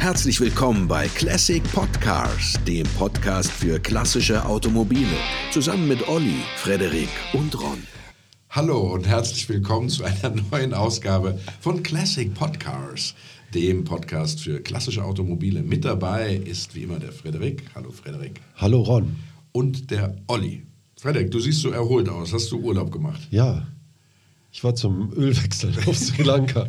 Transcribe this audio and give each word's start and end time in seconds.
Herzlich 0.00 0.40
willkommen 0.40 0.88
bei 0.88 1.08
Classic 1.08 1.62
Podcars, 1.62 2.54
dem 2.66 2.86
Podcast 2.96 3.52
für 3.52 3.78
klassische 3.78 4.46
Automobile. 4.46 5.14
Zusammen 5.52 5.88
mit 5.88 6.08
Olli, 6.08 6.36
Frederik 6.56 7.10
und 7.34 7.54
Ron. 7.60 7.82
Hallo 8.48 8.94
und 8.94 9.06
herzlich 9.06 9.46
willkommen 9.50 9.90
zu 9.90 10.02
einer 10.04 10.34
neuen 10.50 10.72
Ausgabe 10.72 11.38
von 11.60 11.82
Classic 11.82 12.32
Podcars, 12.32 13.14
dem 13.52 13.84
Podcast 13.84 14.40
für 14.40 14.62
klassische 14.62 15.04
Automobile. 15.04 15.62
Mit 15.62 15.84
dabei 15.84 16.34
ist 16.34 16.74
wie 16.74 16.84
immer 16.84 16.98
der 16.98 17.12
Frederik. 17.12 17.64
Hallo 17.74 17.90
Frederik. 17.90 18.40
Hallo 18.56 18.80
Ron. 18.80 19.16
Und 19.52 19.90
der 19.90 20.16
Olli. 20.28 20.62
Frederik, 20.98 21.30
du 21.30 21.40
siehst 21.40 21.60
so 21.60 21.72
erholt 21.72 22.08
aus. 22.08 22.32
Hast 22.32 22.50
du 22.50 22.58
Urlaub 22.58 22.90
gemacht? 22.90 23.28
Ja, 23.30 23.66
ich 24.52 24.64
war 24.64 24.74
zum 24.74 25.12
Ölwechsel 25.16 25.72
auf 25.86 25.96
Sri 25.96 26.22
Lanka. 26.22 26.68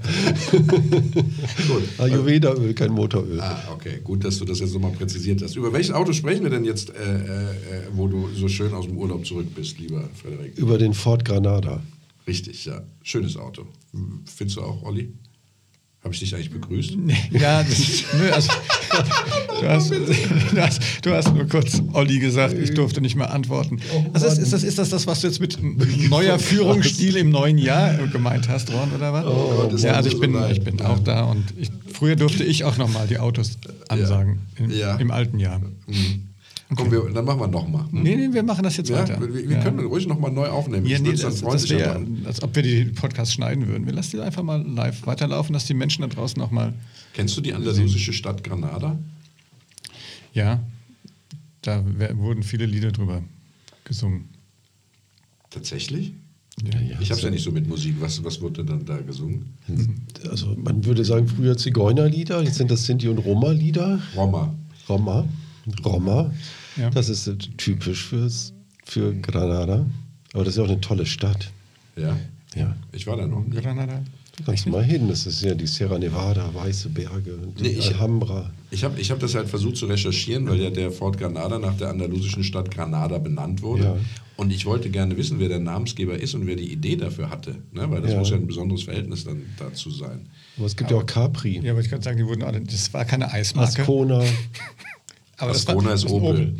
Ayurveda-Öl, 1.97 2.73
kein 2.73 2.91
Motoröl. 2.91 3.41
Ah, 3.41 3.59
okay. 3.73 3.99
Gut, 4.03 4.23
dass 4.23 4.37
du 4.37 4.45
das 4.45 4.59
jetzt 4.59 4.73
nochmal 4.73 4.91
präzisiert 4.91 5.41
hast. 5.41 5.55
Über 5.55 5.73
welches 5.73 5.91
Auto 5.91 6.13
sprechen 6.13 6.43
wir 6.43 6.51
denn 6.51 6.63
jetzt, 6.63 6.91
äh, 6.91 6.93
äh, 6.93 7.87
wo 7.93 8.07
du 8.07 8.29
so 8.35 8.47
schön 8.47 8.73
aus 8.73 8.85
dem 8.85 8.97
Urlaub 8.97 9.25
zurück 9.25 9.47
bist, 9.55 9.79
lieber 9.79 10.07
Frederik? 10.13 10.57
Über 10.57 10.77
den 10.77 10.93
Ford 10.93 11.25
Granada. 11.25 11.81
Richtig, 12.27 12.65
ja. 12.65 12.83
Schönes 13.01 13.35
Auto. 13.35 13.65
Findest 14.25 14.57
du 14.57 14.61
auch, 14.61 14.83
Olli? 14.83 15.13
Habe 16.03 16.15
ich 16.15 16.19
dich 16.19 16.33
eigentlich 16.33 16.49
begrüßt? 16.51 16.97
Ja, 17.31 17.61
das, 17.61 18.03
nö, 18.17 18.31
also, 18.31 18.51
du, 19.61 19.67
hast, 19.67 19.91
du, 20.51 20.61
hast, 20.61 20.81
du 21.03 21.11
hast 21.13 21.33
nur 21.35 21.47
kurz 21.47 21.79
Olli 21.93 22.17
gesagt, 22.17 22.55
ich 22.57 22.73
durfte 22.73 23.01
nicht 23.01 23.15
mehr 23.15 23.31
antworten. 23.31 23.79
Also 24.11 24.25
ist, 24.25 24.39
ist, 24.39 24.51
das, 24.51 24.63
ist 24.63 24.79
das 24.79 24.89
das, 24.89 25.05
was 25.05 25.21
du 25.21 25.27
jetzt 25.27 25.39
mit 25.39 25.59
neuer 26.09 26.39
Führungsstil 26.39 27.17
im 27.17 27.29
neuen 27.29 27.59
Jahr 27.59 27.93
gemeint 28.07 28.49
hast, 28.49 28.71
Ron, 28.73 28.91
oder 28.95 29.13
was? 29.13 29.25
Oh, 29.27 29.69
ja, 29.77 29.93
also 29.93 30.09
ich 30.09 30.19
bin, 30.19 30.35
ich 30.51 30.63
bin 30.63 30.81
auch 30.81 30.97
da 30.99 31.25
und 31.25 31.43
ich, 31.59 31.69
früher 31.93 32.15
durfte 32.15 32.43
ich 32.43 32.63
auch 32.63 32.77
nochmal 32.77 33.05
die 33.07 33.19
Autos 33.19 33.59
ansagen, 33.87 34.39
im, 34.57 34.71
Ja. 34.71 34.95
im 34.95 35.11
alten 35.11 35.37
Jahr. 35.37 35.59
Mhm. 35.59 36.29
Komm, 36.75 36.89
wir, 36.91 37.09
dann 37.13 37.25
machen 37.25 37.39
wir 37.41 37.47
nochmal. 37.47 37.85
Nee, 37.91 38.15
nee, 38.15 38.33
wir 38.33 38.43
machen 38.43 38.63
das 38.63 38.77
jetzt 38.77 38.89
Ja, 38.89 38.99
weiter. 38.99 39.19
wir, 39.19 39.33
wir 39.33 39.57
ja. 39.57 39.61
können 39.63 39.79
ruhig 39.79 40.07
nochmal 40.07 40.31
neu 40.31 40.47
aufnehmen. 40.47 40.85
Ja, 40.85 40.99
nee, 40.99 41.11
das, 41.11 41.21
das 41.21 41.41
machen. 41.41 42.23
als 42.25 42.41
ob 42.41 42.55
wir 42.55 42.63
die 42.63 42.85
Podcasts 42.85 43.33
schneiden 43.33 43.67
würden. 43.67 43.85
Wir 43.85 43.93
lassen 43.93 44.11
die 44.17 44.21
einfach 44.21 44.43
mal 44.43 44.61
live 44.65 45.05
weiterlaufen, 45.05 45.51
dass 45.53 45.65
die 45.65 45.73
Menschen 45.73 46.01
da 46.01 46.07
draußen 46.07 46.39
nochmal, 46.39 46.73
Kennst 47.13 47.35
du 47.35 47.41
die 47.41 47.53
andalusische 47.53 48.13
Stadt 48.13 48.43
Granada? 48.43 48.97
ja, 50.33 50.61
da 51.61 51.83
wurden 52.15 52.41
viele 52.41 52.65
Lieder 52.65 52.91
drüber 52.91 53.21
gesungen. 53.83 54.29
Tatsächlich? 55.49 56.13
Ja, 56.63 56.79
Ich 56.99 57.09
habe 57.09 57.19
es 57.19 57.21
ja 57.23 57.29
nicht 57.29 57.43
so 57.43 57.51
mit 57.51 57.67
Musik. 57.67 57.95
Was, 57.99 58.23
was 58.23 58.39
wurde 58.41 58.63
dann 58.63 58.85
da 58.85 58.97
gesungen? 59.01 59.53
Also 60.29 60.55
man 60.55 60.83
würde 60.85 61.03
sagen, 61.03 61.27
früher 61.27 61.57
Zigeunerlieder, 61.57 62.41
jetzt 62.43 62.55
sind 62.55 62.71
das 62.71 62.85
Sinti- 62.85 63.09
und 63.09 63.17
Roma-Lieder. 63.19 63.99
Roma. 64.15 64.53
Roma. 64.87 65.27
Roma. 65.83 66.31
Ja. 66.77 66.89
Das 66.89 67.09
ist 67.09 67.29
typisch 67.57 68.05
fürs, 68.05 68.53
für 68.85 69.13
Granada. 69.15 69.85
Aber 70.33 70.43
das 70.45 70.53
ist 70.53 70.57
ja 70.57 70.63
auch 70.63 70.69
eine 70.69 70.81
tolle 70.81 71.05
Stadt. 71.05 71.51
Ja. 71.95 72.17
Ja. 72.55 72.75
Ich 72.91 73.05
war 73.07 73.17
da 73.17 73.27
noch. 73.27 73.43
Granada. 73.49 74.01
Du 74.37 74.43
kannst 74.45 74.65
mal 74.65 74.83
hin, 74.83 75.07
das 75.09 75.25
ist 75.27 75.41
ja 75.43 75.53
die 75.53 75.67
Sierra 75.67 75.99
Nevada, 75.99 76.49
weiße 76.53 76.89
Berge, 76.89 77.37
die 77.59 77.63
Nee, 77.63 77.69
ich- 77.69 77.93
Alhambra. 77.93 78.49
Ich 78.71 78.83
habe 78.85 78.99
ich 78.99 79.11
hab 79.11 79.19
das 79.19 79.35
halt 79.35 79.49
versucht 79.49 79.75
zu 79.75 79.85
recherchieren, 79.85 80.47
weil 80.49 80.59
ja 80.61 80.69
der 80.69 80.91
Fort 80.91 81.17
Granada 81.17 81.59
nach 81.59 81.75
der 81.77 81.89
andalusischen 81.89 82.43
Stadt 82.43 82.71
Granada 82.73 83.17
benannt 83.19 83.61
wurde. 83.61 83.83
Ja. 83.83 83.97
Und 84.37 84.51
ich 84.51 84.65
wollte 84.65 84.89
gerne 84.89 85.15
wissen, 85.17 85.37
wer 85.39 85.49
der 85.49 85.59
Namensgeber 85.59 86.17
ist 86.17 86.33
und 86.33 86.47
wer 86.47 86.55
die 86.55 86.71
Idee 86.71 86.95
dafür 86.95 87.29
hatte. 87.29 87.57
Ne? 87.73 87.91
Weil 87.91 88.01
das 88.01 88.11
Ja. 88.13 88.19
muss 88.19 88.29
ja 88.29 88.37
ein 88.37 88.47
besonderes 88.47 88.83
Verhältnis 88.83 89.25
dann 89.25 89.41
dazu 89.59 89.91
sein. 89.91 90.25
Aber 90.57 90.65
es 90.65 90.75
gibt 90.77 90.89
ja 90.89 90.97
auch 90.97 91.05
Capri, 91.05 91.59
Ja, 91.61 91.73
aber 91.73 91.81
ich 91.81 91.89
kann 91.89 92.01
sagen, 92.01 92.17
die 92.17 92.25
wurden 92.25 92.41
alle, 92.43 92.61
das 92.61 92.91
war 92.93 93.03
keine 93.05 93.31
Eismarke. 93.31 93.81
Ascona. 93.81 94.23
aber 95.41 95.53
das 95.53 95.67
Ascona 95.67 95.89
war, 95.89 95.95
ist 95.95 96.03
das 96.03 96.11
war 96.11 96.17
ein 96.17 96.23
Opel. 96.23 96.55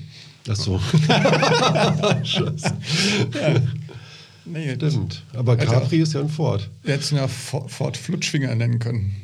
Achso, 0.47 0.79
Nee, 4.45 4.75
das, 4.75 4.93
stimmt. 4.93 5.23
Aber 5.33 5.55
Capri 5.55 5.99
ist 5.99 6.13
ja 6.13 6.21
ein 6.21 6.29
Ford. 6.29 6.69
wir 6.83 6.95
hätten 6.95 7.15
ja 7.15 7.27
Ford, 7.27 7.95
Flutschfinger 7.95 8.53
nennen 8.55 8.79
können. 8.79 9.15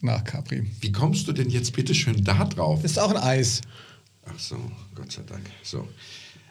Nach 0.00 0.24
Capri. 0.24 0.66
Wie 0.80 0.92
kommst 0.92 1.26
du 1.28 1.32
denn 1.32 1.48
jetzt 1.48 1.72
bitte 1.72 1.94
schön 1.94 2.22
da 2.22 2.44
drauf? 2.44 2.82
Das 2.82 2.92
ist 2.92 2.98
auch 2.98 3.10
ein 3.10 3.16
Eis. 3.16 3.60
Ach 4.26 4.38
so, 4.38 4.56
Gott 4.94 5.12
sei 5.12 5.22
Dank. 5.26 5.42
So. 5.62 5.88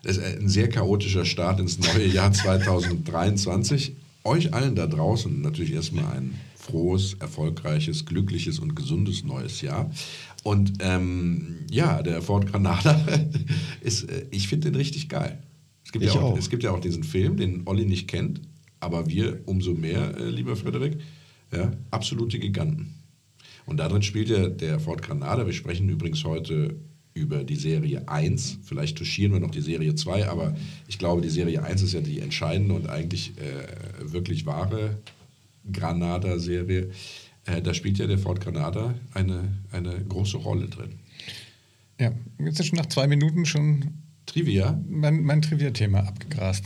Das 0.04 0.18
ist 0.18 0.24
ein 0.24 0.50
sehr 0.50 0.70
chaotischer 0.70 1.26
Start 1.26 1.60
ins 1.60 1.78
neue 1.78 2.08
Jahr 2.08 2.32
2023. 2.32 3.96
Euch 4.24 4.54
allen 4.54 4.76
da 4.76 4.88
draußen 4.88 5.42
natürlich 5.42 5.74
erstmal 5.74 6.18
ein 6.18 6.40
frohes, 6.66 7.14
erfolgreiches, 7.16 8.06
glückliches 8.06 8.60
und 8.60 8.76
gesundes 8.76 9.24
neues 9.24 9.62
Jahr. 9.62 9.92
Und 10.44 10.74
ähm, 10.80 11.66
ja, 11.72 12.02
der 12.02 12.22
Ford 12.22 12.52
Granada 12.52 13.04
ist, 13.82 14.04
äh, 14.10 14.26
ich 14.32 14.48
finde 14.48 14.72
den 14.72 14.76
richtig 14.76 15.10
geil. 15.10 15.42
Es 15.84 15.92
gibt, 15.92 16.04
ja 16.04 16.12
Ich 16.12 16.18
auch, 16.18 16.34
auch. 16.34 16.38
es 16.38 16.50
gibt 16.50 16.64
ja 16.64 16.72
auch 16.72 16.80
diesen 16.80 17.04
Film, 17.04 17.38
den 17.38 17.64
Olli 17.66 17.86
nicht 17.86 18.08
kennt, 18.08 18.42
aber 18.80 19.08
wir 19.08 19.42
umso 19.46 19.74
mehr, 19.74 20.18
äh, 20.18 20.30
lieber 20.30 20.56
Frederik, 20.56 20.98
ja, 21.52 21.72
absolute 21.92 22.40
Giganten. 22.40 22.96
Und 23.66 23.78
darin 23.78 24.02
spielt 24.02 24.30
ja 24.30 24.48
der 24.48 24.80
Ford 24.80 25.02
Granada. 25.02 25.46
Wir 25.46 25.54
sprechen 25.54 25.90
übrigens 25.90 26.24
heute 26.24 26.76
über 27.14 27.44
die 27.44 27.56
Serie 27.56 28.08
1. 28.08 28.60
Vielleicht 28.64 28.98
touchieren 28.98 29.34
wir 29.34 29.40
noch 29.40 29.52
die 29.52 29.62
Serie 29.62 29.96
2, 29.96 30.28
aber 30.28 30.56
ich 30.88 31.00
glaube, 31.00 31.22
die 31.22 31.30
Serie 31.30 31.64
1 31.64 31.82
ist 31.82 31.94
ja 31.94 32.02
die 32.02 32.20
entscheidende 32.20 32.76
und 32.76 32.90
eigentlich 32.90 33.34
äh, 33.38 34.12
wirklich 34.12 34.46
wahre 34.46 34.98
Granada-Serie. 35.72 36.90
Äh, 37.46 37.62
da 37.62 37.74
spielt 37.74 37.98
ja 37.98 38.08
der 38.08 38.18
Ford 38.18 38.42
Granada 38.42 38.96
eine, 39.14 39.54
eine 39.72 39.94
große 40.08 40.38
Rolle 40.38 40.68
drin. 40.68 40.94
Ja, 42.00 42.12
jetzt 42.40 42.60
ist 42.60 42.68
schon 42.68 42.78
nach 42.78 42.88
zwei 42.88 43.08
Minuten 43.08 43.46
schon 43.46 43.86
Trivia, 44.26 44.80
mein, 44.90 45.24
mein 45.24 45.42
Trivia-Thema 45.42 46.00
abgegrast. 46.00 46.66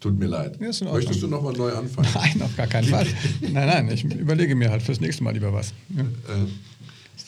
tut 0.00 0.18
mir 0.18 0.26
leid. 0.26 0.58
Ja. 0.60 0.92
Möchtest 0.92 1.22
du 1.22 1.28
nochmal 1.28 1.52
neu 1.52 1.70
anfangen? 1.72 2.08
Nein, 2.14 2.42
auf 2.42 2.56
gar 2.56 2.66
keinen 2.66 2.88
Fall. 2.88 3.06
Nein, 3.42 3.52
nein, 3.68 3.90
ich 3.90 4.04
überlege 4.04 4.54
mir 4.56 4.70
halt 4.70 4.82
fürs 4.82 5.00
nächste 5.00 5.22
Mal 5.22 5.32
lieber 5.34 5.52
was. 5.52 5.72
Ja. 5.94 6.02
Äh, 6.02 6.46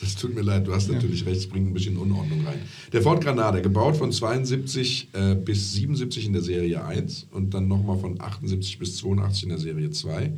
Das 0.01 0.15
tut 0.15 0.33
mir 0.33 0.41
leid, 0.41 0.65
du 0.65 0.73
hast 0.73 0.89
natürlich 0.89 1.25
recht, 1.25 1.37
es 1.41 1.47
bringt 1.49 1.67
ein 1.69 1.73
bisschen 1.73 1.97
Unordnung 1.97 2.45
rein. 2.45 2.59
Der 2.93 3.01
Ford 3.01 3.21
Granada, 3.23 3.59
gebaut 3.59 3.97
von 3.97 4.11
72 4.11 5.09
äh, 5.13 5.35
bis 5.35 5.73
77 5.73 6.25
in 6.25 6.33
der 6.33 6.41
Serie 6.41 6.83
1 6.85 7.27
und 7.31 7.53
dann 7.53 7.67
nochmal 7.67 7.97
von 7.99 8.19
78 8.19 8.79
bis 8.79 8.95
82 8.97 9.43
in 9.43 9.49
der 9.49 9.57
Serie 9.59 9.91
2. 9.91 10.31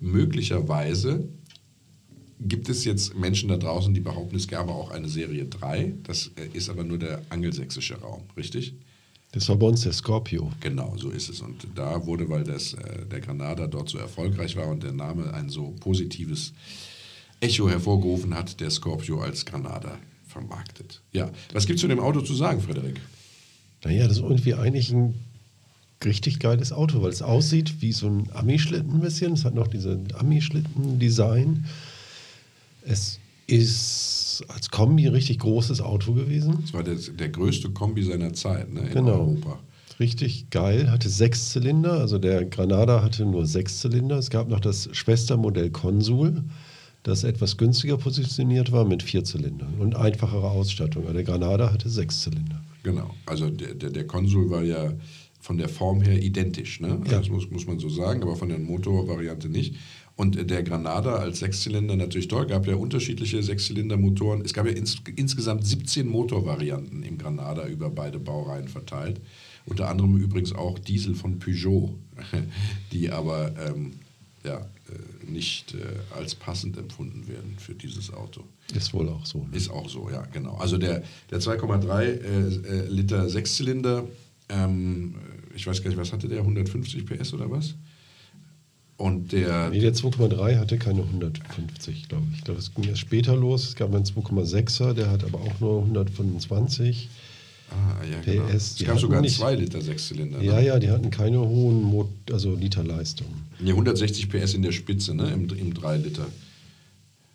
Möglicherweise 0.00 1.28
gibt 2.40 2.68
es 2.68 2.84
jetzt 2.84 3.14
Menschen 3.16 3.48
da 3.48 3.56
draußen, 3.56 3.92
die 3.92 4.00
behaupten, 4.00 4.36
es 4.36 4.48
gäbe 4.48 4.68
auch 4.68 4.90
eine 4.90 5.08
Serie 5.08 5.44
3. 5.44 5.94
Das 6.02 6.30
äh, 6.36 6.48
ist 6.56 6.70
aber 6.70 6.84
nur 6.84 6.98
der 6.98 7.22
angelsächsische 7.28 8.00
Raum, 8.00 8.22
richtig? 8.36 8.74
Das 9.32 9.48
war 9.48 9.56
bei 9.56 9.66
uns 9.66 9.82
der 9.82 9.92
Scorpio. 9.92 10.50
Genau, 10.60 10.96
so 10.96 11.10
ist 11.10 11.28
es. 11.28 11.40
Und 11.40 11.66
da 11.74 12.04
wurde, 12.04 12.28
weil 12.28 12.42
das, 12.42 12.74
äh, 12.74 13.06
der 13.06 13.20
Granada 13.20 13.66
dort 13.66 13.88
so 13.88 13.98
erfolgreich 13.98 14.56
war 14.56 14.68
und 14.68 14.82
der 14.82 14.92
Name 14.92 15.32
ein 15.34 15.50
so 15.50 15.74
positives 15.80 16.52
Echo 17.40 17.68
hervorgerufen 17.68 18.34
hat, 18.34 18.60
der 18.60 18.70
Scorpio 18.70 19.20
als 19.20 19.44
Granada 19.44 19.98
vermarktet. 20.26 21.00
Ja, 21.12 21.30
was 21.52 21.66
gibt 21.66 21.76
es 21.76 21.80
zu 21.82 21.88
dem 21.88 22.00
Auto 22.00 22.20
zu 22.22 22.34
sagen, 22.34 22.60
Frederik? 22.60 23.00
Naja, 23.84 24.08
das 24.08 24.18
ist 24.18 24.22
irgendwie 24.22 24.54
eigentlich 24.54 24.90
ein 24.92 25.14
richtig 26.04 26.38
geiles 26.38 26.72
Auto, 26.72 27.02
weil 27.02 27.10
es 27.10 27.22
aussieht 27.22 27.80
wie 27.82 27.92
so 27.92 28.08
ein 28.08 28.28
Ami-Schlitten 28.32 28.94
ein 28.94 29.00
bisschen. 29.00 29.32
Es 29.32 29.44
hat 29.44 29.54
noch 29.54 29.68
diese 29.68 29.98
Ami-Schlitten-Design. 30.18 31.66
Es 32.82 33.18
ist 33.46 34.44
als 34.48 34.70
Kombi 34.70 35.06
ein 35.06 35.12
richtig 35.12 35.40
großes 35.40 35.80
Auto 35.80 36.14
gewesen. 36.14 36.58
Das 36.62 36.72
war 36.72 36.82
der, 36.82 36.94
der 36.94 37.28
größte 37.28 37.70
Kombi 37.70 38.02
seiner 38.02 38.32
Zeit 38.32 38.72
ne, 38.72 38.80
in 38.80 38.90
Genau. 38.90 39.20
Europa. 39.20 39.58
Richtig 39.98 40.48
geil, 40.48 40.90
hatte 40.90 41.10
sechs 41.10 41.50
Zylinder, 41.50 41.92
also 41.92 42.16
der 42.18 42.46
Granada 42.46 43.02
hatte 43.02 43.26
nur 43.26 43.46
sechs 43.46 43.80
Zylinder. 43.80 44.16
Es 44.16 44.30
gab 44.30 44.48
noch 44.48 44.60
das 44.60 44.88
Schwestermodell 44.92 45.68
Consul, 45.68 46.42
das 47.02 47.22
etwas 47.22 47.58
günstiger 47.58 47.98
positioniert 47.98 48.72
war 48.72 48.86
mit 48.86 49.02
vier 49.02 49.24
Zylindern 49.24 49.74
und 49.78 49.96
einfachere 49.96 50.48
Ausstattung. 50.50 51.04
Aber 51.04 51.12
der 51.12 51.24
Granada 51.24 51.70
hatte 51.70 51.90
sechs 51.90 52.22
Zylinder. 52.22 52.62
Genau, 52.82 53.10
also 53.26 53.50
der, 53.50 53.74
der, 53.74 53.90
der 53.90 54.06
Konsul 54.06 54.48
war 54.48 54.62
ja 54.62 54.90
von 55.40 55.56
der 55.56 55.68
Form 55.68 56.02
her 56.02 56.22
identisch, 56.22 56.80
ne? 56.80 57.00
Ja. 57.06 57.18
das 57.18 57.28
muss, 57.28 57.50
muss 57.50 57.66
man 57.66 57.78
so 57.78 57.88
sagen, 57.88 58.22
aber 58.22 58.36
von 58.36 58.48
der 58.48 58.58
Motorvariante 58.58 59.48
nicht. 59.48 59.76
Und 60.16 60.50
der 60.50 60.62
Granada 60.62 61.14
als 61.14 61.38
Sechszylinder 61.38 61.96
natürlich 61.96 62.28
toll, 62.28 62.46
gab 62.46 62.66
ja 62.66 62.74
unterschiedliche 62.74 63.42
Sechszylindermotoren. 63.42 64.42
Es 64.44 64.52
gab 64.52 64.66
ja 64.66 64.72
ins, 64.72 65.00
insgesamt 65.16 65.66
17 65.66 66.06
Motorvarianten 66.06 67.02
im 67.02 67.16
Granada 67.16 67.66
über 67.66 67.88
beide 67.88 68.18
Baureihen 68.18 68.68
verteilt. 68.68 69.18
Unter 69.64 69.88
anderem 69.88 70.18
übrigens 70.18 70.52
auch 70.52 70.78
Diesel 70.78 71.14
von 71.14 71.38
Peugeot, 71.38 71.94
die 72.92 73.10
aber 73.10 73.52
ähm, 73.66 73.92
ja, 74.44 74.58
äh, 74.58 75.30
nicht 75.30 75.74
äh, 75.74 76.16
als 76.16 76.34
passend 76.34 76.76
empfunden 76.76 77.26
werden 77.28 77.56
für 77.58 77.74
dieses 77.74 78.12
Auto. 78.12 78.42
Ist 78.74 78.92
wohl 78.92 79.08
auch 79.08 79.24
so. 79.26 79.46
Ne? 79.50 79.56
Ist 79.56 79.70
auch 79.70 79.88
so, 79.88 80.10
ja, 80.10 80.22
genau. 80.32 80.56
Also 80.56 80.78
der, 80.78 81.02
der 81.30 81.40
2,3 81.40 82.02
äh, 82.02 82.16
äh, 82.16 82.88
Liter 82.88 83.28
Sechszylinder, 83.28 84.04
ähm, 84.50 85.14
ich 85.54 85.66
weiß 85.66 85.82
gar 85.82 85.90
nicht, 85.90 85.98
was 85.98 86.12
hatte 86.12 86.28
der, 86.28 86.40
150 86.40 87.06
PS 87.06 87.32
oder 87.34 87.50
was? 87.50 87.74
Und 88.96 89.32
der, 89.32 89.70
Nee, 89.70 89.80
der 89.80 89.94
2,3 89.94 90.58
hatte 90.58 90.76
keine 90.76 91.02
150, 91.02 92.08
glaube 92.08 92.26
ich. 92.32 92.38
Ich 92.38 92.44
glaube, 92.44 92.60
es 92.60 92.74
ging 92.74 92.84
erst 92.84 93.00
später 93.00 93.34
los. 93.34 93.68
Es 93.68 93.74
gab 93.74 93.94
einen 93.94 94.04
2,6er, 94.04 94.92
der 94.92 95.10
hat 95.10 95.24
aber 95.24 95.40
auch 95.40 95.58
nur 95.60 95.80
125. 95.82 97.08
ah, 97.70 98.04
ja, 98.04 98.20
genau. 98.20 98.46
PS, 98.48 98.54
es 98.54 98.74
die 98.74 98.84
gab 98.84 98.98
sogar 99.00 99.22
nicht- 99.22 99.36
2 99.38 99.54
Liter 99.54 99.80
Sechszylinder. 99.80 100.38
ne? 100.38 100.44
Ja, 100.44 100.60
ja, 100.60 100.78
die 100.78 100.90
hatten 100.90 101.10
keine 101.10 101.38
hohen 101.38 101.82
Mo 101.82 102.10
also 102.30 102.54
Literleistungen. 102.54 103.32
Nee, 103.58 103.70
160 103.70 104.28
PS 104.28 104.52
in 104.54 104.62
der 104.62 104.72
Spitze, 104.72 105.14
ne? 105.14 105.30
Im, 105.32 105.48
im 105.48 105.72
3 105.72 105.96
Liter. 105.96 106.26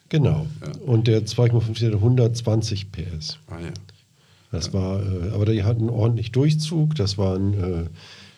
Genau. 0.09 0.45
Ja. 0.62 0.71
Und 0.85 1.07
der 1.07 1.25
2,5 1.25 1.83
hatte 1.83 1.94
120 1.95 2.91
PS. 2.91 3.39
Ah 3.47 3.59
ja. 3.59 3.73
Das 4.56 4.74
war, 4.74 5.02
äh, 5.02 5.31
aber 5.34 5.46
die 5.46 5.63
hatten 5.63 5.90
ordentlich 5.90 6.31
Durchzug. 6.31 6.96
Das 6.96 7.18
waren 7.18 7.54
äh, 7.54 7.84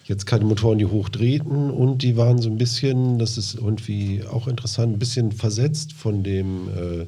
jetzt 0.06 0.26
keine 0.26 0.46
Motoren, 0.46 0.78
die 0.78 0.86
hoch 0.86 1.10
drehten 1.10 1.70
und 1.70 2.02
die 2.02 2.18
waren 2.18 2.40
so 2.40 2.50
ein 2.50 2.58
bisschen, 2.58 3.20
das 3.20 3.38
ist 3.38 3.56
irgendwie 3.56 4.24
auch 4.30 4.48
interessant, 4.48 4.94
ein 4.94 5.00
bisschen 5.00 5.32
versetzt 5.32 5.94
von 5.94 6.24
dem 6.24 6.70
äh, 6.70 7.06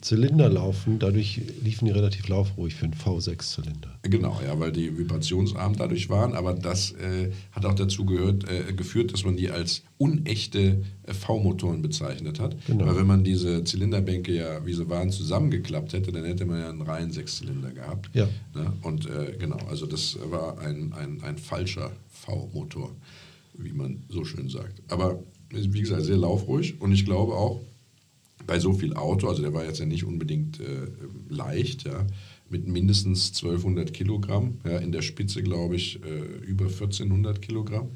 Zylinderlaufen. 0.00 0.98
Dadurch 0.98 1.40
liefen 1.62 1.86
die 1.86 1.90
relativ 1.90 2.28
laufruhig 2.28 2.74
für 2.74 2.84
einen 2.84 2.94
V6-Zylinder. 2.94 3.98
Genau, 4.02 4.40
ja, 4.44 4.58
weil 4.60 4.70
die 4.70 4.96
vibrationsarm 4.96 5.76
dadurch 5.76 6.08
waren, 6.10 6.34
aber 6.34 6.54
das 6.54 6.92
äh, 6.92 7.32
hat 7.52 7.64
auch 7.64 7.74
dazu 7.74 8.04
gehört, 8.04 8.48
äh, 8.48 8.72
geführt, 8.72 9.12
dass 9.12 9.24
man 9.24 9.36
die 9.36 9.50
als 9.50 9.82
unechte 9.98 10.84
äh, 11.04 11.14
V-Motoren 11.14 11.82
bezeichnet 11.82 12.38
hat. 12.40 12.56
Genau. 12.66 12.86
Weil 12.86 12.96
wenn 12.96 13.06
man 13.06 13.24
diese 13.24 13.64
Zylinderbänke 13.64 14.34
ja, 14.34 14.64
wie 14.66 14.74
sie 14.74 14.88
waren, 14.88 15.10
zusammengeklappt 15.10 15.92
hätte, 15.94 16.12
dann 16.12 16.24
hätte 16.24 16.44
man 16.44 16.60
ja 16.60 16.68
einen 16.68 16.82
reinen 16.82 17.10
Sechszylinder 17.10 17.72
gehabt. 17.72 18.10
Ja. 18.14 18.28
Ne? 18.54 18.72
Und 18.82 19.06
äh, 19.06 19.36
genau, 19.38 19.58
also 19.68 19.86
das 19.86 20.18
war 20.30 20.58
ein, 20.58 20.92
ein, 20.92 21.22
ein 21.22 21.38
falscher 21.38 21.90
V-Motor, 22.10 22.94
wie 23.54 23.72
man 23.72 24.04
so 24.08 24.24
schön 24.24 24.48
sagt. 24.48 24.82
Aber 24.88 25.18
wie 25.50 25.80
gesagt, 25.80 26.02
sehr 26.02 26.16
laufruhig 26.16 26.80
und 26.80 26.92
ich 26.92 27.04
glaube 27.04 27.34
auch, 27.34 27.60
bei 28.46 28.58
so 28.58 28.72
viel 28.72 28.94
Auto, 28.94 29.28
also 29.28 29.42
der 29.42 29.52
war 29.52 29.64
jetzt 29.64 29.80
ja 29.80 29.86
nicht 29.86 30.04
unbedingt 30.04 30.60
äh, 30.60 30.88
leicht, 31.28 31.84
ja, 31.84 32.06
mit 32.48 32.68
mindestens 32.68 33.28
1200 33.28 33.92
Kilogramm, 33.92 34.58
ja, 34.64 34.78
in 34.78 34.92
der 34.92 35.02
Spitze 35.02 35.42
glaube 35.42 35.76
ich 35.76 36.00
äh, 36.04 36.44
über 36.44 36.66
1400 36.66 37.42
Kilogramm. 37.42 37.90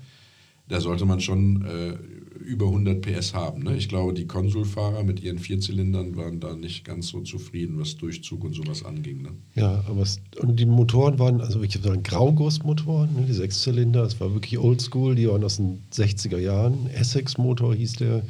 Da 0.68 0.80
sollte 0.80 1.04
man 1.04 1.20
schon 1.20 1.64
äh, 1.64 1.96
über 2.44 2.66
100 2.66 3.02
PS 3.02 3.34
haben. 3.34 3.64
Ne? 3.64 3.76
Ich 3.76 3.88
glaube, 3.88 4.14
die 4.14 4.28
Konsulfahrer 4.28 5.02
mit 5.02 5.20
ihren 5.20 5.40
Vierzylindern 5.40 6.16
waren 6.16 6.38
da 6.38 6.54
nicht 6.54 6.84
ganz 6.84 7.08
so 7.08 7.20
zufrieden, 7.22 7.80
was 7.80 7.96
Durchzug 7.96 8.44
und 8.44 8.54
sowas 8.54 8.84
anging. 8.84 9.22
Ne? 9.22 9.30
Ja, 9.56 9.84
aber 9.88 10.02
es, 10.02 10.20
und 10.38 10.60
die 10.60 10.66
Motoren 10.66 11.18
waren, 11.18 11.40
also 11.40 11.60
ich 11.62 11.74
habe 11.74 11.88
sagen, 11.88 12.02
Graugussmotoren, 12.04 13.14
ne, 13.14 13.26
die 13.26 13.32
Sechszylinder, 13.32 14.04
das 14.04 14.20
war 14.20 14.32
wirklich 14.32 14.58
oldschool, 14.58 15.16
die 15.16 15.28
waren 15.28 15.42
aus 15.42 15.56
den 15.56 15.82
60er 15.92 16.38
Jahren. 16.38 16.88
Essex-Motor 16.90 17.74
hieß 17.74 17.94
der, 17.94 18.22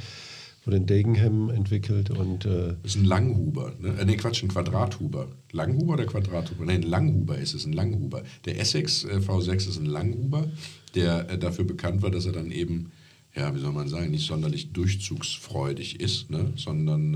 wurde 0.65 0.77
in 0.77 0.87
Dagenham 0.87 1.51
entwickelt 1.51 2.11
und 2.11 2.45
äh, 2.45 2.75
ist 2.83 2.97
ein 2.97 3.05
Langhuber. 3.05 3.73
Ne, 3.81 3.97
äh, 3.99 4.05
nee, 4.05 4.17
Quatsch, 4.17 4.43
ein 4.43 4.49
Quadrathuber. 4.49 5.29
Langhuber 5.53 5.95
oder 5.95 6.07
Quadrathuber? 6.07 6.65
Nein, 6.65 6.83
ein 6.83 6.91
Langhuber 6.91 7.39
ist 7.39 7.55
es, 7.55 7.65
ein 7.65 7.73
Langhuber. 7.73 8.23
Der 8.45 8.61
Essex 8.61 9.05
äh, 9.05 9.17
V6 9.17 9.69
ist 9.69 9.79
ein 9.79 9.87
Langhuber, 9.87 10.49
der 10.95 11.31
äh, 11.31 11.39
dafür 11.39 11.65
bekannt 11.65 12.03
war, 12.03 12.11
dass 12.11 12.27
er 12.27 12.33
dann 12.33 12.51
eben, 12.51 12.93
ja, 13.35 13.55
wie 13.55 13.61
soll 13.61 13.73
man 13.73 13.89
sagen, 13.89 14.11
nicht 14.11 14.27
sonderlich 14.27 14.73
durchzugsfreudig 14.73 16.01
ist, 16.01 16.31
ne, 16.31 16.53
sondern 16.57 17.15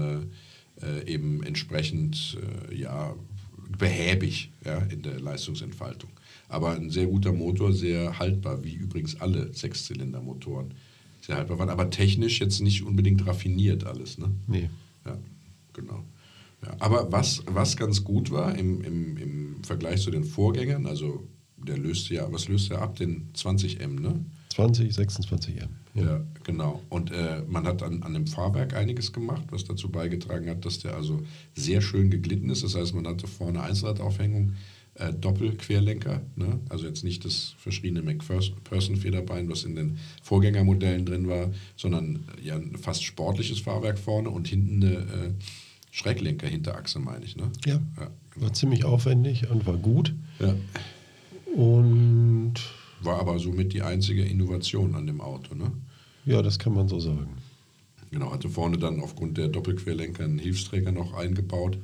äh, 0.81 0.87
äh, 0.87 1.13
eben 1.13 1.43
entsprechend, 1.43 2.39
ja, 2.75 3.15
behäbig 3.79 4.51
ja, 4.65 4.79
in 4.79 5.03
der 5.03 5.21
Leistungsentfaltung. 5.21 6.11
Aber 6.49 6.73
ein 6.73 6.91
sehr 6.91 7.07
guter 7.07 7.33
Motor, 7.33 7.73
sehr 7.73 8.19
haltbar, 8.19 8.63
wie 8.65 8.75
übrigens 8.75 9.21
alle 9.21 9.53
Sechszylindermotoren 9.53 10.75
sehr 11.25 11.37
haltbar 11.37 11.59
waren, 11.59 11.71
aber 11.71 11.91
technisch 11.91 12.41
jetzt 12.41 12.61
nicht 12.61 12.83
unbedingt 12.83 13.27
raffiniert 13.27 13.85
alles. 13.85 14.19
Ne? 14.19 14.31
nee. 14.47 14.69
Ja, 15.07 15.17
genau. 15.73 16.05
Ja, 16.65 16.77
aber 16.79 17.11
was, 17.13 17.43
was 17.47 17.77
ganz 17.77 18.05
gut 18.05 18.31
war 18.31 18.57
im, 18.57 18.83
im, 18.83 19.17
im 19.17 19.65
Vergleich 19.65 20.03
zu 20.03 20.11
den 20.11 20.25
Vorgängern, 20.25 20.87
also 20.87 21.27
der 21.57 21.79
löste 21.79 22.15
ja, 22.15 22.31
was 22.31 22.49
löste 22.49 22.75
er 22.75 22.83
ab? 22.83 22.97
Den 22.97 23.31
20M, 23.35 24.01
ne? 24.01 24.25
20, 24.51 24.95
26 24.95 25.63
M. 25.63 25.69
Ja, 25.95 26.21
genau. 26.45 26.83
Und 26.89 27.11
äh, 27.11 27.43
man 27.49 27.67
hat 27.67 27.83
an, 27.83 28.03
an 28.03 28.15
dem 28.15 28.27
Fahrwerk 28.27 28.75
einiges 28.75 29.13
gemacht, 29.13 29.45
was 29.51 29.65
dazu 29.65 29.91
beigetragen 29.91 30.49
hat, 30.49 30.65
dass 30.65 30.79
der 30.79 30.95
also 30.95 31.23
sehr 31.55 31.81
schön 31.81 32.11
geglitten 32.11 32.51
ist. 32.51 32.63
Das 32.63 32.75
heißt, 32.75 32.95
man 32.95 33.07
hatte 33.07 33.27
vorne 33.27 33.63
Einzelradaufhängung, 33.63 34.53
äh, 34.97 35.13
Doppelquerlenker, 35.13 36.23
ne? 36.37 36.61
also 36.69 36.87
jetzt 36.87 37.03
nicht 37.05 37.25
das 37.25 37.55
verschriene 37.59 38.03
McPherson-Federbein, 38.03 39.49
was 39.49 39.65
in 39.65 39.75
den 39.75 39.99
Vorgängermodellen 40.23 41.05
drin 41.05 41.29
war, 41.29 41.51
sondern 41.77 42.25
äh, 42.39 42.47
ja 42.47 42.55
ein 42.57 42.77
fast 42.77 43.05
sportliches 43.05 43.61
Fahrwerk 43.61 43.99
vorne 43.99 44.31
und 44.31 44.47
hinten 44.49 44.83
eine 44.85 44.95
äh, 44.95 45.31
Schräglenker-Hinterachse, 45.91 46.99
meine 46.99 47.25
ich. 47.25 47.37
Ne? 47.37 47.51
Ja. 47.67 47.81
Ja, 47.97 48.11
genau. 48.31 48.47
War 48.47 48.53
ziemlich 48.53 48.85
aufwendig 48.85 49.51
und 49.51 49.67
war 49.67 49.77
gut. 49.77 50.15
ja. 50.41 50.55
Und 51.55 52.55
War 53.01 53.21
aber 53.21 53.39
somit 53.39 53.73
die 53.75 53.83
einzige 53.83 54.25
Innovation 54.25 54.97
an 54.97 55.07
dem 55.07 55.21
Auto. 55.21 55.55
Ne? 55.55 55.71
ja, 56.25 56.43
das 56.43 56.59
kann 56.59 56.73
man 56.75 56.89
so 56.89 56.99
sagen. 56.99 57.29
Genau, 58.11 58.33
hatte 58.33 58.49
vorne 58.49 58.79
dann 58.79 59.01
aufgrund 59.01 59.39
der 59.39 59.49
Doppelquerlenker 59.49 60.25
einen 60.25 60.39
Hilfsträger 60.39 60.93
noch 60.93 61.15
eingebaut. 61.15 61.79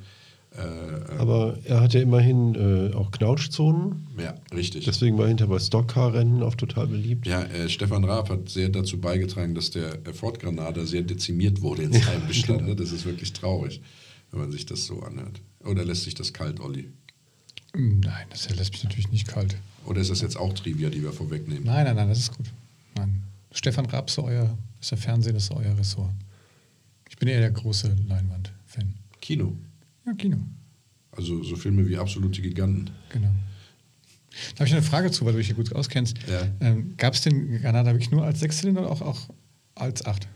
Äh, 0.57 1.13
Aber 1.17 1.57
er 1.63 1.79
hatte 1.79 1.99
immerhin 1.99 2.55
äh, 2.55 2.93
auch 2.93 3.11
Knautschzonen. 3.11 4.07
ja, 4.17 4.35
richtig. 4.53 4.83
Deswegen 4.85 5.17
war 5.17 5.25
er 5.25 5.29
hinter 5.29 5.47
bei 5.47 5.59
Stockcar-Rennen 5.59 6.43
oft 6.43 6.59
total 6.59 6.87
beliebt. 6.87 7.25
ja, 7.25 7.43
äh, 7.43 7.69
Stefan 7.69 8.03
Raab 8.03 8.29
hat 8.29 8.49
sehr 8.49 8.67
dazu 8.69 8.99
beigetragen, 8.99 9.55
dass 9.55 9.71
der 9.71 10.05
äh, 10.05 10.13
Ford 10.13 10.39
Granada 10.39 10.85
sehr 10.85 11.03
dezimiert 11.03 11.61
wurde 11.61 11.83
in 11.83 11.93
seinem 11.93 12.27
Bestand. 12.27 12.65
Ne? 12.67 12.75
Das 12.75 12.91
ist 12.91 13.05
wirklich 13.05 13.31
traurig, 13.31 13.81
wenn 14.31 14.41
man 14.41 14.51
sich 14.51 14.65
das 14.65 14.85
so 14.85 15.01
anhört. 15.01 15.41
Oder 15.63 15.85
lässt 15.85 16.03
sich 16.03 16.15
das 16.15 16.33
kalt, 16.33 16.59
Olli? 16.59 16.89
Nein, 17.73 18.25
das 18.29 18.49
lässt 18.53 18.73
mich 18.73 18.83
natürlich 18.83 19.11
nicht 19.11 19.27
kalt. 19.27 19.55
Oder 19.85 20.01
ist 20.01 20.11
das 20.11 20.19
jetzt 20.21 20.35
auch 20.35 20.51
Trivia, 20.53 20.89
die 20.89 21.01
wir 21.01 21.13
vorwegnehmen? 21.13 21.63
Nein, 21.63 21.85
nein, 21.85 21.95
nein, 21.95 22.09
das 22.09 22.19
ist 22.19 22.35
gut. 22.35 22.47
Nein. 22.97 23.23
Stefan 23.53 23.85
Raab 23.85 24.09
ist 24.09 24.19
euer, 24.19 24.57
ist 24.81 24.91
der 24.91 24.97
Fernsehen, 24.97 25.33
das 25.35 25.43
ist 25.45 25.51
euer 25.51 25.77
Ressort. 25.77 26.11
Ich 27.09 27.15
bin 27.17 27.29
eher 27.29 27.39
der 27.39 27.51
große 27.51 27.95
Leinwand-Fan. 28.09 28.93
Kino. 29.21 29.55
Ja, 30.05 30.13
Kino. 30.13 30.37
Also 31.11 31.43
so 31.43 31.55
Filme 31.55 31.87
wie 31.87 31.97
Absolute 31.97 32.41
Giganten. 32.41 32.89
Genau. 33.09 33.31
Da 34.55 34.59
habe 34.59 34.67
ich 34.67 34.73
eine 34.73 34.81
Frage 34.81 35.11
zu, 35.11 35.25
weil 35.25 35.33
du 35.33 35.39
dich 35.39 35.47
hier 35.47 35.55
gut 35.55 35.73
auskennst. 35.75 36.17
Ja. 36.27 36.47
Ähm, 36.61 36.95
Gab 36.97 37.13
es 37.13 37.21
den 37.21 37.61
Granada 37.61 37.91
wirklich 37.91 38.11
nur 38.11 38.23
als 38.23 38.39
Sechszylinder 38.39 38.81
oder 38.81 38.91
auch, 38.91 39.01
auch 39.01 39.29
als 39.75 40.05
Acht? 40.05 40.27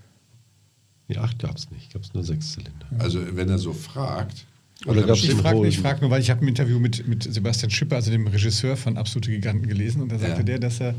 Die 1.07 1.17
8 1.17 1.39
gab 1.39 1.55
es 1.55 1.69
nicht, 1.71 1.93
gab 1.93 2.01
es 2.01 2.13
nur 2.13 2.23
Sechszylinder. 2.23 2.87
Also 2.97 3.35
wenn 3.35 3.47
er 3.47 3.59
so 3.59 3.73
fragt, 3.73 4.45
Oder 4.85 5.03
gab's 5.03 5.23
Ich 5.23 5.31
frage 5.33 5.71
frag 5.71 6.01
nur, 6.01 6.11
weil 6.11 6.21
ich 6.21 6.29
habe 6.29 6.45
ein 6.45 6.47
Interview 6.49 6.79
mit, 6.79 7.07
mit 7.07 7.23
Sebastian 7.23 7.69
Schipper, 7.71 7.95
also 7.95 8.11
dem 8.11 8.27
Regisseur 8.27 8.75
von 8.77 8.97
Absolute 8.97 9.31
Giganten, 9.31 9.67
gelesen 9.67 10.01
und 10.01 10.11
da 10.11 10.19
sagte 10.19 10.39
Ja. 10.39 10.43
der, 10.43 10.59
dass 10.59 10.79
er, 10.81 10.93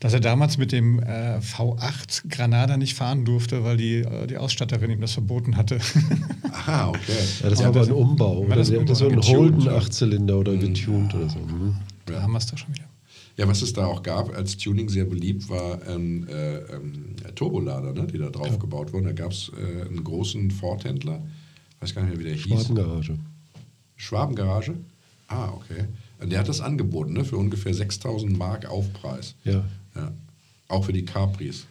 dass 0.00 0.12
er 0.14 0.20
damals 0.20 0.56
mit 0.58 0.72
dem 0.72 0.98
äh, 1.00 1.38
V8 1.38 2.28
Granada 2.30 2.76
nicht 2.76 2.94
fahren 2.94 3.24
durfte, 3.24 3.64
weil 3.64 3.76
die, 3.76 3.96
äh, 3.98 4.26
die 4.26 4.38
Ausstatterin 4.38 4.90
ihm 4.90 5.00
das 5.00 5.12
verboten 5.12 5.56
hatte. 5.56 5.78
aha, 6.52 6.88
okay. 6.88 7.00
Ja, 7.42 7.50
das 7.50 7.58
Ja, 7.60 7.64
war 7.66 7.70
aber 7.70 7.78
das- 7.80 7.88
ein 7.88 7.94
Umbau. 7.94 8.38
war 8.40 8.46
Oder 8.46 8.56
das 8.56 8.70
der 8.70 8.78
ein 8.80 8.84
hatte 8.86 8.94
so 8.94 9.06
einen 9.06 9.16
Umbau? 9.18 9.28
Holden 9.28 9.58
Getuned, 9.58 9.66
ja. 9.66 9.78
8-Zylinder 9.78 10.38
oder 10.38 10.56
getuned 10.56 11.14
oder 11.14 11.28
so. 11.28 11.38
Mhm. 11.38 11.76
Da 12.06 12.22
haben 12.22 12.32
wir 12.32 12.38
es 12.38 12.46
doch 12.46 12.56
schon 12.58 12.74
wieder. 12.74 12.84
Ja, 13.36 13.46
was 13.46 13.62
es 13.62 13.72
da 13.72 13.84
auch 13.86 14.02
gab, 14.02 14.34
als 14.34 14.56
Tuning 14.56 14.88
sehr 14.88 15.04
beliebt 15.04 15.48
war, 15.48 15.78
ähm, 15.86 16.26
äh, 16.28 16.56
ähm, 16.74 17.14
Turbolader, 17.36 17.92
ne, 17.92 18.06
die 18.12 18.18
da 18.18 18.30
drauf 18.30 18.58
gebaut 18.58 18.92
wurden. 18.92 19.04
Da 19.04 19.12
gab 19.12 19.30
es 19.30 19.52
äh, 19.56 19.86
einen 19.86 20.02
großen 20.02 20.50
Ford-Händler, 20.50 21.22
weiß 21.78 21.94
gar 21.94 22.02
nicht 22.02 22.10
mehr, 22.16 22.18
wie 22.18 22.24
der 22.30 22.34
hieß. 22.34 22.66
Schwabengarage. 22.66 23.16
Schwabengarage? 23.98 24.74
Ah, 25.26 25.50
okay. 25.50 25.84
Und 26.20 26.30
Der 26.32 26.40
hat 26.40 26.48
das 26.48 26.60
angeboten, 26.62 27.12
ne, 27.12 27.24
für 27.24 27.36
ungefähr 27.36 27.74
6000 27.74 28.36
Mark 28.38 28.64
Aufpreis. 28.66 29.34
Ja, 29.44 29.64
Ja. 29.94 30.12
Auch 30.68 30.84
für 30.84 30.92
die 30.92 31.04
Capris. 31.04 31.66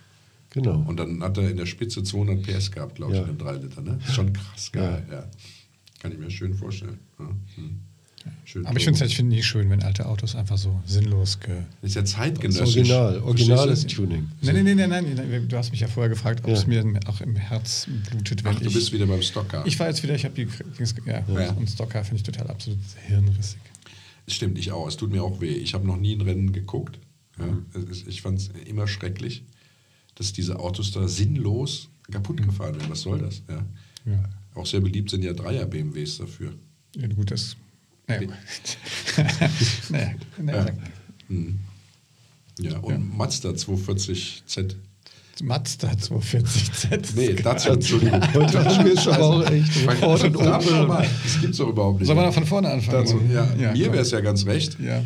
genau. 0.50 0.84
Und 0.88 0.98
dann 0.98 1.22
hat 1.24 1.38
er 1.38 1.50
in 1.50 1.58
der 1.58 1.66
Spitze 1.66 2.04
200 2.04 2.42
PS 2.44 2.72
gehabt, 2.72 2.96
glaube 2.96 3.14
ich, 3.14 3.18
Ja. 3.20 3.26
in 3.26 3.36
dem 3.36 3.38
3 3.40 3.54
Liter. 3.58 3.82
Ne? 3.82 4.00
Ist 4.06 4.14
schon 4.14 4.32
krass 4.34 4.72
geil, 4.72 5.06
ja. 5.12 5.26
Kann 6.00 6.12
ich 6.12 6.18
mir 6.20 6.30
schön 6.32 6.54
vorstellen. 6.54 7.00
Ja. 7.20 7.26
Hm. 7.56 7.80
Schön 8.46 8.66
Aber 8.66 8.78
ich 8.78 8.84
finde 8.86 9.04
es 9.04 9.18
halt, 9.18 9.26
nie 9.28 9.44
schön, 9.44 9.70
wenn 9.70 9.84
alte 9.84 10.06
Autos 10.06 10.36
einfach 10.36 10.58
so 10.58 10.82
sinnlos 10.86 11.40
ge. 11.40 11.56
ist 11.82 11.96
ja 11.96 12.02
Das 12.02 12.12
zeitgenössisch. 12.12 12.76
Original, 12.78 13.20
originales 13.20 13.82
du? 13.88 13.96
Tuning. 13.96 14.28
Nein, 14.42 14.64
nein, 14.64 14.78
nein, 14.78 14.90
nein, 14.90 15.14
nein, 15.16 15.48
du 15.48 15.58
hast 15.58 15.72
mich 15.72 15.80
ja 15.82 15.88
vorher 15.88 16.10
gefragt, 16.10 16.42
ob 16.44 16.50
Ja. 16.50 16.54
es 16.56 16.68
mir 16.68 16.84
auch 17.08 17.22
im 17.22 17.36
Herz 17.36 17.88
blutet, 18.10 18.44
wenn 18.44 18.56
Ach, 18.56 18.60
du 18.60 18.68
ich. 18.68 18.74
bist 18.74 18.92
wieder 18.94 19.06
beim 19.06 19.22
Stocker. 19.22 19.64
ich 19.66 19.80
war 19.80 19.88
jetzt 19.88 20.02
wieder, 20.04 20.16
ich 20.16 20.26
habe 20.26 20.36
die 20.36 20.48
Dings, 20.78 20.96
ja, 21.06 21.24
Ja. 21.28 21.52
und 21.54 21.70
Stocker 21.70 22.04
finde 22.04 22.18
ich 22.18 22.24
total 22.24 22.48
absolut 22.50 22.80
hirnrissig. 23.08 23.60
Stimmt, 24.28 24.58
ich 24.58 24.72
auch. 24.72 24.88
Es 24.88 24.98
tut 24.98 25.12
mir 25.12 25.24
auch 25.24 25.40
weh. 25.40 25.48
Ich 25.56 25.74
habe 25.74 25.88
noch 25.88 25.98
nie 25.98 26.14
ein 26.16 26.22
Rennen 26.22 26.52
geguckt. 26.52 27.00
Ja, 27.40 27.46
Mhm. 27.46 27.66
ich 28.08 28.22
fand 28.22 28.40
es 28.40 28.50
immer 28.66 28.88
schrecklich, 28.88 29.44
dass 30.16 30.34
diese 30.34 30.60
Autos 30.60 30.92
da 30.92 31.08
sinnlos 31.08 31.88
kaputt 32.12 32.42
gefahren 32.44 32.76
werden. 32.76 32.90
Was 32.90 33.02
soll 33.02 33.20
das? 33.20 33.42
Ja. 33.48 33.66
Ja. 34.06 34.24
Auch 34.56 34.66
sehr 34.66 34.80
beliebt 34.82 35.10
sind 35.12 35.24
ja 35.24 35.34
Dreier-BMWs 35.34 36.18
dafür. 36.18 36.54
Ja, 36.96 37.08
gut, 37.08 37.30
das. 37.32 37.56
Naja, 38.08 38.22
gut. 38.22 38.34
naja, 39.90 40.12
naja, 40.42 40.66
Ja. 40.66 40.74
Hm. 41.28 41.60
Ja, 42.60 42.78
und 42.80 42.94
Ja. 42.94 43.00
Mazda 43.00 43.50
240Z. 43.50 44.76
Mazda 45.44 45.90
240Z. 45.92 47.10
Nee, 47.16 47.34
dazu, 47.34 47.70
Entschuldigung. 47.70 48.22
Heute 48.34 48.66
haben 48.66 48.86
wir 48.86 49.14
aber 49.14 49.26
auch 49.26 49.52
echt 49.52 49.72
Ford 49.72 50.24
und 50.24 50.36
Opel. 50.38 50.88
Das 51.24 51.40
gibt 51.42 51.52
es 51.52 51.58
doch 51.58 51.68
überhaupt 51.70 52.00
nicht. 52.00 52.08
Sollen 52.08 52.18
wir 52.18 52.26
noch 52.26 52.34
von 52.34 52.46
vorne 52.46 52.70
anfangen? 52.72 53.04
Dazu, 53.06 53.22
ja, 53.32 53.54
Ja, 53.56 53.72
mir 53.74 53.92
wäre 53.92 54.02
es 54.02 54.10
ja 54.12 54.22
ganz 54.22 54.46
recht, 54.48 54.78
Ja, 54.80 55.04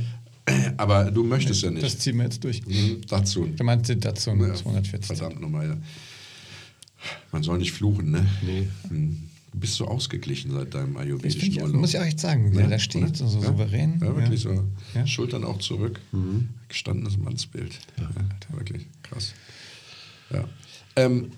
aber 0.77 1.11
du 1.11 1.23
möchtest 1.23 1.63
ja 1.63 1.71
das 1.71 1.81
nicht. 1.83 2.01
ziehen 2.01 2.17
wir 2.17 2.23
jetzt 2.25 2.43
durch. 2.43 2.65
Mhm, 2.65 3.01
Dazu. 3.09 3.45
Du 3.47 3.63
meinst 3.63 3.89
den 3.89 3.99
Datsun 3.99 4.39
Ja, 4.39 4.53
240. 4.53 5.17
Verdammt 5.17 5.41
nochmal, 5.41 5.67
ja. 5.67 5.77
Man 7.31 7.43
soll 7.43 7.57
nicht 7.57 7.71
fluchen, 7.73 8.11
ne? 8.11 8.25
Nee. 8.43 8.67
Hm. 8.89 9.23
Du 9.51 9.59
bist 9.59 9.75
so 9.75 9.85
ausgeglichen 9.85 10.51
seit 10.51 10.73
deinem 10.73 10.93
Das 10.93 11.03
ayurvedischen 11.03 11.61
Urlaub. 11.61 11.81
muss 11.81 11.93
ich 11.93 11.99
auch 11.99 12.05
echt 12.05 12.19
sagen, 12.19 12.53
wie 12.53 12.59
er 12.59 12.69
da 12.69 12.79
steht, 12.79 13.03
Oder? 13.03 13.15
so, 13.15 13.27
so 13.27 13.39
ja? 13.41 13.47
souverän. 13.47 13.99
Ja, 14.01 14.15
wirklich 14.15 14.41
so. 14.41 14.63
Ja. 14.95 15.05
Schultern 15.05 15.43
auch 15.43 15.59
zurück. 15.59 15.99
Gestandenes 16.69 17.17
Mannsbild. 17.17 17.77
Ja. 17.99 18.09
wirklich 18.57 18.87
krass. 19.03 19.33
Ja. 20.31 20.47
Ähm, 20.95 21.31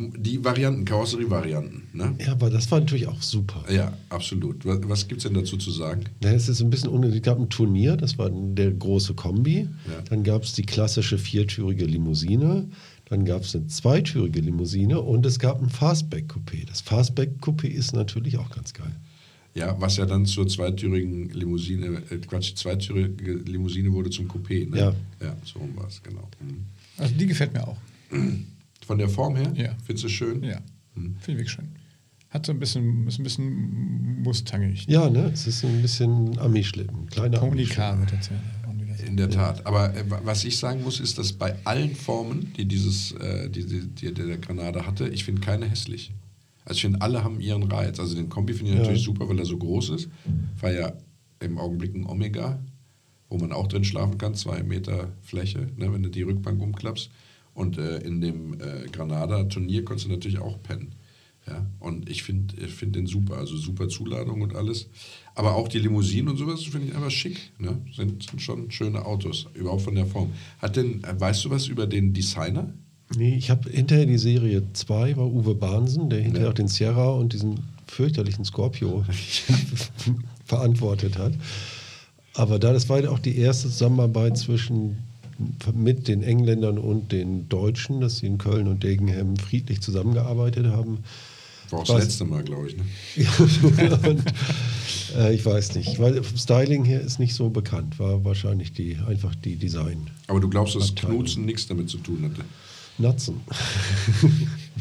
die 0.00 0.44
Varianten, 0.44 0.84
Karosserie-Varianten, 0.84 1.88
ne? 1.92 2.14
Ja, 2.24 2.30
aber 2.30 2.50
das 2.50 2.70
war 2.70 2.78
natürlich 2.78 3.08
auch 3.08 3.20
super. 3.20 3.64
Ja, 3.68 3.92
absolut. 4.10 4.64
Was, 4.64 4.78
was 4.88 5.08
gibt 5.08 5.18
es 5.18 5.24
denn 5.24 5.34
dazu 5.34 5.56
zu 5.56 5.72
sagen? 5.72 6.04
Ja, 6.22 6.30
es 6.30 6.48
ist 6.48 6.60
ein 6.60 6.70
bisschen 6.70 6.90
unnötig. 6.90 7.16
Es 7.16 7.22
gab 7.22 7.38
ein 7.40 7.48
Turnier, 7.48 7.96
das 7.96 8.16
war 8.16 8.30
der 8.30 8.70
große 8.70 9.14
Kombi. 9.14 9.68
Ja. 9.88 10.00
Dann 10.08 10.22
gab 10.22 10.44
es 10.44 10.52
die 10.52 10.62
klassische 10.62 11.18
viertürige 11.18 11.84
Limousine. 11.84 12.68
Dann 13.08 13.24
gab 13.24 13.42
es 13.42 13.56
eine 13.56 13.66
zweitürige 13.66 14.40
Limousine 14.40 15.00
und 15.00 15.24
es 15.24 15.38
gab 15.38 15.62
ein 15.62 15.70
Fastback-Coupé. 15.70 16.66
Das 16.66 16.82
Fastback-Coupé 16.82 17.66
ist 17.68 17.94
natürlich 17.94 18.36
auch 18.36 18.50
ganz 18.50 18.74
geil. 18.74 18.94
Ja, 19.54 19.80
was 19.80 19.96
ja 19.96 20.06
dann 20.06 20.26
zur 20.26 20.46
zweitürigen 20.46 21.30
Limousine, 21.30 22.02
äh, 22.10 22.18
Quatsch, 22.18 22.50
die 22.50 22.54
zweitürige 22.54 23.32
Limousine 23.32 23.92
wurde 23.92 24.10
zum 24.10 24.28
Coupé, 24.28 24.68
ne? 24.68 24.78
Ja. 24.78 24.94
Ja, 25.20 25.36
so 25.42 25.60
war 25.74 25.88
es, 25.88 26.02
genau. 26.02 26.28
Mhm. 26.40 26.64
Also 26.98 27.14
die 27.14 27.26
gefällt 27.26 27.54
mir 27.54 27.66
auch. 27.66 27.78
Von 28.86 28.98
der 28.98 29.08
Form 29.08 29.36
her? 29.36 29.52
Ja. 29.56 29.74
Findest 29.84 30.04
du 30.04 30.08
schön? 30.08 30.42
Ja, 30.42 30.60
finde 30.94 31.16
ich 31.20 31.28
wirklich 31.28 31.50
schön. 31.50 31.68
Hat 32.30 32.44
so 32.44 32.52
ein 32.52 32.58
bisschen, 32.58 33.06
ist 33.06 33.18
ein 33.18 33.22
bisschen 33.22 34.22
mustangig. 34.22 34.84
Ja, 34.86 35.08
ne? 35.08 35.30
Es 35.32 35.46
ist 35.46 35.64
ein 35.64 35.80
bisschen 35.80 36.38
Ami-Schlitten. 36.38 37.06
Kleiner 37.06 37.38
Tony 37.38 37.62
Ami-Schlitten. 37.62 38.06
In 39.08 39.16
der 39.16 39.30
Tat. 39.30 39.64
Aber 39.66 39.94
äh, 39.96 40.08
wa- 40.10 40.20
was 40.24 40.44
ich 40.44 40.58
sagen 40.58 40.82
muss, 40.82 41.00
ist, 41.00 41.16
dass 41.18 41.32
bei 41.32 41.56
allen 41.64 41.94
Formen, 41.96 42.52
die 42.56 42.66
dieses, 42.66 43.12
äh, 43.12 43.48
die, 43.48 43.64
die, 43.64 43.86
die 43.88 44.12
der 44.12 44.36
Granada 44.38 44.84
hatte, 44.86 45.08
ich 45.08 45.24
finde 45.24 45.40
keine 45.40 45.66
hässlich. 45.66 46.12
Also 46.66 46.76
ich 46.76 46.82
finde, 46.82 47.00
alle 47.00 47.24
haben 47.24 47.40
ihren 47.40 47.62
Reiz. 47.62 47.98
Also 47.98 48.14
den 48.14 48.28
Kombi 48.28 48.52
finde 48.52 48.72
ich 48.72 48.76
Ja. 48.76 48.82
natürlich 48.82 49.02
super, 49.04 49.26
weil 49.28 49.38
er 49.38 49.46
so 49.46 49.56
groß 49.56 49.90
ist. 49.90 50.08
War 50.60 50.72
ja 50.72 50.92
im 51.40 51.56
Augenblick 51.56 51.94
ein 51.94 52.04
Omega, 52.06 52.58
wo 53.30 53.38
man 53.38 53.52
auch 53.52 53.66
drin 53.66 53.84
schlafen 53.84 54.18
kann, 54.18 54.34
zwei 54.34 54.62
Meter 54.62 55.08
Fläche, 55.22 55.68
ne, 55.76 55.92
wenn 55.92 56.02
du 56.02 56.10
die 56.10 56.22
Rückbank 56.22 56.60
umklappst. 56.60 57.10
Und 57.54 57.78
äh, 57.78 57.98
in 58.00 58.20
dem 58.20 58.54
äh, 58.60 58.86
Granada-Turnier 58.92 59.84
konntest 59.84 60.06
du 60.08 60.12
natürlich 60.12 60.38
auch 60.38 60.62
pennen. 60.62 60.92
Ja, 61.48 61.64
und 61.80 62.10
ich 62.10 62.22
finde 62.24 62.54
ich 62.62 62.72
find 62.72 62.94
den 62.94 63.06
super, 63.06 63.38
also 63.38 63.56
super 63.56 63.88
Zuladung 63.88 64.42
und 64.42 64.54
alles. 64.54 64.88
Aber 65.34 65.54
auch 65.54 65.68
die 65.68 65.78
Limousinen 65.78 66.28
und 66.28 66.36
sowas 66.36 66.64
finde 66.64 66.88
ich 66.88 66.94
einfach 66.94 67.10
schick. 67.10 67.38
Ne? 67.58 67.78
Sind, 67.96 68.22
sind 68.28 68.42
schon 68.42 68.70
schöne 68.70 69.04
Autos, 69.06 69.46
überhaupt 69.54 69.82
von 69.82 69.94
der 69.94 70.04
Form. 70.06 70.30
Hat 70.60 70.76
denn, 70.76 71.02
äh, 71.04 71.18
weißt 71.18 71.44
du 71.44 71.50
was 71.50 71.68
über 71.68 71.86
den 71.86 72.12
Designer? 72.12 72.72
Nee, 73.16 73.36
ich 73.36 73.48
habe 73.48 73.70
hinterher 73.70 74.04
die 74.04 74.18
Serie 74.18 74.62
2 74.74 75.16
war 75.16 75.26
Uwe 75.26 75.54
Bahnsen, 75.54 76.10
der 76.10 76.20
hinterher 76.20 76.46
Ja. 76.48 76.50
auch 76.50 76.54
den 76.56 76.68
Sierra 76.68 77.10
und 77.12 77.32
diesen 77.32 77.60
fürchterlichen 77.86 78.44
Scorpio 78.44 79.04
verantwortet 80.44 81.16
hat. 81.16 81.32
Aber 82.34 82.58
da, 82.58 82.72
das 82.72 82.88
war 82.88 83.02
ja 83.02 83.10
auch 83.10 83.18
die 83.18 83.38
erste 83.38 83.68
Zusammenarbeit 83.68 84.36
zwischen 84.36 84.98
mit 85.72 86.08
den 86.08 86.22
Engländern 86.22 86.78
und 86.78 87.12
den 87.12 87.48
Deutschen, 87.48 88.00
dass 88.00 88.18
sie 88.18 88.26
in 88.26 88.38
Köln 88.38 88.66
und 88.66 88.82
Degenham 88.82 89.36
friedlich 89.36 89.80
zusammengearbeitet 89.80 90.66
haben. 90.66 90.98
War 91.70 91.80
auch 91.80 91.84
das 91.84 92.04
letzte 92.04 92.24
Mal, 92.24 92.42
glaube 92.42 92.68
ich. 92.68 92.76
Ne? 92.76 92.84
und, 94.08 94.24
äh, 95.16 95.34
ich 95.34 95.44
weiß 95.44 95.74
nicht, 95.74 95.98
weil 95.98 96.22
vom 96.22 96.36
Styling 96.36 96.84
her 96.84 97.00
ist 97.00 97.18
nicht 97.18 97.34
so 97.34 97.50
bekannt, 97.50 97.98
war 97.98 98.24
wahrscheinlich 98.24 98.72
die, 98.72 98.96
einfach 99.06 99.34
die 99.34 99.56
Design. 99.56 100.08
Aber 100.26 100.40
du 100.40 100.48
glaubst, 100.48 100.74
dass 100.76 100.90
Abteilung. 100.90 101.18
Knutzen 101.18 101.44
nichts 101.44 101.66
damit 101.66 101.88
zu 101.90 101.98
tun 101.98 102.24
hatte? 102.24 102.44
Natzen. 102.98 103.40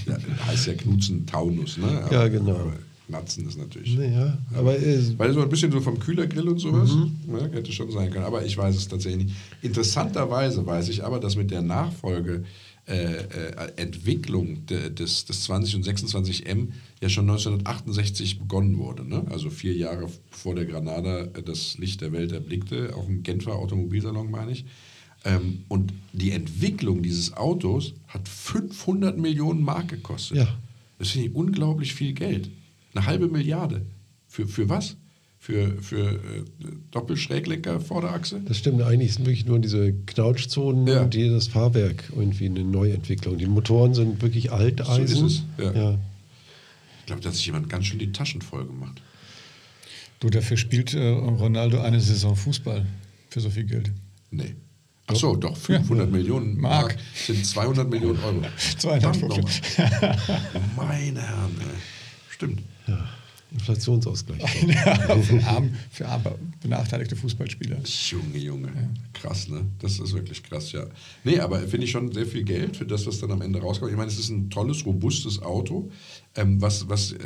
Ja, 0.06 0.18
heißt 0.48 0.68
ja 0.68 0.74
Knutzen 0.74 1.26
Taunus, 1.26 1.78
ne? 1.78 1.88
Aber, 2.04 2.14
Ja, 2.14 2.28
genau. 2.28 2.56
aber 2.56 2.74
Natzen 3.08 3.48
ist 3.48 3.58
natürlich. 3.58 3.96
Naja, 3.98 4.38
aber 4.54 4.78
äh, 4.78 5.00
Weil 5.18 5.34
so 5.34 5.42
ein 5.42 5.50
bisschen 5.50 5.72
so 5.72 5.80
vom 5.80 5.98
Kühlergrill 6.00 6.50
und 6.50 6.60
sowas, 6.60 6.90
ne, 7.26 7.50
hätte 7.54 7.72
schon 7.72 7.90
sein 7.92 8.10
können. 8.12 8.26
Aber 8.26 8.46
ich 8.46 8.58
weiß 8.58 8.76
es 8.76 8.88
tatsächlich 8.88 9.26
nicht. 9.26 9.36
Interessanterweise 9.62 10.66
weiß 10.66 10.90
ich 10.90 11.04
aber, 11.06 11.20
dass 11.20 11.36
mit 11.36 11.52
der 11.52 11.62
Nachfolge 11.62 12.44
äh, 12.88 12.94
äh, 12.94 13.72
Entwicklung 13.76 14.66
de, 14.66 14.90
des, 14.90 15.26
des 15.26 15.44
20 15.44 15.76
und 15.76 15.86
26M 15.86 16.70
ja 17.02 17.10
schon 17.10 17.30
1968 17.30 18.40
begonnen 18.40 18.78
wurde. 18.78 19.04
Ne? 19.04 19.26
Also 19.30 19.50
vier 19.50 19.76
Jahre 19.76 20.10
bevor 20.32 20.56
der 20.56 20.66
Granada 20.66 21.24
äh, 21.24 21.44
das 21.44 21.78
Licht 21.78 22.00
der 22.00 22.14
Welt 22.14 22.32
erblickte, 22.32 22.96
auf 22.96 23.06
dem 23.06 23.24
Genfer 23.24 23.56
Automobilsalon 23.56 24.32
meine 24.32 24.54
ich. 24.54 24.66
Ähm, 25.26 25.66
und 25.68 25.92
die 26.14 26.32
Entwicklung 26.32 27.04
dieses 27.04 27.34
Autos 27.34 27.94
hat 28.08 28.30
500 28.30 29.18
Millionen 29.18 29.64
Mark 29.64 29.90
gekostet. 29.90 30.38
Ja. 30.38 30.58
Das 30.98 31.10
finde 31.10 31.28
ich 31.28 31.36
unglaublich 31.36 31.94
viel 31.94 32.14
Geld. 32.14 32.50
Eine 32.94 33.06
halbe 33.06 33.28
Milliarde. 33.28 33.86
Für, 34.30 34.48
für 34.48 34.70
was? 34.70 34.96
Für, 35.40 35.82
für 35.82 36.10
äh, 36.16 36.44
Doppelschräglenker 36.92 37.80
Vorderachse? 37.80 38.42
Das 38.46 38.58
stimmt, 38.58 38.82
eigentlich 38.82 39.14
sind 39.14 39.26
wirklich 39.26 39.46
nur 39.46 39.60
diese 39.60 39.94
Knautschzonen 39.94 40.88
Ja. 40.88 41.04
und 41.04 41.14
hier 41.16 41.32
das 41.32 41.48
Fahrwerk 41.48 42.04
irgendwie 42.14 42.48
eine 42.48 42.64
Neuentwicklung. 42.64 43.38
Die 43.38 43.46
Motoren 43.46 43.94
sind 43.94 44.22
wirklich 44.22 44.52
Alteisen. 44.52 45.08
So 45.08 45.26
ist 45.28 45.44
es, 45.58 45.64
ja. 45.64 45.72
Ja. 45.74 46.00
Ich 47.00 47.06
glaube, 47.06 47.22
da 47.22 47.30
hat 47.30 47.36
sich 47.36 47.46
jemand 47.46 47.70
ganz 47.70 47.86
schön 47.86 48.00
die 48.00 48.12
Taschen 48.12 48.42
voll 48.42 48.66
gemacht. 48.66 49.02
Du, 50.20 50.30
dafür 50.30 50.58
spielt 50.58 50.94
äh, 50.94 51.08
Ronaldo 51.08 51.80
eine 51.80 52.02
Saison 52.02 52.36
Fußball 52.36 52.86
für 53.30 53.40
so 53.40 53.50
viel 53.50 53.64
Geld. 53.66 53.92
Nee. 54.32 54.56
Ach 55.06 55.16
so, 55.16 55.36
doch, 55.38 55.56
500 55.56 56.12
Millionen 56.12 56.60
Mark. 56.60 56.96
Mark. 56.96 56.98
sind 57.26 57.46
200 57.46 57.90
Millionen 57.90 58.20
Euro. 58.22 58.42
250. 58.80 59.54
Verdammt 59.54 60.02
nochmal. 60.28 60.58
Meine 60.76 61.22
Herren, 61.22 61.56
ey. 61.62 61.66
Stimmt. 62.30 62.62
ja. 62.88 63.08
Inflationsausgleich. 63.52 64.42
für, 65.24 65.44
arm, 65.46 65.74
für 65.90 66.08
arm, 66.08 66.24
benachteiligte 66.62 67.16
Fußballspieler. 67.16 67.78
Junge, 68.10 68.38
Junge. 68.38 68.70
Krass, 69.14 69.48
ne? 69.48 69.66
Das 69.80 70.00
ist 70.00 70.14
wirklich 70.14 70.44
krass, 70.44 70.74
ja. 70.74 70.86
Nee, 71.24 71.40
aber 71.40 71.60
finde 71.60 71.86
ich 71.86 71.92
schon 71.92 72.12
sehr 72.12 72.26
viel 72.26 72.44
Geld 72.44 72.76
für 72.76 72.86
das, 72.86 73.08
was 73.08 73.20
dann 73.20 73.32
am 73.32 73.42
Ende 73.42 73.60
rauskommt. 73.60 73.92
Ich 73.92 73.98
meine, 73.98 74.12
es 74.12 74.20
ist 74.20 74.30
ein 74.30 74.50
tolles, 74.50 74.86
robustes 74.86 75.42
Auto, 75.42 75.90
ähm, 76.36 76.62
was, 76.62 76.90
was 76.90 77.14
äh, 77.14 77.18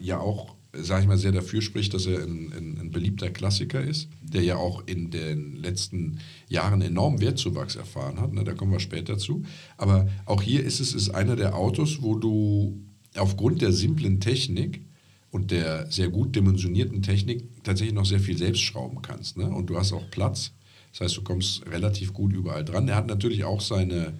ja 0.00 0.18
auch, 0.18 0.56
sage 0.72 1.02
ich 1.02 1.08
mal, 1.08 1.16
sehr 1.16 1.32
dafür 1.32 1.62
spricht, 1.62 1.94
dass 1.94 2.06
er 2.06 2.22
ein, 2.24 2.52
ein, 2.52 2.78
ein 2.80 2.90
beliebter 2.90 3.30
Klassiker 3.30 3.80
ist, 3.80 4.08
der 4.20 4.42
ja 4.42 4.56
auch 4.56 4.82
in 4.86 5.10
den 5.12 5.54
letzten 5.54 6.18
Jahren 6.48 6.82
enormen 6.82 7.20
Wertzuwachs 7.20 7.76
erfahren 7.76 8.20
hat. 8.20 8.32
Ne? 8.32 8.42
Da 8.42 8.54
kommen 8.54 8.72
wir 8.72 8.80
später 8.80 9.16
zu. 9.16 9.44
Aber 9.76 10.08
auch 10.24 10.42
hier 10.42 10.64
ist 10.64 10.80
es 10.80 10.92
ist 10.92 11.10
einer 11.10 11.36
der 11.36 11.54
Autos, 11.54 12.02
wo 12.02 12.16
du 12.16 12.80
aufgrund 13.16 13.62
der 13.62 13.72
simplen 13.72 14.20
Technik 14.20 14.82
und 15.30 15.50
der 15.50 15.90
sehr 15.90 16.08
gut 16.08 16.34
dimensionierten 16.34 17.02
Technik 17.02 17.44
tatsächlich 17.62 17.94
noch 17.94 18.06
sehr 18.06 18.20
viel 18.20 18.38
selbst 18.38 18.62
schrauben 18.62 19.02
kannst. 19.02 19.36
Ne? 19.36 19.48
Und 19.48 19.68
du 19.68 19.76
hast 19.76 19.92
auch 19.92 20.10
Platz. 20.10 20.52
Das 20.92 21.02
heißt, 21.02 21.16
du 21.18 21.22
kommst 21.22 21.66
relativ 21.66 22.14
gut 22.14 22.32
überall 22.32 22.64
dran. 22.64 22.88
Er 22.88 22.96
hat 22.96 23.06
natürlich 23.06 23.44
auch 23.44 23.60
seine, 23.60 24.14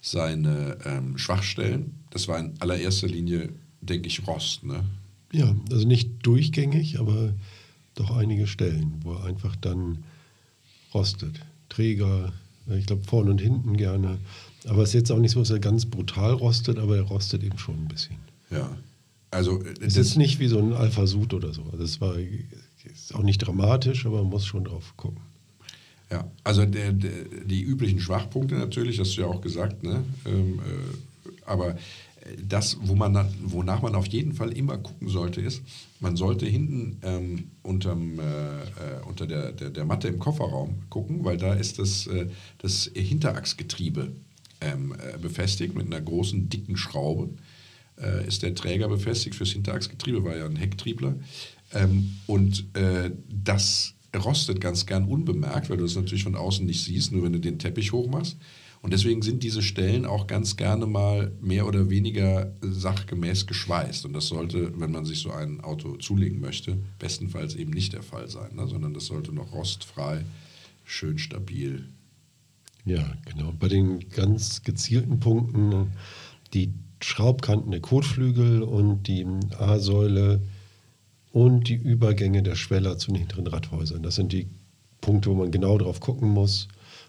seine 0.00 0.78
ähm, 0.84 1.18
Schwachstellen. 1.18 1.94
Das 2.10 2.28
war 2.28 2.38
in 2.38 2.54
allererster 2.60 3.08
Linie, 3.08 3.50
denke 3.80 4.06
ich, 4.06 4.26
Rost. 4.26 4.64
Ne? 4.64 4.84
Ja, 5.32 5.54
also 5.70 5.86
nicht 5.86 6.10
durchgängig, 6.22 7.00
aber 7.00 7.34
doch 7.94 8.16
einige 8.16 8.46
Stellen, 8.46 9.00
wo 9.02 9.14
er 9.14 9.24
einfach 9.24 9.56
dann 9.56 10.04
rostet. 10.94 11.40
Träger, 11.68 12.32
äh, 12.68 12.78
ich 12.78 12.86
glaube 12.86 13.04
vorne 13.04 13.32
und 13.32 13.40
hinten 13.40 13.76
gerne. 13.76 14.18
Aber 14.66 14.82
es 14.82 14.90
ist 14.90 14.94
jetzt 14.94 15.12
auch 15.12 15.18
nicht 15.18 15.32
so, 15.32 15.40
dass 15.40 15.50
er 15.50 15.58
ganz 15.58 15.86
brutal 15.86 16.32
rostet, 16.32 16.78
aber 16.78 16.96
er 16.96 17.02
rostet 17.02 17.42
eben 17.42 17.58
schon 17.58 17.76
ein 17.76 17.88
bisschen. 17.88 18.16
Ja. 18.50 18.76
Also, 19.30 19.62
äh, 19.62 19.74
Es 19.80 19.96
ist 19.96 20.16
nicht 20.16 20.38
wie 20.38 20.48
so 20.48 20.58
ein 20.58 20.72
Alpha 20.72 21.06
Sud 21.06 21.34
oder 21.34 21.52
so. 21.52 21.64
Es 21.82 22.00
war 22.00 22.16
ist 22.92 23.14
auch 23.14 23.22
nicht 23.22 23.38
dramatisch, 23.38 24.06
aber 24.06 24.22
man 24.22 24.30
muss 24.30 24.46
schon 24.46 24.64
drauf 24.64 24.94
gucken. 24.96 25.20
Ja, 26.10 26.30
also 26.44 26.64
der, 26.64 26.92
der, 26.92 27.10
die 27.44 27.62
üblichen 27.62 28.00
Schwachpunkte 28.00 28.54
natürlich, 28.54 29.00
hast 29.00 29.16
du 29.16 29.22
ja 29.22 29.26
auch 29.26 29.40
gesagt, 29.40 29.82
ne? 29.82 30.04
Ähm, 30.24 30.60
äh, 30.60 31.30
aber 31.44 31.70
äh, 31.70 31.76
das, 32.48 32.76
wo 32.80 32.94
man 32.94 33.28
wonach 33.42 33.82
man 33.82 33.96
auf 33.96 34.06
jeden 34.06 34.32
Fall 34.32 34.52
immer 34.52 34.78
gucken 34.78 35.08
sollte, 35.08 35.40
ist, 35.40 35.62
man 35.98 36.16
sollte 36.16 36.46
hinten 36.46 36.98
ähm, 37.02 37.50
unterm, 37.64 38.20
äh, 38.20 38.22
äh, 38.22 38.66
unter 39.04 39.26
der, 39.26 39.50
der, 39.50 39.70
der 39.70 39.84
Matte 39.84 40.06
im 40.06 40.20
Kofferraum 40.20 40.76
gucken, 40.90 41.24
weil 41.24 41.38
da 41.38 41.54
ist 41.54 41.80
das, 41.80 42.06
äh, 42.06 42.28
das 42.58 42.88
Hinterachsgetriebe 42.94 44.12
ähm, 44.60 44.94
äh, 44.94 45.18
befestigt 45.18 45.74
mit 45.74 45.86
einer 45.86 46.00
großen, 46.00 46.48
dicken 46.48 46.76
Schraube. 46.76 47.30
Äh, 48.00 48.26
ist 48.26 48.42
der 48.42 48.54
Träger 48.54 48.88
befestigt 48.88 49.36
fürs 49.36 49.52
Hinterachsgetriebe, 49.52 50.22
war 50.24 50.36
ja 50.36 50.44
ein 50.44 50.56
Hecktriebler. 50.56 51.16
Ähm, 51.72 52.16
und 52.26 52.66
äh, 52.76 53.10
das 53.28 53.94
rostet 54.14 54.60
ganz 54.60 54.86
gern 54.86 55.04
unbemerkt, 55.04 55.70
weil 55.70 55.78
du 55.78 55.84
das 55.84 55.96
natürlich 55.96 56.24
von 56.24 56.36
außen 56.36 56.64
nicht 56.64 56.84
siehst, 56.84 57.12
nur 57.12 57.22
wenn 57.22 57.32
du 57.32 57.40
den 57.40 57.58
Teppich 57.58 57.92
hochmachst. 57.92 58.36
Und 58.82 58.92
deswegen 58.92 59.22
sind 59.22 59.42
diese 59.42 59.62
Stellen 59.62 60.04
auch 60.04 60.26
ganz 60.26 60.56
gerne 60.56 60.86
mal 60.86 61.32
mehr 61.40 61.66
oder 61.66 61.90
weniger 61.90 62.52
sachgemäß 62.60 63.46
geschweißt. 63.46 64.04
Und 64.04 64.12
das 64.12 64.28
sollte, 64.28 64.78
wenn 64.78 64.92
man 64.92 65.04
sich 65.04 65.20
so 65.20 65.32
ein 65.32 65.60
Auto 65.60 65.96
zulegen 65.96 66.40
möchte, 66.40 66.78
bestenfalls 66.98 67.54
eben 67.54 67.72
nicht 67.72 67.94
der 67.94 68.02
Fall 68.02 68.28
sein, 68.28 68.54
ne? 68.54 68.68
sondern 68.68 68.94
das 68.94 69.06
sollte 69.06 69.32
noch 69.32 69.52
rostfrei, 69.52 70.24
schön 70.84 71.18
stabil. 71.18 71.88
Ja, 72.84 73.16
genau. 73.24 73.52
Bei 73.58 73.68
den 73.68 74.08
ganz 74.10 74.62
gezielten 74.62 75.18
Punkten, 75.18 75.92
die 76.54 76.72
Schraubkanten 77.00 77.70
der 77.70 77.80
Kotflügel 77.80 78.62
und 78.62 79.04
die 79.04 79.26
A-Säule 79.58 80.40
und 81.32 81.68
die 81.68 81.74
Übergänge 81.74 82.42
der 82.42 82.54
Schweller 82.54 82.98
zu 82.98 83.08
den 83.08 83.16
hinteren 83.16 83.46
Radhäusern. 83.46 84.02
Das 84.02 84.14
sind 84.14 84.32
die 84.32 84.48
Punkte, 85.00 85.30
wo 85.30 85.34
man 85.34 85.50
genau 85.50 85.76
drauf 85.78 86.00
gucken 86.00 86.30
muss. 86.30 86.68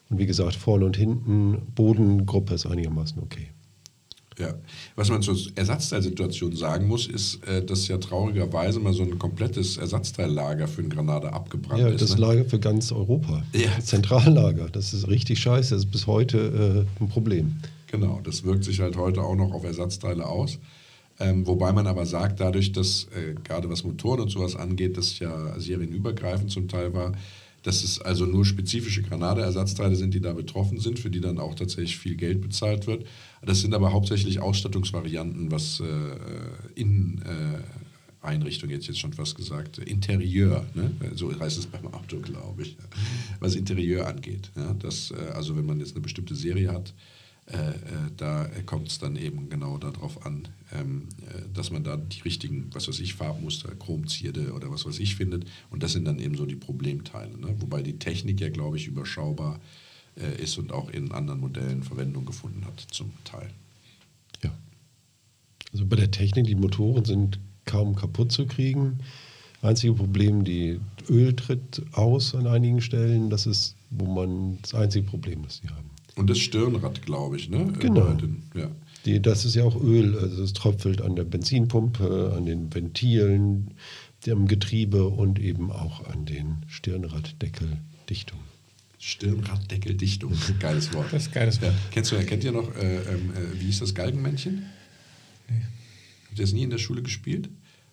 Und 0.10 0.20
wie 0.20 0.26
gesagt, 0.26 0.56
vorne 0.56 0.86
und 0.86 0.98
hinten, 0.98 1.58
Bodengruppe 1.76 2.56
ist 2.56 2.66
einigermaßen 2.66 3.22
okay. 3.22 3.50
Ja, 4.38 4.54
was 4.96 5.10
man 5.10 5.24
zur 5.24 5.36
Ersatzteilsituation 5.56 6.56
sagen 6.56 6.88
muss, 6.88 7.08
ist, 7.08 7.44
äh, 7.48 7.66
dass 7.66 7.88
ja 7.88 7.98
traurigerweise 7.98 8.80
mal 8.80 8.94
so 8.94 9.02
ein 9.02 9.18
komplettes 9.18 9.78
Ersatzteillager 9.78 10.68
für 10.68 10.82
einen 10.82 10.92
Granada 10.92 11.30
abgebrannt 11.30 11.82
ja, 11.82 11.88
ist. 11.88 12.02
das 12.02 12.16
ne? 12.16 12.22
Lager 12.22 12.46
für 12.46 12.60
ganz 12.60 12.92
Europa. 12.92 13.44
Ja. 13.54 13.70
Das 13.76 13.88
Zentrallager. 13.88 14.70
Das 14.70 14.94
ist 14.94 15.08
richtig 15.08 15.40
scheiße. 15.40 15.74
Das 15.74 15.86
ist 15.86 15.92
bis 15.92 16.06
heute 16.06 16.86
äh, 17.00 17.04
ein 17.04 17.10
Problem. 17.10 17.58
Genau, 17.88 18.20
das 18.24 18.44
wirkt 18.44 18.64
sich 18.64 18.80
halt 18.80 18.98
heute 18.98 19.22
auch 19.22 19.36
noch 19.36 19.54
auf 19.54 19.64
Ersatzteile 19.64 20.26
aus. 20.26 20.60
Ähm, 21.20 21.48
wobei 21.48 21.74
man 21.74 21.88
aber 21.88 22.06
sagt, 22.06 22.40
dadurch, 22.40 22.72
dass 22.72 23.08
äh, 23.16 23.34
gerade 23.44 23.70
was 23.70 23.84
Motoren 23.84 24.22
und 24.22 24.30
sowas 24.30 24.56
angeht, 24.56 24.98
das 24.98 25.18
ja 25.20 25.60
serienübergreifend 25.60 26.52
zum 26.52 26.68
Teil 26.68 26.94
war, 26.94 27.14
dass 27.64 27.84
es 27.84 28.00
also 28.00 28.26
nur 28.26 28.46
spezifische 28.46 29.02
Granada-Ersatzteile 29.02 29.96
sind, 29.96 30.14
die 30.14 30.22
da 30.22 30.34
betroffen 30.34 30.80
sind, 30.80 31.00
für 31.00 31.10
die 31.10 31.20
dann 31.20 31.40
auch 31.40 31.56
tatsächlich 31.56 31.98
viel 31.98 32.16
Geld 32.16 32.40
bezahlt 32.42 32.86
wird. 32.88 33.06
Das 33.44 33.62
sind 33.62 33.74
aber 33.74 33.92
hauptsächlich 33.92 34.40
Ausstattungsvarianten, 34.40 35.52
was 35.52 35.82
äh, 35.82 35.86
Inneneinrichtung, 36.80 38.70
äh, 38.70 38.74
jetzt 38.74 38.88
jetzt 38.88 39.00
schon 39.00 39.14
fast 39.14 39.36
gesagt, 39.36 39.80
Interieur, 39.80 40.66
ne? 40.76 40.92
so 41.16 41.38
heißt 41.38 41.58
es 41.58 41.66
beim 41.66 41.88
Auto, 41.88 42.20
glaube 42.20 42.62
ich, 42.62 42.78
was 43.40 43.56
Interieur 43.56 44.08
angeht. 44.08 44.52
Ja? 44.56 44.76
Das, 44.76 45.12
äh, 45.12 45.32
also 45.34 45.58
wenn 45.58 45.66
man 45.66 45.80
jetzt 45.80 45.94
eine 45.94 46.02
bestimmte 46.02 46.36
Serie 46.36 46.72
hat, 46.72 46.94
da 48.18 48.46
kommt 48.66 48.90
es 48.90 49.00
dann 49.00 49.16
eben 49.16 49.50
genau 49.50 49.78
darauf 49.78 50.26
an, 50.26 50.48
ähm, 50.74 51.08
äh, 51.22 51.42
dass 51.54 51.72
man 51.72 51.84
da 51.84 51.96
die 51.96 52.22
richtigen, 52.22 52.70
was 52.74 52.88
weiß 52.88 53.00
ich, 53.00 53.14
Farbmuster, 53.14 53.74
Chromzierde 53.76 54.52
oder 54.54 54.70
was 54.70 54.86
weiß 54.86 55.00
ich 55.00 55.16
findet. 55.16 55.46
Und 55.70 55.84
das 55.84 55.94
sind 55.94 56.06
dann 56.06 56.20
eben 56.20 56.36
so 56.36 56.46
die 56.46 56.56
Problemteile. 56.56 57.38
Ne? 57.38 57.56
Wobei 57.60 57.82
die 57.82 58.00
Technik 58.00 58.42
ja, 58.42 58.50
glaube 58.50 58.78
ich, 58.78 58.88
überschaubar 58.88 59.60
äh, 60.18 60.44
ist 60.44 60.58
und 60.58 60.72
auch 60.72 60.90
in 60.90 61.12
anderen 61.12 61.40
Modellen 61.40 61.84
Verwendung 61.84 62.26
gefunden 62.26 62.66
hat, 62.66 62.86
zum 62.92 63.12
Teil. 63.24 63.50
Ja. 64.44 64.52
Also 65.72 65.86
bei 65.86 65.96
der 65.96 66.12
Technik, 66.12 66.48
die 66.48 66.56
Motoren 66.56 67.06
sind 67.06 67.40
kaum 67.66 67.96
kaputt 67.96 68.32
zu 68.32 68.46
kriegen. 68.46 69.00
Einzige 69.62 69.94
Problem, 69.94 70.44
die 70.44 70.80
Öl 71.10 71.36
tritt 71.36 71.82
aus 71.94 72.36
an 72.36 72.46
einigen 72.46 72.82
Stellen. 72.82 73.30
Das 73.30 73.46
ist, 73.46 73.76
wo 73.90 74.06
man 74.06 74.60
das 74.62 74.76
einzige 74.76 75.06
Problem, 75.08 75.44
das 75.44 75.58
sie 75.58 75.70
haben. 75.70 75.90
Und 76.18 76.30
das 76.30 76.40
Stirnrad, 76.40 77.04
glaube 77.04 77.38
ich, 77.38 77.50
ne? 77.50 77.72
Genau. 77.80 78.12
Den, 78.14 78.44
ja. 78.56 78.70
Die, 79.06 79.22
das 79.22 79.46
ist 79.46 79.56
ja 79.56 79.64
auch 79.64 79.82
Öl, 79.82 80.18
also 80.18 80.44
es 80.44 80.54
tröpfelt 80.54 81.02
an 81.02 81.16
der 81.16 81.24
Benzinpumpe, 81.24 82.34
an 82.36 82.46
den 82.46 82.74
Ventilen, 82.74 83.72
dem 84.26 84.48
Getriebe 84.48 85.08
und 85.08 85.40
eben 85.40 85.72
auch 85.72 86.06
an 86.08 86.26
den 86.26 86.64
Stirnraddeckeldichtungen. 86.68 88.44
Stirnraddeckeldichtung, 89.00 90.34
geiles 90.60 90.94
Wort. 90.94 91.14
Das 91.14 91.24
ist 91.24 91.28
ein 91.30 91.34
geiles 91.34 91.62
Wort. 91.62 91.72
Ja. 91.72 91.80
Kennst 91.92 92.12
du, 92.12 92.18
kennt 92.26 92.44
ihr 92.44 92.52
noch, 92.52 92.76
äh, 92.76 92.96
ähm, 92.96 93.32
äh, 93.32 93.62
wie 93.62 93.70
ist 93.70 93.82
das 93.82 93.94
Galgenmännchen? 93.94 94.66
Nee. 95.50 95.62
Habt 96.28 96.40
ihr 96.40 96.44
das 96.44 96.54
nie 96.54 96.64
in 96.64 96.72
der 96.72 96.80
Schule 96.80 97.04
gespielt? 97.04 97.50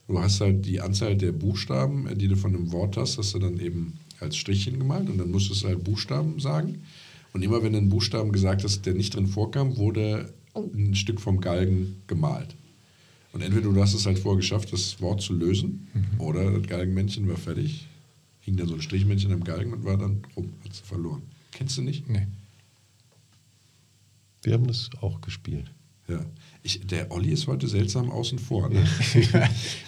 Du 0.09 0.21
hast 0.21 0.41
halt 0.41 0.67
die 0.67 0.81
Anzahl 0.81 1.17
der 1.17 1.33
Buchstaben, 1.33 2.09
äh, 2.09 2.17
die 2.17 2.29
du 2.29 2.37
von 2.37 2.55
einem 2.55 2.73
Wort 2.73 2.97
hast, 2.97 3.19
hast 3.19 3.35
du 3.35 3.39
dann 3.39 3.61
eben 3.61 3.99
als 4.21 4.37
Strichchen 4.37 4.79
gemalt 4.79 5.09
und 5.09 5.19
dann 5.19 5.31
musstest 5.31 5.63
du 5.63 5.69
halt 5.69 5.85
Buchstaben 5.85 6.41
sagen. 6.41 6.83
Und 7.35 7.43
immer 7.43 7.63
wenn 7.63 7.73
du 7.73 7.79
einen 7.79 7.89
Buchstaben 7.89 8.33
gesagt 8.33 8.63
hast, 8.65 8.87
der 8.87 8.95
nicht 8.95 9.15
drin 9.15 9.27
vorkam, 9.27 9.77
wurde 9.77 10.33
ein 10.55 10.95
Stück 10.95 11.21
vom 11.21 11.41
Galgen 11.41 12.01
gemalt. 12.07 12.55
Und 13.33 13.43
entweder 13.43 13.73
du 13.73 13.83
hast 13.83 13.93
es 13.93 14.07
halt 14.07 14.21
vorgeschafft, 14.21 14.73
das 14.73 15.01
Wort 15.01 15.21
zu 15.21 15.35
lösen, 15.35 15.89
oder 16.19 16.53
das 16.53 16.69
Galgenmännchen 16.69 17.29
war 17.29 17.37
fertig, 17.37 17.89
hing 18.41 18.57
da 18.57 18.65
so 18.67 18.75
ein 18.75 18.83
Strichmännchen 18.83 19.33
am 19.33 19.43
Galgen 19.43 19.73
und 19.73 19.85
war 19.85 19.99
dann 19.99 20.23
rum, 20.37 20.53
hat 20.65 20.73
sie 20.75 20.85
verloren. 20.85 21.23
Kennst 21.51 21.77
du 21.77 21.83
nicht? 21.83 22.09
Nee. 22.09 22.29
Wir 24.43 24.53
haben 24.55 24.69
das 24.69 24.91
auch 25.01 25.21
gespielt. 25.21 25.73
Ja. 26.09 26.21
Ich, 26.63 26.87
der 26.87 27.11
Olli 27.11 27.31
ist 27.31 27.47
heute 27.49 27.67
seltsam 27.67 28.11
außen 28.11 28.39
vor. 28.39 28.69
Ne? 28.69 28.85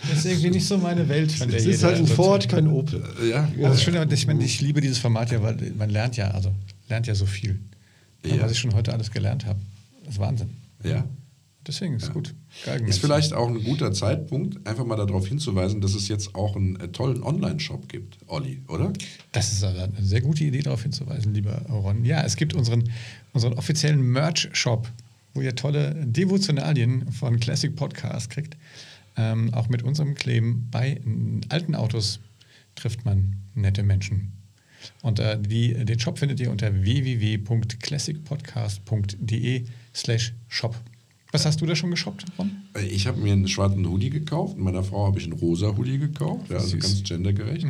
Das 0.09 0.19
ist 0.19 0.27
irgendwie 0.27 0.51
nicht 0.51 0.67
so 0.67 0.79
meine 0.79 1.09
Welt. 1.09 1.31
Von 1.31 1.49
der 1.49 1.59
Es 1.59 1.67
ist 1.67 1.85
halt 1.85 1.99
ein 1.99 2.07
Ford, 2.07 2.49
kein 2.49 2.67
Opel. 2.67 3.05
ja, 3.31 3.45
Also 3.45 3.63
das 3.63 3.83
Schöne, 3.83 4.07
ich, 4.11 4.27
meine, 4.27 4.43
ich 4.45 4.61
liebe 4.61 4.81
dieses 4.81 4.99
Format 4.99 5.31
ja, 5.31 5.43
weil 5.43 5.73
man 5.77 5.91
lernt 5.91 6.17
ja, 6.17 6.31
also 6.31 6.53
lernt 6.89 7.07
ja 7.07 7.15
so 7.15 7.27
viel. 7.27 7.61
Ja. 8.25 8.43
Was 8.43 8.53
ich 8.53 8.59
schon 8.59 8.75
heute 8.75 8.93
alles 8.93 9.11
gelernt 9.11 9.47
habe. 9.47 9.61
Das 10.05 10.15
ist 10.15 10.21
Wahnsinn. 10.21 10.51
ja. 10.83 11.05
Deswegen 11.67 11.97
ist 11.97 12.05
es 12.05 12.13
gut. 12.13 12.29
Ist 12.29 12.65
Galgenmensch. 12.65 13.01
vielleicht 13.01 13.33
auch 13.33 13.49
ein 13.49 13.63
guter 13.65 13.93
Zeitpunkt, 13.93 14.65
einfach 14.67 14.85
mal 14.85 14.97
darauf 14.97 15.27
hinzuweisen, 15.27 15.81
dass 15.81 15.95
es 15.95 16.07
jetzt 16.09 16.35
auch 16.35 16.55
einen 16.55 16.77
äh, 16.77 16.89
tollen 16.89 17.23
Online-Shop 17.23 17.89
gibt, 17.89 18.19
Olli, 18.29 18.63
oder? 18.69 18.93
Das 19.33 19.53
ist 19.53 19.65
eine 19.65 19.91
sehr 20.01 20.21
gute 20.21 20.45
Idee, 20.45 20.61
darauf 20.61 20.83
hinzuweisen, 20.83 21.35
lieber 21.35 21.63
Ron. 21.69 22.05
Ja, 22.05 22.23
es 22.23 22.37
gibt 22.37 22.55
unseren, 22.55 22.85
unseren 23.33 23.55
offiziellen 23.55 24.01
Merch-Shop, 24.01 24.89
wo 25.35 25.41
ihr 25.41 25.57
tolle 25.57 25.95
Devotionalien 26.07 27.11
von 27.11 27.41
Classic 27.41 27.75
Podcast 27.75 28.31
kriegt. 28.31 28.57
Ähm, 29.17 29.53
auch 29.53 29.69
mit 29.69 29.83
unserem 29.83 30.15
Claim 30.15 30.69
bei 30.71 31.01
alten 31.49 31.75
Autos 31.75 32.21
trifft 32.77 33.05
man 33.05 33.37
nette 33.55 33.83
Menschen. 33.83 34.36
Und 35.03 35.21
äh, 35.21 35.39
die, 35.41 35.75
den 35.85 36.01
Shop 36.01 36.19
findet 36.19 36.41
ihr 36.41 36.51
unter 36.51 36.83
www.classicpodcast.de 36.83 39.65
slash 39.95 40.35
shop. 40.49 40.75
Was 41.33 41.45
hast 41.45 41.61
du 41.61 41.67
da 41.67 41.75
schon 41.77 41.91
geshoppt, 41.91 42.25
Ron? 42.39 42.51
Äh, 42.75 42.87
Ich 42.87 43.07
habe 43.07 43.21
mir 43.21 43.33
einen 43.33 43.49
schwarzen 43.49 43.87
Hoodie 43.87 44.11
gekauft, 44.11 44.57
meiner 44.57 44.83
Frau 44.83 45.07
habe 45.07 45.19
ich 45.19 45.25
einen 45.25 45.35
rosa 45.35 45.77
Hoodie 45.77 45.99
gekauft, 45.99 46.49
ja, 46.51 46.57
also 46.57 46.69
Süß. 46.69 46.83
ganz 46.83 47.03
gendergerecht. 47.03 47.67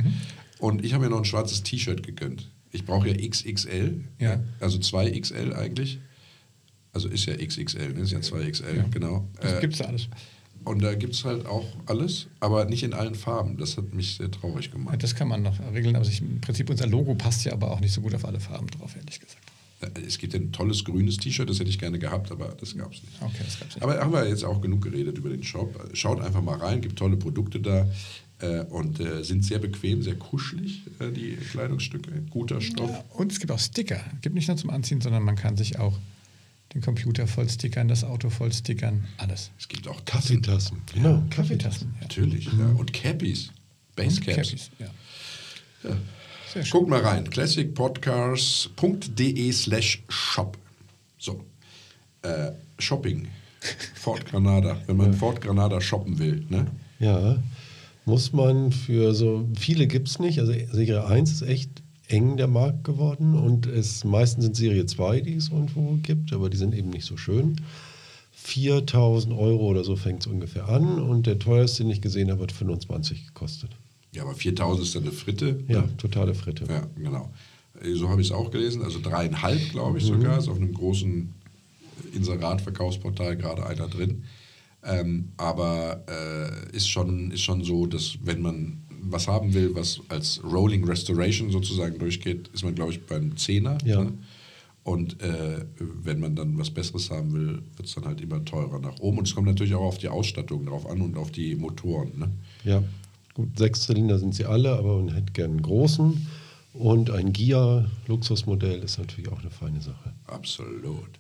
Und 0.59 0.85
ich 0.85 0.93
habe 0.93 1.05
mir 1.05 1.11
noch 1.11 1.19
ein 1.19 1.25
schwarzes 1.25 1.63
T-Shirt 1.63 2.03
gegönnt. 2.03 2.51
Ich 2.73 2.85
brauche 2.85 3.09
ja 3.09 3.15
XXL, 3.29 4.05
Ja. 4.19 4.41
also 4.61 4.79
2XL 4.79 5.53
eigentlich. 5.55 5.99
Also 6.93 7.09
ist 7.09 7.27
ja 7.27 7.35
XXL, 7.37 7.93
ne? 7.95 8.01
ist 8.01 8.13
ja 8.13 8.19
2XL, 8.21 8.89
genau. 8.91 9.29
Das 9.41 9.55
Äh, 9.55 9.61
gibt's 9.61 9.79
da 9.79 9.85
alles. 9.87 10.09
Und 10.67 10.83
da 10.83 10.95
gibt 10.95 11.15
es 11.15 11.25
halt 11.25 11.47
auch 11.47 11.65
alles, 11.87 12.27
aber 12.41 12.65
nicht 12.67 12.83
in 12.83 12.93
allen 12.93 13.15
Farben. 13.15 13.57
Das 13.57 13.77
hat 13.77 13.95
mich 13.95 14.17
sehr 14.17 14.31
traurig 14.31 14.67
Ja, 14.67 14.73
gemacht. 14.73 15.03
das 15.03 15.15
kann 15.15 15.29
man 15.29 15.43
noch 15.43 15.59
regeln, 15.73 15.97
aber 15.97 16.07
im 16.07 16.41
Prinzip 16.41 16.69
unser 16.69 16.87
Logo 16.87 17.15
passt 17.15 17.45
ja 17.45 17.53
aber 17.53 17.71
auch 17.71 17.81
nicht 17.81 17.93
so 17.93 18.01
gut 18.01 18.15
auf 18.15 18.25
alle 18.25 18.41
Farben 18.41 18.67
drauf, 18.67 18.95
ehrlich 18.97 19.21
gesagt. 19.21 19.43
Es 20.07 20.17
gibt 20.19 20.33
ja 20.33 20.41
ein 20.41 20.53
tolles 20.53 20.85
grünes 20.85 21.19
T-Shirt, 21.19 21.49
das 21.51 21.61
hätte 21.61 21.69
ich 21.69 21.79
gerne 21.79 21.99
gehabt, 21.99 22.33
aber 22.33 22.49
das 22.59 22.77
gab 22.77 22.93
es 22.93 23.03
nicht. 23.03 23.13
Okay, 23.21 23.43
das 23.45 23.59
gab's 23.61 23.75
nicht. 23.75 23.83
Aber 23.83 23.99
haben 24.01 24.13
wir 24.13 24.27
jetzt 24.27 24.43
auch 24.43 24.61
genug 24.61 24.83
geredet 24.83 25.19
über 25.19 25.29
den 25.29 25.45
Shop. 25.45 25.79
Schaut 25.93 26.21
einfach 26.21 26.43
mal 26.43 26.57
rein, 26.59 26.81
gibt 26.81 26.99
tolle 26.99 27.17
Produkte 27.19 27.61
da 27.61 27.87
äh, 28.41 28.61
und 28.65 29.01
äh, 29.01 29.23
sind 29.23 29.45
sehr 29.45 29.59
bequem, 29.59 30.03
sehr 30.03 30.15
kuschelig, 30.17 30.81
äh, 30.99 31.13
die 31.13 31.37
Kleidungsstücke. 31.51 32.11
Guter 32.31 32.61
Stoff. 32.63 32.91
Ja, 32.91 33.05
und 33.17 33.31
es 33.31 33.39
gibt 33.39 33.53
auch 33.53 33.59
Sticker. 33.59 34.01
Es 34.15 34.23
gibt 34.23 34.35
nicht 34.35 34.49
nur 34.49 34.57
zum 34.57 34.71
Anziehen, 34.71 35.03
sondern 35.03 35.23
man 35.23 35.37
kann 35.37 35.59
sich 35.59 35.79
auch 35.79 35.99
den 36.77 36.83
Computer 36.83 37.27
voll 37.27 37.49
stickern, 37.49 37.89
das 37.89 38.05
Auto 38.05 38.31
voll 38.31 38.53
stickern, 38.53 39.05
alles. 39.17 39.51
Es 39.59 39.67
gibt 39.69 39.89
auch 39.89 40.01
Tassen. 40.03 40.43
Kaffeetassen. 40.43 40.83
Genau, 40.95 41.23
Kaffeetassen. 41.31 41.95
Ja. 41.97 42.03
Natürlich. 42.03 42.45
Ja. 42.45 42.67
Und 42.77 42.93
Cappies. 42.93 43.51
Basecaps. 43.97 44.37
Cappies, 44.37 44.71
ja. 44.79 44.87
Ja. 45.85 45.97
Sehr 46.53 46.65
schön. 46.65 46.81
Guckt 46.81 46.91
mal 46.91 47.01
rein. 47.01 47.29
classicpodcast.de 47.31 49.53
slash 49.53 50.03
shop. 50.09 50.57
So. 51.19 51.45
Äh, 52.23 52.53
Shopping. 52.79 53.29
Ford 53.95 54.27
Granada. 54.27 54.77
Wenn 54.87 54.99
man 54.99 55.15
Ford 55.15 55.41
Granada 55.41 55.81
shoppen 55.81 56.19
will. 56.19 56.45
Ne? 56.51 56.67
Ja, 56.99 57.43
muss 58.05 58.35
man 58.35 58.71
für 58.71 59.15
so 59.15 59.49
viele 59.59 59.87
gibt 59.87 60.09
es 60.09 60.19
nicht. 60.19 60.39
Also 60.39 60.53
Serie 60.53 61.07
1 61.07 61.33
ist 61.33 61.41
echt 61.43 61.83
eng 62.09 62.37
der 62.37 62.47
Markt 62.47 62.85
geworden 62.85 63.35
und 63.35 63.67
es 63.67 64.05
meistens 64.05 64.45
sind 64.45 64.57
Serie 64.57 64.87
2, 64.87 65.21
die 65.21 65.35
es 65.35 65.49
irgendwo 65.49 65.99
gibt, 66.03 66.33
aber 66.33 66.49
die 66.51 66.57
sind 66.57 66.75
eben 66.75 66.91
nicht 66.91 67.05
so 67.05 67.17
schön. 67.17 67.61
4000 68.33 69.35
Euro 69.35 69.67
oder 69.67 69.83
so 69.83 69.97
fängt 69.97 70.21
es 70.21 70.27
ungefähr 70.29 70.69
an 70.69 71.01
und 71.01 71.27
der 71.27 71.39
teuerste, 71.39 71.83
den 71.83 71.91
ich 71.91 72.01
gesehen 72.01 72.31
habe, 72.31 72.43
hat 72.43 72.53
25 72.53 73.27
gekostet. 73.27 73.71
Ja, 74.13 74.23
aber 74.23 74.35
4000 74.35 74.87
ist 74.87 74.95
dann 74.95 75.03
eine 75.03 75.13
Fritte. 75.13 75.65
Ja, 75.69 75.83
totale 75.99 76.35
Fritte. 76.35 76.65
Ja, 76.69 76.87
genau. 76.97 77.31
Äh, 77.83 77.95
So 77.95 78.09
habe 78.09 78.21
ich 78.21 78.29
es 78.29 78.33
auch 78.33 78.51
gelesen. 78.51 78.83
Also 78.83 79.01
dreieinhalb, 79.03 79.71
glaube 79.71 79.99
ich 79.99 80.05
sogar, 80.05 80.39
ist 80.39 80.49
auf 80.49 80.57
einem 80.57 80.73
großen 80.73 81.35
Inserat-Verkaufsportal 82.15 83.37
gerade 83.37 83.67
einer 83.67 83.89
drin. 83.89 84.25
Ähm, 84.85 85.33
aber 85.37 86.05
äh, 86.09 86.77
ist, 86.77 86.89
schon, 86.89 87.33
ist 87.33 87.43
schon 87.43 87.65
so, 87.65 87.87
dass 87.87 88.19
wenn 88.23 88.41
man 88.41 88.83
was 89.11 89.29
haben 89.29 89.55
will, 89.55 89.75
was 89.75 90.01
als 90.09 90.43
Rolling 90.45 90.85
Restoration 90.85 91.51
sozusagen 91.51 91.99
durchgeht, 91.99 92.49
ist 92.53 92.65
man, 92.65 92.75
glaube 92.75 92.93
ich, 92.93 93.05
beim 93.07 93.37
Zehner. 93.37 93.79
Ja. 93.85 94.05
Ne? 94.05 94.13
Und 94.85 95.21
äh, 95.21 95.65
wenn 95.79 96.21
man 96.21 96.37
dann 96.37 96.57
was 96.59 96.71
Besseres 96.71 97.11
haben 97.11 97.33
will, 97.33 97.63
wird 97.77 97.89
es 97.89 97.95
dann 97.95 98.05
halt 98.05 98.21
immer 98.21 98.45
teurer 98.45 98.79
nach 98.79 99.01
oben. 99.01 99.19
Und 99.19 99.27
es 99.27 99.35
kommt 99.35 99.49
natürlich 99.49 99.75
auch 99.75 99.83
auf 99.85 99.99
die 99.99 100.09
Ausstattung 100.09 100.65
drauf 100.67 100.89
an 100.89 101.01
und 101.01 101.17
auf 101.17 101.33
die 101.33 101.57
Motoren. 101.57 102.13
Ne? 102.17 102.31
Ja, 102.65 102.83
gut, 103.35 103.59
Sechszylinder 103.59 104.19
sind 104.19 104.35
sie 104.35 104.45
alle, 104.45 104.77
aber 104.77 105.03
man 105.03 105.13
hätte 105.13 105.33
gerne 105.33 105.55
einen 105.55 105.63
großen. 105.63 106.27
Und 106.73 107.11
ein 107.11 107.33
Gia-Luxusmodell 107.33 108.81
ist 108.83 108.99
natürlich 108.99 109.33
auch 109.33 109.41
eine 109.41 109.51
feine 109.51 109.81
Sache. 109.81 110.13
Absolut. 110.27 111.19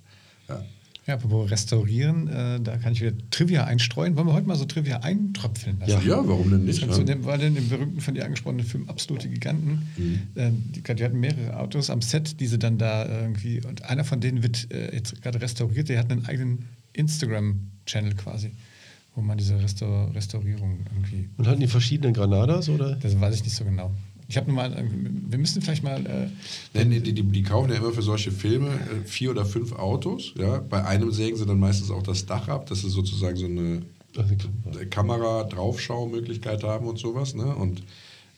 Ja. 0.48 0.62
Ja, 1.06 1.14
apropos 1.14 1.48
restaurieren, 1.52 2.26
äh, 2.26 2.60
da 2.60 2.78
kann 2.78 2.92
ich 2.92 3.00
wieder 3.00 3.12
Trivia 3.30 3.64
einstreuen. 3.64 4.16
Wollen 4.16 4.26
wir 4.26 4.32
heute 4.32 4.48
mal 4.48 4.56
so 4.56 4.64
Trivia 4.64 4.98
eintröpfeln 5.00 5.78
lassen? 5.78 6.04
Ja, 6.04 6.26
warum 6.26 6.50
denn 6.50 6.64
nicht? 6.64 6.82
Das 6.82 6.88
Ja. 6.88 6.94
zu 6.94 7.04
dem, 7.04 7.24
weil 7.24 7.40
in 7.42 7.54
dem 7.54 7.68
berühmten 7.68 8.00
von 8.00 8.14
dir 8.14 8.24
angesprochenen 8.24 8.66
Film 8.66 8.88
Absolute 8.88 9.28
Giganten, 9.28 9.82
äh, 10.34 10.50
die, 10.50 10.82
die 10.82 11.04
hatten 11.04 11.20
mehrere 11.20 11.58
Autos 11.60 11.90
am 11.90 12.02
Set, 12.02 12.40
die 12.40 12.46
sie 12.48 12.58
dann 12.58 12.76
da 12.78 13.06
irgendwie, 13.08 13.60
und 13.64 13.84
einer 13.84 14.02
von 14.02 14.20
denen 14.20 14.42
wird 14.42 14.66
äh, 14.72 14.92
jetzt 14.96 15.22
gerade 15.22 15.40
restauriert, 15.40 15.88
der 15.88 16.00
hat 16.00 16.10
einen 16.10 16.26
eigenen 16.26 16.64
Instagram-Channel 16.94 18.14
quasi, 18.14 18.50
wo 19.14 19.20
man 19.20 19.38
diese 19.38 19.60
Restaur 19.62 20.12
Restaurierung 20.12 20.80
irgendwie, 20.92 21.28
Und 21.36 21.46
hatten 21.46 21.60
die 21.60 21.68
verschiedenen 21.68 22.14
Granadas 22.14 22.68
oder? 22.68 22.96
das 22.96 23.18
weiß 23.20 23.36
ich 23.36 23.44
nicht 23.44 23.54
so 23.54 23.64
genau. 23.64 23.92
Ich 24.28 24.36
habe 24.36 24.46
nur 24.46 24.56
mal, 24.56 24.72
äh, 24.72 24.84
wir 25.28 25.38
müssen 25.38 25.62
vielleicht 25.62 25.82
mal, 25.82 26.04
äh, 26.06 26.28
Denn 26.74 26.90
die, 26.90 27.00
die, 27.00 27.22
die 27.22 27.42
kaufen 27.42 27.70
ja 27.70 27.76
immer 27.76 27.92
für 27.92 28.02
solche 28.02 28.32
Filme 28.32 28.68
äh, 28.68 29.04
vier 29.04 29.30
oder 29.30 29.44
fünf 29.44 29.72
Autos. 29.72 30.32
Ja? 30.36 30.58
Bei 30.58 30.84
einem 30.84 31.12
sägen 31.12 31.36
sie 31.36 31.46
dann 31.46 31.60
meistens 31.60 31.90
auch 31.90 32.02
das 32.02 32.26
Dach 32.26 32.48
ab, 32.48 32.66
dass 32.66 32.80
sie 32.80 32.90
sozusagen 32.90 33.36
so 33.36 33.46
eine 33.46 33.82
Kamera-Draufschaumöglichkeit 34.90 36.64
haben 36.64 36.86
und 36.86 36.98
sowas. 36.98 37.34
Ne? 37.34 37.54
Und 37.54 37.82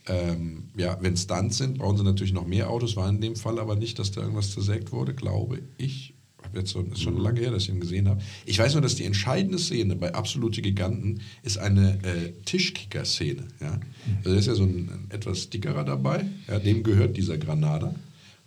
ähm, 0.09 0.65
ja, 0.77 0.99
wenn 1.01 1.17
Stunts 1.17 1.59
sind, 1.59 1.79
brauchen 1.79 1.99
sie 1.99 2.05
natürlich 2.05 2.33
noch 2.33 2.47
mehr 2.47 2.71
Autos. 2.71 2.97
War 2.97 3.09
in 3.09 3.21
dem 3.21 3.37
Fall 3.37 3.59
aber 3.59 3.77
nicht, 3.77 3.99
dass 3.99 4.11
da 4.11 4.23
irgendwas 4.23 4.53
zersägt 4.53 4.93
wurde, 4.93 5.15
glaube 5.15 5.61
ich. 5.77 6.08
Jetzt 6.55 6.71
so, 6.71 6.83
ist 6.83 7.03
schon 7.03 7.19
lange 7.19 7.41
her, 7.41 7.51
dass 7.51 7.65
ich 7.65 7.71
ihn 7.71 7.81
gesehen 7.81 8.09
habe. 8.09 8.21
Ich 8.47 8.59
weiß 8.59 8.73
nur, 8.75 8.83
dass 8.83 8.95
die 8.95 9.05
entscheidende 9.05 9.59
Szene 9.59 9.97
bei 9.97 10.15
Absolute 10.15 10.63
Giganten 10.63 11.21
ist 11.43 11.59
eine 11.59 11.99
äh, 12.03 12.33
Tischkicker-Szene. 12.45 13.45
Ja? 13.61 13.81
Also 14.19 14.31
da 14.31 14.37
ist 14.37 14.47
ja 14.47 14.55
so 14.55 14.65
ein, 14.65 14.89
ein 14.89 15.07
etwas 15.11 15.51
dickerer 15.51 15.85
dabei, 15.85 16.25
ja? 16.49 16.59
dem 16.59 16.83
gehört 16.83 17.17
dieser 17.17 17.39
Granada. 17.39 17.95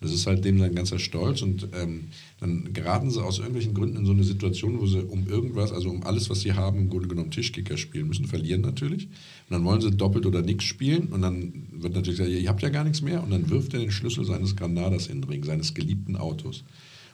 Das 0.02 0.12
ist 0.12 0.26
halt 0.26 0.44
dem 0.44 0.58
sein 0.58 0.74
ganzer 0.74 0.98
Stolz 0.98 1.44
und 1.44 1.68
ähm, 1.80 2.06
dann 2.40 2.74
geraten 2.74 3.12
sie 3.12 3.24
aus 3.24 3.38
irgendwelchen 3.38 3.76
Gründen 3.76 3.98
in 3.98 4.06
so 4.08 4.14
eine 4.14 4.24
Situation, 4.24 4.80
wo 4.80 4.88
sie 4.88 5.04
um 5.04 5.28
irgendwas, 5.28 5.72
also 5.72 5.92
um 5.92 6.02
alles, 6.04 6.28
was 6.32 6.42
sie 6.42 6.54
haben, 6.54 6.80
im 6.80 6.90
Grunde 6.90 7.08
genommen 7.08 7.30
Tischkicker 7.30 7.78
spielen 7.78 8.08
müssen, 8.08 8.26
verlieren 8.26 8.62
natürlich. 8.62 9.06
Und 9.06 9.52
dann 9.52 9.64
wollen 9.64 9.80
sie 9.80 9.92
doppelt 9.92 10.26
oder 10.26 10.42
nichts 10.42 10.64
spielen 10.64 11.10
und 11.10 11.22
dann 11.22 11.68
wird 11.72 11.94
natürlich 11.94 12.18
gesagt, 12.18 12.36
ihr 12.36 12.50
habt 12.50 12.64
ja 12.64 12.70
gar 12.70 12.84
nichts 12.84 13.04
mehr 13.04 13.24
und 13.24 13.30
dann 13.30 13.52
wirft 13.52 13.76
er 13.76 13.80
den 13.80 13.92
Schlüssel 13.92 14.26
seines 14.26 14.56
Granadas 14.56 15.06
in 15.06 15.22
den 15.22 15.30
Ring, 15.30 15.44
seines 15.44 15.76
geliebten 15.76 16.16
Autos. 16.16 16.64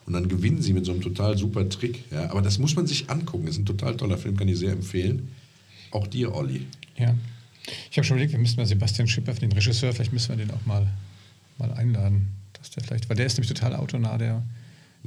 Und 0.07 0.13
dann 0.13 0.29
gewinnen 0.29 0.61
sie 0.61 0.71
mit 0.73 0.85
so 0.85 0.93
einem 0.93 1.01
total 1.01 1.37
super 1.37 1.67
Trick. 1.67 2.05
Ja? 2.11 2.31
Aber 2.31 2.41
das 2.41 2.57
muss 2.57 2.75
man 2.75 2.87
sich 2.87 3.09
angucken. 3.09 3.45
Das 3.45 3.55
ist 3.55 3.61
ein 3.61 3.65
total 3.65 3.95
toller 3.97 4.17
Film, 4.17 4.37
kann 4.37 4.47
ich 4.47 4.57
sehr 4.57 4.71
empfehlen. 4.71 5.27
Auch 5.91 6.07
dir, 6.07 6.33
Olli. 6.33 6.65
ja. 6.97 7.13
Ich 7.91 7.97
habe 7.97 8.05
schon 8.05 8.15
überlegt, 8.15 8.31
wir 8.31 8.39
müssten 8.39 8.61
mal 8.61 8.65
Sebastian 8.65 9.09
Schipper, 9.09 9.33
den 9.33 9.51
Regisseur, 9.51 9.91
vielleicht 9.91 10.13
müssen 10.13 10.29
wir 10.29 10.37
den 10.37 10.51
auch 10.51 10.65
mal, 10.65 10.87
mal 11.57 11.73
einladen. 11.73 12.29
Dass 12.53 12.69
der 12.71 12.81
vielleicht, 12.81 13.09
weil 13.09 13.17
der 13.17 13.25
ist 13.25 13.37
nämlich 13.37 13.53
total 13.53 13.75
autonah, 13.75 14.17
der, 14.17 14.41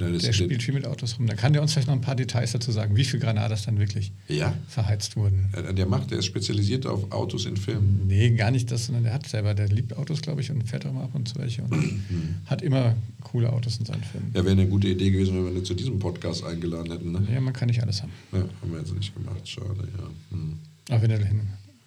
Das- 0.09 0.23
der 0.23 0.33
spielt 0.33 0.63
viel 0.63 0.73
mit 0.73 0.85
Autos 0.85 1.17
rum. 1.17 1.27
Da 1.27 1.35
kann 1.35 1.53
der 1.53 1.61
uns 1.61 1.73
vielleicht 1.73 1.87
noch 1.87 1.95
ein 1.95 2.01
paar 2.01 2.15
Details 2.15 2.51
dazu 2.51 2.71
sagen, 2.71 2.95
wie 2.95 3.03
viel 3.03 3.19
Granadas 3.19 3.63
dann 3.65 3.79
wirklich 3.79 4.11
Ja. 4.27 4.53
verheizt 4.67 5.15
wurden. 5.15 5.49
Der 5.77 5.85
macht, 5.85 6.11
der 6.11 6.19
ist 6.19 6.25
spezialisiert 6.25 6.85
auf 6.85 7.11
Autos 7.11 7.45
in 7.45 7.57
Filmen. 7.57 8.01
Nee, 8.07 8.31
gar 8.31 8.51
nicht 8.51 8.71
das, 8.71 8.85
sondern 8.87 9.03
der 9.03 9.13
hat 9.13 9.27
selber, 9.27 9.53
der 9.53 9.67
liebt 9.67 9.95
Autos, 9.97 10.21
glaube 10.21 10.41
ich, 10.41 10.49
und 10.51 10.63
fährt 10.67 10.85
auch 10.85 10.93
mal 10.93 11.03
ab 11.03 11.11
und 11.13 11.27
zu 11.27 11.35
welche 11.37 11.61
und 11.63 11.71
hat 12.45 12.61
immer 12.61 12.95
coole 13.21 13.51
Autos 13.51 13.77
in 13.77 13.85
seinen 13.85 14.03
Filmen. 14.03 14.31
Ja, 14.33 14.41
wäre 14.43 14.51
eine 14.51 14.67
gute 14.67 14.87
Idee 14.87 15.11
gewesen, 15.11 15.35
wenn 15.35 15.45
wir 15.53 15.59
ihn 15.61 15.65
zu 15.65 15.73
diesem 15.73 15.99
Podcast 15.99 16.43
eingeladen 16.43 16.91
hätten. 16.91 17.11
Ne? 17.11 17.27
Ja, 17.33 17.39
man 17.41 17.53
kann 17.53 17.67
nicht 17.67 17.81
alles 17.81 18.01
haben. 18.01 18.11
Ja, 18.31 18.39
haben 18.39 18.71
wir 18.71 18.79
jetzt 18.79 18.93
nicht 18.95 19.13
gemacht. 19.13 19.47
Schade, 19.47 19.87
ja. 19.97 20.09
Hm. 20.37 20.59
Aber 20.89 21.01
wenn 21.03 21.11
er, 21.11 21.19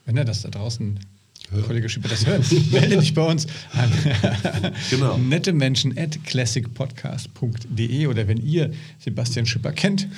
wenn 0.06 0.16
er 0.16 0.24
das 0.24 0.42
da 0.42 0.48
draußen, 0.50 0.98
Kollege 1.62 1.88
Schipper, 1.88 2.08
das 2.08 2.26
hört, 2.26 2.44
melde 2.72 2.98
dich 2.98 3.14
bei 3.14 3.22
uns 3.22 3.46
an 3.72 3.90
Genau. 4.90 5.16
nette 5.18 5.52
Menschen 5.52 5.96
at 5.98 6.22
classicpodcast.de 6.24 8.06
oder 8.06 8.28
wenn 8.28 8.38
ihr 8.44 8.72
Sebastian 8.98 9.46
Schipper 9.46 9.72
kennt, 9.72 10.08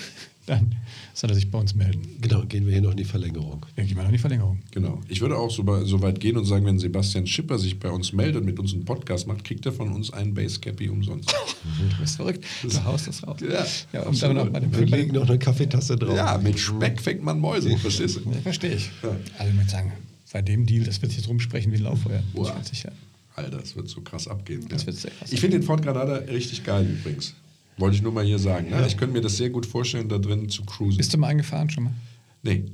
dann 0.47 0.77
soll 1.13 1.31
er 1.31 1.35
sich 1.35 1.51
bei 1.51 1.59
uns 1.59 1.75
melden. 1.75 2.03
Genau, 2.21 2.43
gehen 2.45 2.67
wir 2.67 2.73
hier 2.73 2.83
noch 2.83 2.93
in 2.93 2.99
die 2.99 3.05
Verlängerung. 3.05 3.67
Ja, 3.77 3.83
gehen 3.83 3.97
wir 3.97 4.03
noch 4.03 4.11
in 4.11 4.13
die 4.15 4.19
Verlängerung. 4.21 4.61
Genau. 4.71 5.01
Ich 5.09 5.21
würde 5.21 5.37
auch 5.37 5.51
so, 5.51 5.65
so 5.85 6.03
weit 6.03 6.21
gehen 6.21 6.37
und 6.37 6.45
sagen, 6.45 6.65
wenn 6.67 6.79
Sebastian 6.79 7.27
Schipper 7.27 7.59
sich 7.59 7.81
bei 7.81 7.91
uns 7.91 8.13
meldet 8.13 8.37
und 8.37 8.45
mit 8.45 8.59
uns 8.61 8.73
einen 8.73 8.85
Podcast 8.85 9.27
macht, 9.27 9.43
kriegt 9.43 9.67
er 9.67 9.73
von 9.73 9.93
uns 9.93 10.13
einen 10.13 10.35
Basecappy 10.35 10.89
umsonst. 10.89 11.35
Du 11.91 11.97
bist 12.01 12.17
verrückt. 12.17 12.45
Du 12.63 12.85
haust 12.85 13.09
das 13.09 13.27
raus. 13.27 13.39
Ja, 13.41 13.67
ja 13.93 14.07
und 14.07 14.23
dann 14.23 14.37
noch 14.37 14.47
bei 14.49 14.61
dem 14.61 14.73
Wir 14.73 14.87
legen 14.87 15.15
noch 15.15 15.29
eine 15.29 15.39
Kaffeetasse 15.39 15.97
drauf. 15.97 16.17
ja, 16.17 16.39
mit 16.39 16.59
Speck 16.61 17.01
fängt 17.03 17.25
man 17.25 17.41
Mäuse, 17.41 17.77
verstehst 17.77 18.21
du? 18.25 18.33
Verstehe 18.43 18.75
ich. 18.77 18.89
Ja. 19.03 19.11
Also 19.37 19.53
würde 19.53 19.69
sagen, 19.69 19.93
bei 20.33 20.43
dem 20.43 20.67
Deal, 20.67 20.85
das 20.85 21.01
wird 21.03 21.13
sich 21.13 21.21
jetzt 21.21 21.29
rumsprechen 21.29 21.73
wie 21.73 21.77
ein 21.77 21.83
Lauffeuer. 21.83 22.19
Bin 22.19 22.27
ich 22.29 22.35
Boah. 22.35 22.55
ganz 22.55 22.69
sicher. 22.69 22.93
Alter, 23.35 23.59
das 23.59 23.77
wird 23.77 23.89
so 23.89 24.01
krass 24.01 24.29
abgehen. 24.29 24.67
Das 24.69 24.83
ja. 24.83 24.87
wird 24.89 24.97
sehr 24.97 25.11
krass 25.11 25.33
Ich 25.33 25.41
finde 25.41 25.59
den 25.59 25.67
Ford 25.67 25.83
Granada 25.83 26.17
richtig 26.17 26.65
geil 26.65 26.87
übrigens. 26.87 27.35
Wollte 27.79 27.97
ich 27.97 28.03
nur 28.03 28.13
mal 28.13 28.25
hier 28.25 28.39
sagen. 28.39 28.71
Ne? 28.71 28.87
Ich 28.87 28.97
könnte 28.97 29.13
mir 29.13 29.21
das 29.21 29.37
sehr 29.37 29.51
gut 29.51 29.67
vorstellen, 29.67 30.09
da 30.09 30.19
drin 30.19 30.49
zu 30.49 30.65
cruisen. 30.65 30.97
Bist 30.97 31.13
du 31.13 31.19
mal 31.19 31.29
eingefahren 31.29 31.69
schon 31.71 31.85
mal? 31.85 31.95
nee. 32.43 32.65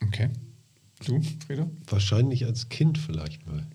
Okay. 0.00 0.30
Du, 1.04 1.20
Fredo? 1.46 1.70
Wahrscheinlich 1.88 2.44
als 2.44 2.68
Kind 2.68 2.98
vielleicht 2.98 3.46
mal. 3.46 3.66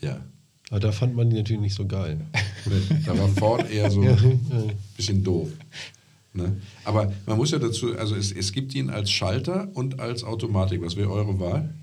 Ja. 0.00 0.24
Aber 0.70 0.80
da 0.80 0.92
fand 0.92 1.14
man 1.16 1.28
die 1.28 1.36
natürlich 1.36 1.60
nicht 1.60 1.74
so 1.74 1.86
geil. 1.86 2.20
Nee, 2.66 2.96
Da 3.06 3.18
war 3.18 3.28
Ford 3.28 3.70
eher 3.70 3.90
so 3.90 4.00
ein 4.00 4.72
bisschen 4.96 5.22
doof. 5.22 5.50
Ne? 6.34 6.60
Aber 6.84 7.12
man 7.26 7.36
muss 7.36 7.50
ja 7.50 7.58
dazu, 7.58 7.96
also 7.98 8.14
es, 8.16 8.32
es 8.32 8.52
gibt 8.52 8.74
ihn 8.74 8.88
als 8.90 9.10
Schalter 9.10 9.68
und 9.74 10.00
als 10.00 10.24
Automatik. 10.24 10.80
Was 10.82 10.96
wäre 10.96 11.10
eure 11.10 11.38
Wahl? 11.38 11.74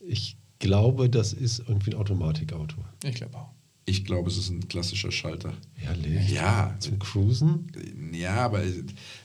Ich 0.00 0.36
glaube, 0.58 1.10
das 1.10 1.32
ist 1.32 1.62
irgendwie 1.68 1.90
ein 1.92 1.98
Automatikauto. 1.98 2.76
Ich 3.04 3.14
glaube 3.16 3.36
auch. 3.36 3.50
Ich 3.84 4.04
glaube, 4.04 4.30
es 4.30 4.38
ist 4.38 4.48
ein 4.48 4.66
klassischer 4.68 5.10
Schalter. 5.10 5.52
Ehrlich? 5.84 6.30
Ja, 6.30 6.76
Zum 6.78 6.98
Cruisen? 7.00 7.66
ja, 8.12 8.36
aber 8.36 8.62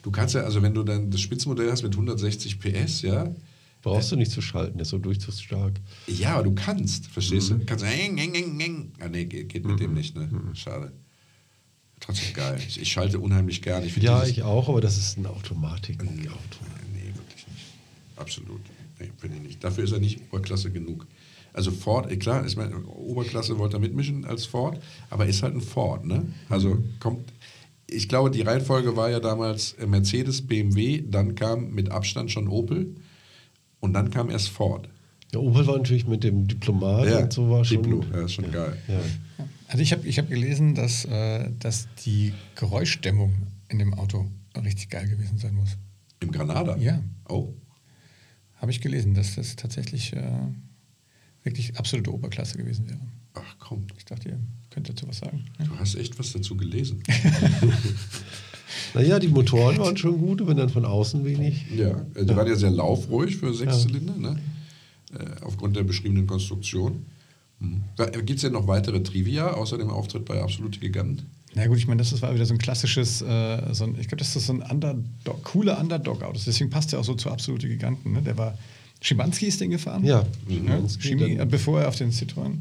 du 0.01 0.09
kannst 0.11 0.33
ja, 0.33 0.41
also 0.41 0.61
wenn 0.63 0.73
du 0.73 0.81
dann 0.83 1.11
das 1.11 1.21
Spitzenmodell 1.21 1.69
hast 1.71 1.83
mit 1.83 1.93
160 1.93 2.59
PS, 2.59 3.01
ja, 3.03 3.33
Brauchst 3.83 4.11
du 4.11 4.15
nicht 4.15 4.31
zu 4.31 4.41
schalten, 4.41 4.73
der 4.79 4.81
ist 4.81 4.89
so 4.89 4.97
durchzugsstark. 4.97 5.79
ja, 6.07 6.33
aber 6.33 6.43
du 6.43 6.55
kannst, 6.55 7.05
verstehst 7.07 7.51
Mhm. 7.51 7.59
du? 7.59 7.65
Kannst 7.67 7.85
eng, 7.85 8.17
eng, 8.17 8.33
eng, 8.33 8.59
eng. 8.59 8.91
Ah, 8.99 9.07
nee, 9.07 9.25
geht, 9.25 9.47
geht 9.49 9.65
mit 9.65 9.79
dem 9.79 9.93
nicht, 9.93 10.15
ne? 10.15 10.27
Mhm. 10.29 10.55
Schade. 10.55 10.91
Trotzdem 11.99 12.33
geil. 12.33 12.57
Ich, 12.67 12.79
ich 12.81 12.91
schalte 12.91 13.19
unheimlich 13.19 13.61
gern. 13.61 13.83
Ich 13.83 13.97
Ja, 13.97 14.21
dieses- 14.21 14.37
ich 14.37 14.43
auch, 14.43 14.69
aber 14.69 14.81
das 14.81 14.97
ist 14.97 15.17
ein 15.17 15.25
Automatikauto. 15.25 16.09
Nee, 16.93 17.07
wirklich 17.15 17.47
nicht. 17.47 17.65
Absolut. 18.15 18.61
Nee, 18.99 19.11
finde 19.17 19.37
ich 19.37 19.43
nicht. 19.43 19.63
Dafür 19.63 19.83
ist 19.83 19.91
er 19.91 19.99
nicht 19.99 20.21
Oberklasse 20.31 20.71
genug. 20.71 21.05
Also 21.53 21.71
Ford, 21.71 22.11
eh, 22.11 22.17
klar, 22.17 22.45
ich 22.45 22.55
meine, 22.55 22.77
Oberklasse 22.85 23.57
wollte 23.57 23.77
er 23.77 23.79
mitmischen 23.79 24.25
als 24.25 24.45
Ford, 24.45 24.79
aber 25.09 25.25
ist 25.25 25.41
halt 25.41 25.55
ein 25.55 25.61
Ford, 25.61 26.05
ne? 26.05 26.23
Also 26.49 26.77
kommt, 26.99 27.33
ich 27.89 28.07
glaube, 28.07 28.29
die 28.29 28.41
Reihenfolge 28.41 28.95
war 28.95 29.09
ja 29.09 29.19
damals 29.19 29.73
äh, 29.73 29.87
Mercedes, 29.87 30.45
BMW, 30.45 31.01
dann 31.07 31.33
kam 31.33 31.71
mit 31.71 31.89
Abstand 31.89 32.31
schon 32.31 32.47
Opel 32.47 32.95
und 33.79 33.93
dann 33.93 34.11
kam 34.11 34.29
erst 34.29 34.49
Ford. 34.49 34.87
Ja, 35.33 35.39
Opel 35.39 35.65
war 35.65 35.77
natürlich 35.77 36.05
mit 36.05 36.23
dem 36.23 36.47
Diplomat 36.47 37.23
und 37.23 37.33
so 37.33 37.49
war 37.49 37.65
schon. 37.65 37.81
Diplo, 37.81 38.03
ja, 38.13 38.21
ist 38.25 38.33
schon 38.33 38.51
geil. 38.51 38.77
Ja. 38.87 39.45
Also 39.67 39.83
ich 39.83 39.91
habe 39.91 40.07
ich 40.07 40.17
hab 40.17 40.29
gelesen, 40.29 40.75
dass, 40.75 41.05
äh, 41.05 41.49
dass 41.59 41.87
die 42.05 42.33
Geräuschdämmung 42.55 43.33
in 43.69 43.79
dem 43.79 43.93
Auto 43.93 44.25
richtig 44.63 44.89
geil 44.89 45.07
gewesen 45.07 45.37
sein 45.37 45.55
muss. 45.55 45.77
Im 46.19 46.31
Granada? 46.31 46.77
Ja. 46.77 47.01
Oh, 47.27 47.53
Habe 48.55 48.71
ich 48.71 48.81
gelesen, 48.81 49.13
dass 49.13 49.35
das 49.35 49.55
tatsächlich 49.55 50.13
äh, 50.13 50.31
wirklich 51.43 51.77
absolute 51.77 52.13
Oberklasse 52.13 52.57
gewesen 52.57 52.87
wäre. 52.89 52.99
ach 53.33 53.55
komm, 53.59 53.85
Ich 53.97 54.05
dachte, 54.05 54.29
ihr 54.29 54.39
könnt 54.69 54.89
dazu 54.89 55.07
was 55.07 55.19
sagen. 55.19 55.45
Ja. 55.59 55.65
du 55.65 55.77
hast 55.77 55.95
echt 55.95 56.17
was 56.17 56.31
dazu 56.31 56.55
gelesen. 56.55 57.03
Naja, 58.93 59.19
die 59.19 59.27
Motoren 59.27 59.77
waren 59.77 59.97
schon 59.97 60.17
gut, 60.17 60.45
wenn 60.45 60.57
dann 60.57 60.69
von 60.69 60.85
außen 60.85 61.23
wenig. 61.23 61.65
Ja, 61.75 62.05
äh, 62.15 62.25
die 62.25 62.35
waren 62.35 62.47
ja 62.47 62.55
sehr 62.55 62.71
laufruhig 62.71 63.37
für 63.37 63.53
Sechszylinder, 63.53 64.15
ne? 64.15 64.39
äh, 65.13 65.41
aufgrund 65.41 65.75
der 65.75 65.83
beschriebenen 65.83 66.27
Konstruktion. 66.27 67.05
Mhm. 67.59 67.83
Gibt 68.25 68.37
es 68.37 68.41
denn 68.41 68.53
noch 68.53 68.67
weitere 68.67 69.01
Trivia, 69.01 69.51
außer 69.53 69.77
dem 69.77 69.89
Auftritt 69.89 70.25
bei 70.25 70.41
Absolute 70.41 70.79
Giganten? 70.79 71.25
Na 71.55 71.65
gut, 71.65 71.77
ich 71.77 71.87
meine, 71.87 71.99
das 72.03 72.21
war 72.21 72.33
wieder 72.35 72.45
so 72.45 72.53
ein 72.53 72.59
klassisches, 72.59 73.21
äh, 73.21 73.73
so 73.73 73.85
ein, 73.85 73.95
ich 73.99 74.07
glaube, 74.07 74.17
das 74.17 74.35
ist 74.35 74.45
so 74.45 74.53
ein 74.53 74.61
Underdog, 74.61 75.43
cooler 75.43 75.79
Underdog-Auto. 75.79 76.39
Deswegen 76.45 76.69
passt 76.69 76.93
er 76.93 76.99
auch 76.99 77.03
so 77.03 77.15
zu 77.15 77.31
absolute 77.31 77.67
Giganten. 77.67 78.11
Ne? 78.13 78.21
Der 78.21 78.37
war, 78.37 78.55
Schimanski 79.01 79.45
ist 79.47 79.59
den 79.59 79.71
gefahren. 79.71 80.03
Ja, 80.05 80.19
ja 80.19 80.55
Schimanski, 80.55 81.07
Chemie, 81.09 81.35
dann- 81.37 81.47
äh, 81.47 81.49
bevor 81.49 81.81
er 81.81 81.87
auf 81.87 81.95
den 81.95 82.11
Citroën 82.11 82.53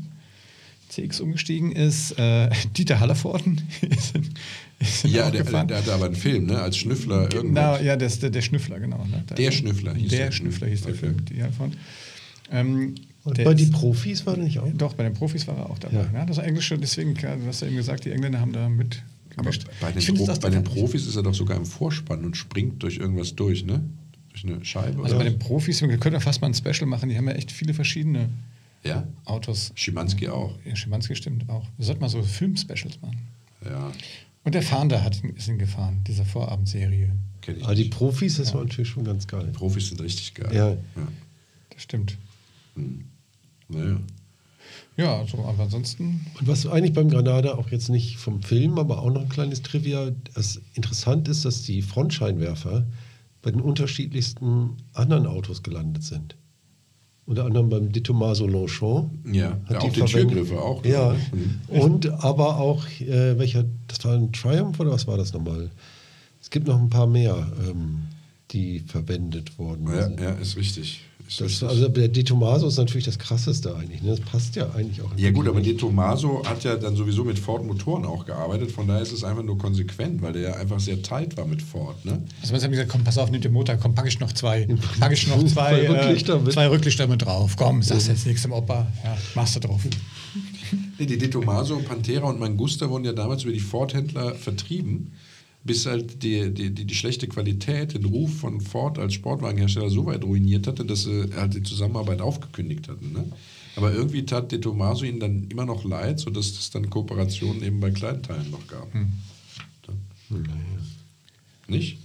CX 0.89 1.21
umgestiegen 1.21 1.73
ist. 1.73 2.13
Äh, 2.19 2.49
Dieter 2.77 3.01
Hallervorden 3.01 3.61
ist, 3.83 4.15
in- 4.17 4.31
ist 4.79 5.05
in 5.05 5.11
Ja, 5.11 5.31
der, 5.31 5.43
gefahren. 5.43 5.69
der 5.69 5.79
hatte 5.79 5.93
aber 5.93 6.07
einen 6.07 6.15
Film, 6.17 6.47
ne? 6.47 6.59
als 6.63 6.79
Schnüffler 6.79 7.27
Genau, 7.29 7.37
irgendwas. 7.43 7.83
ja, 7.83 7.97
das, 7.97 8.19
der, 8.21 8.31
der 8.31 8.41
Schnüffler, 8.43 8.79
genau. 8.81 9.05
Ne? 9.05 9.25
Der 9.37 9.51
Schnüffler 9.51 9.93
hieß 9.95 10.09
der 10.11 10.27
der. 10.27 10.33
Schnüffler 10.33 10.69
hieß 10.69 10.83
der 10.83 10.91
Okay. 10.93 10.99
Film, 11.01 11.25
die 11.27 11.43
Hallervorden. 11.43 11.77
Ähm, 12.51 12.95
Und 13.25 13.43
bei 13.43 13.55
den 13.55 13.71
Profis 13.71 14.25
war 14.27 14.35
der 14.37 14.45
nicht 14.45 14.59
auch? 14.59 14.69
Doch, 14.75 14.95
bei 14.95 15.03
den 15.05 15.15
Profis 15.15 15.47
war 15.47 15.57
er 15.57 15.71
auch 15.71 15.79
dabei. 15.79 15.97
Ja. 15.97 16.11
Ja. 16.13 16.27
das 16.27 16.37
war 16.37 16.45
Englische, 16.45 16.79
deswegen, 16.79 17.15
klar, 17.15 17.37
du 17.37 17.47
hast 17.47 17.61
ja 17.61 17.67
eben 17.67 17.77
gesagt, 17.77 18.05
die 18.05 18.11
Engländer 18.11 18.41
haben 18.41 18.53
da 18.53 18.69
mit 18.69 19.03
Aber 19.37 19.51
bei 19.81 19.93
den, 19.93 20.15
Pro 20.15 20.27
bei 20.41 20.51
den 20.51 20.65
Profis 20.65 21.07
ist 21.07 21.17
er 21.17 21.23
doch 21.23 21.35
sogar 21.35 21.57
im 21.57 21.67
Vorspann 21.67 22.25
und 22.25 22.37
springt 22.37 22.83
durch 22.83 22.99
irgendwas 22.99 23.35
durch, 23.35 23.65
ne? 23.65 23.83
Durch 24.31 24.45
eine 24.45 24.65
Scheibe. 24.65 25.03
Also 25.03 25.17
oder 25.17 25.25
bei 25.25 25.31
den 25.31 25.39
Profis, 25.39 25.83
wir 25.83 25.99
können 25.99 26.15
ja 26.15 26.21
fast 26.21 26.41
mal 26.41 26.49
ein 26.49 26.55
Special 26.55 26.87
machen, 26.87 27.09
die 27.09 27.17
haben 27.17 27.27
ja 27.29 27.35
echt 27.35 27.51
viele 27.51 27.75
verschiedene 27.75 28.29
ja, 28.85 29.07
Autos. 29.25 29.73
Schimanski 29.75 30.29
auch. 30.29 30.55
Ja, 30.65 30.77
Schimanski 30.77 31.17
stimmt 31.17 31.49
auch. 31.49 31.67
Wir 31.77 31.87
sollten 31.87 32.01
mal 32.03 32.09
so 32.09 32.23
Film-Specials 32.23 33.01
machen. 33.03 33.19
Ja, 33.65 33.91
Und 34.45 34.55
der 34.55 34.63
Fahnder 34.63 35.03
hat, 35.03 35.21
ist 35.35 35.49
ihn 35.49 35.59
gefahren, 35.59 36.03
diese 36.07 36.25
Vorabendserie. 36.25 37.11
kenne 37.41 37.59
ich. 37.59 37.65
Aber 37.65 37.73
Ah, 37.73 37.75
die. 37.75 37.85
Profis, 37.87 38.37
das 38.37 38.55
war 38.55 38.63
natürlich 38.63 38.91
schon 38.91 39.03
ganz 39.05 39.27
geil. 39.27 39.51
Profis 39.53 39.89
sind 39.89 40.01
richtig 40.01 40.35
geil. 40.35 40.55
Ja. 40.55 40.71
ja. 40.71 40.77
Das 41.71 41.83
stimmt. 41.83 42.17
Ja, 44.97 45.19
also, 45.19 45.39
aber 45.45 45.65
ansonsten, 45.65 46.25
Und 46.41 46.49
was 46.49 46.67
eigentlich 46.67 46.95
beim 46.95 47.11
Granada 47.11 47.55
auch 47.55 47.71
jetzt 47.71 47.91
nicht 47.91 48.17
vom 48.17 48.43
Film, 48.43 48.79
aber 48.79 49.03
auch 49.03 49.11
noch 49.11 49.23
ein 49.23 49.29
kleines 49.29 49.63
Trivia, 49.63 50.11
das 50.35 50.61
interessant 50.75 51.29
ist, 51.29 51.45
dass 51.45 51.63
die 51.63 51.83
Frontscheinwerfer 51.83 52.87
bei 53.43 53.51
den 53.51 53.61
unterschiedlichsten 53.61 54.71
anderen 54.95 55.27
Autos 55.27 55.63
gelandet 55.63 56.03
sind. 56.03 56.37
Unter 57.27 57.45
anderem 57.45 57.69
beim 57.69 57.93
De 57.93 58.03
Tomaso 58.03 58.47
Longchamp. 58.47 59.11
Ja, 59.33 59.59
Hat 59.67 59.71
ja, 59.71 59.79
auch 59.81 59.93
die. 59.93 60.01
Türgriffe 60.01 60.61
auch. 60.61 60.85
Ja? 60.85 61.15
Mhm. 61.33 61.81
und 61.81 62.09
aber 62.25 62.59
auch, 62.59 62.87
äh, 63.01 63.39
welcher, 63.39 63.65
das 63.89 64.05
war 64.05 64.15
ein 64.15 64.33
Triumph 64.33 64.81
oder 64.81 64.93
was 64.93 65.07
war 65.07 65.17
das 65.19 65.33
nochmal? 65.33 65.71
Es 66.41 66.51
gibt 66.51 66.69
noch 66.69 66.81
ein 66.81 66.89
paar 66.89 67.09
mehr, 67.09 67.47
ähm, 67.69 68.03
die 68.53 68.79
verwendet 68.79 69.59
worden 69.59 69.89
Ja, 69.89 70.09
ja, 70.09 70.31
ist 70.37 70.57
richtig. 70.57 71.03
Ist 71.29 71.41
Das, 71.41 71.63
also 71.63 71.89
der 71.89 72.09
De 72.09 72.23
Tomaso 72.23 72.69
ist 72.69 72.77
natürlich 72.77 73.05
das 73.05 73.19
krasseste 73.19 73.75
eigentlich. 73.75 74.01
Ne? 74.03 74.11
Das 74.11 74.21
passt 74.21 74.55
ja 74.55 74.71
eigentlich 74.75 75.03
auch. 75.03 75.11
Ja 75.17 75.31
gut, 75.31 75.49
aber 75.49 75.61
De 75.61 75.75
Tomaso 75.75 76.43
hat 76.47 76.63
ja 76.65 76.77
dann 76.77 76.95
sowieso 76.95 77.25
mit 77.25 77.39
Ford 77.39 77.65
Motoren 77.65 78.05
auch 78.05 78.25
gearbeitet, 78.27 78.71
von 78.71 78.87
daher 78.87 79.03
ist 79.03 79.13
es 79.13 79.25
einfach 79.25 79.43
nur 79.43 79.59
konsequent, 79.59 80.23
weil 80.23 80.33
der 80.35 80.43
ja 80.43 80.53
einfach 80.55 80.79
sehr 80.79 81.03
tight 81.03 81.37
war 81.37 81.47
mit 81.47 81.63
Ford. 81.63 82.05
Ne? 82.05 82.23
also 82.41 82.53
man 82.53 82.63
hat 82.63 82.71
gesagt, 82.71 82.89
komm, 82.91 83.03
pass 83.05 83.19
auf, 83.19 83.31
nimm 83.31 83.41
den 83.41 83.53
Motor, 83.53 83.77
komm, 83.77 83.95
packe 83.95 84.09
ich 84.09 84.21
noch 84.21 84.33
zwei, 84.33 84.67
packe 85.01 85.15
ich 85.15 85.27
noch 85.27 85.43
zwei, 85.45 85.85
Zwei 85.85 85.89
Rücklichter 85.89 86.37
äh, 86.37 86.41
mit. 86.41 86.53
zwei 86.53 86.69
Rücklichter 86.69 87.07
mit 87.09 87.23
drauf. 87.23 87.55
Komm, 87.57 87.83
sagst 87.83 88.09
jetzt 88.09 88.27
nichts 88.27 88.45
im 88.45 88.53
Opa, 88.53 88.87
ja, 89.05 89.17
machst 89.35 89.57
du 89.57 89.61
drauf. 89.61 89.83
Nee, 90.99 91.07
die 91.07 91.19
De 91.19 91.29
Tomaso, 91.29 91.79
Pantera 91.79 92.29
und 92.29 92.39
Mangusta 92.41 92.89
wurden 92.89 93.05
ja 93.05 93.13
damals 93.13 93.43
über 93.45 93.53
die 93.53 93.61
Ford-Händler 93.61 94.35
vertrieben, 94.35 95.13
bis 95.67 95.85
halt 95.87 96.23
die, 96.23 96.51
die, 96.55 96.71
die, 96.71 96.85
die 96.85 96.95
schlechte 96.95 97.27
Qualität 97.27 97.95
den 97.95 98.05
Ruf 98.05 98.39
von 98.39 98.61
Ford 98.61 98.99
als 98.99 99.15
Sportwagenhersteller 99.15 99.91
so 99.91 100.07
weit 100.07 100.25
ruiniert 100.25 100.67
hatte, 100.67 100.85
dass 100.85 101.03
sie 101.05 101.27
halt 101.35 101.55
die 101.55 101.63
Zusammenarbeit 101.63 102.21
aufgekündigt 102.21 102.89
hatten. 102.89 103.13
Ne? 103.13 103.25
Aber 103.77 103.93
irgendwie 103.93 104.25
tat 104.25 104.53
De 104.53 104.59
Tomaso 104.61 105.05
ihnen 105.05 105.21
dann 105.21 105.47
immer 105.51 105.67
noch 105.67 105.85
leid, 105.85 106.19
sodass 106.21 106.47
es 106.51 106.71
dann 106.71 106.89
Kooperationen 106.89 107.63
eben 107.63 107.81
bei 107.81 107.91
Kleinteilen 107.91 108.51
noch 108.51 108.67
gab. 108.69 108.89
Nicht? 111.69 111.99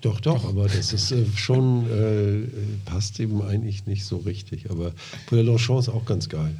Doch, 0.00 0.20
doch, 0.20 0.44
aber 0.44 0.64
das 0.68 0.92
ist 0.92 1.12
äh, 1.12 1.24
schon, 1.36 1.86
äh, 1.88 2.40
äh, 2.40 2.48
passt 2.84 3.20
eben 3.20 3.40
eigentlich 3.42 3.86
nicht 3.86 4.04
so 4.04 4.18
richtig. 4.18 4.70
Aber 4.70 4.92
Pour 5.26 5.40
Longchamp 5.42 5.78
ist 5.80 5.88
auch 5.88 6.04
ganz 6.04 6.28
geil. 6.28 6.54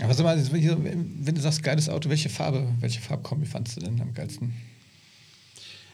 Aber 0.00 0.12
sag 0.14 0.24
mal, 0.24 0.52
wenn 0.52 0.60
hier- 0.60 0.78
wenn 0.82 1.34
du 1.34 1.40
sagst, 1.40 1.62
geiles 1.62 1.88
Auto, 1.88 2.08
welche 2.08 2.28
Farbe, 2.28 2.66
welche 2.80 3.00
Farbkombi 3.00 3.46
fandst 3.46 3.76
du 3.76 3.80
denn 3.82 4.00
am 4.00 4.12
geilsten? 4.14 4.52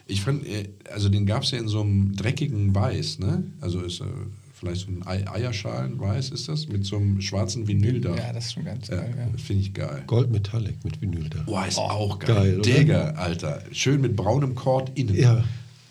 Ich 0.07 0.21
fand, 0.21 0.45
äh, 0.47 0.69
also 0.91 1.09
den 1.09 1.25
gab 1.25 1.43
es 1.43 1.51
ja 1.51 1.59
in 1.59 1.67
so 1.67 1.81
einem 1.81 2.15
dreckigen 2.15 2.73
Weiß, 2.75 3.19
ne? 3.19 3.43
Also 3.61 3.81
ist 3.81 4.01
äh, 4.01 4.05
vielleicht 4.53 4.81
so 4.81 4.87
ein 4.91 5.05
Ei 5.07 5.25
Eierschalenweiß 5.27 6.29
ist 6.29 6.47
das, 6.47 6.67
mit 6.67 6.85
so 6.85 6.97
einem 6.97 7.21
schwarzen 7.21 7.67
Vinyl 7.67 8.01
da. 8.01 8.15
Ja, 8.15 8.33
das 8.33 8.45
ist 8.47 8.53
schon 8.53 8.65
ganz 8.65 8.87
Ja, 8.89 8.97
geil. 8.97 9.15
Ja. 9.17 9.37
Finde 9.37 9.61
ich 9.63 9.73
geil. 9.73 10.03
Gold 10.07 10.31
Metallic 10.31 10.83
mit 10.83 11.01
Vinyl 11.01 11.29
da. 11.29 11.41
Boah, 11.43 11.65
ist 11.65 11.77
auch 11.77 12.19
geil. 12.19 12.35
geil? 12.35 12.61
Digga, 12.61 13.11
Alter. 13.11 13.63
Schön 13.71 14.01
mit 14.01 14.15
braunem 14.15 14.53
Kord 14.55 14.91
innen. 14.97 15.15
Ja, 15.15 15.43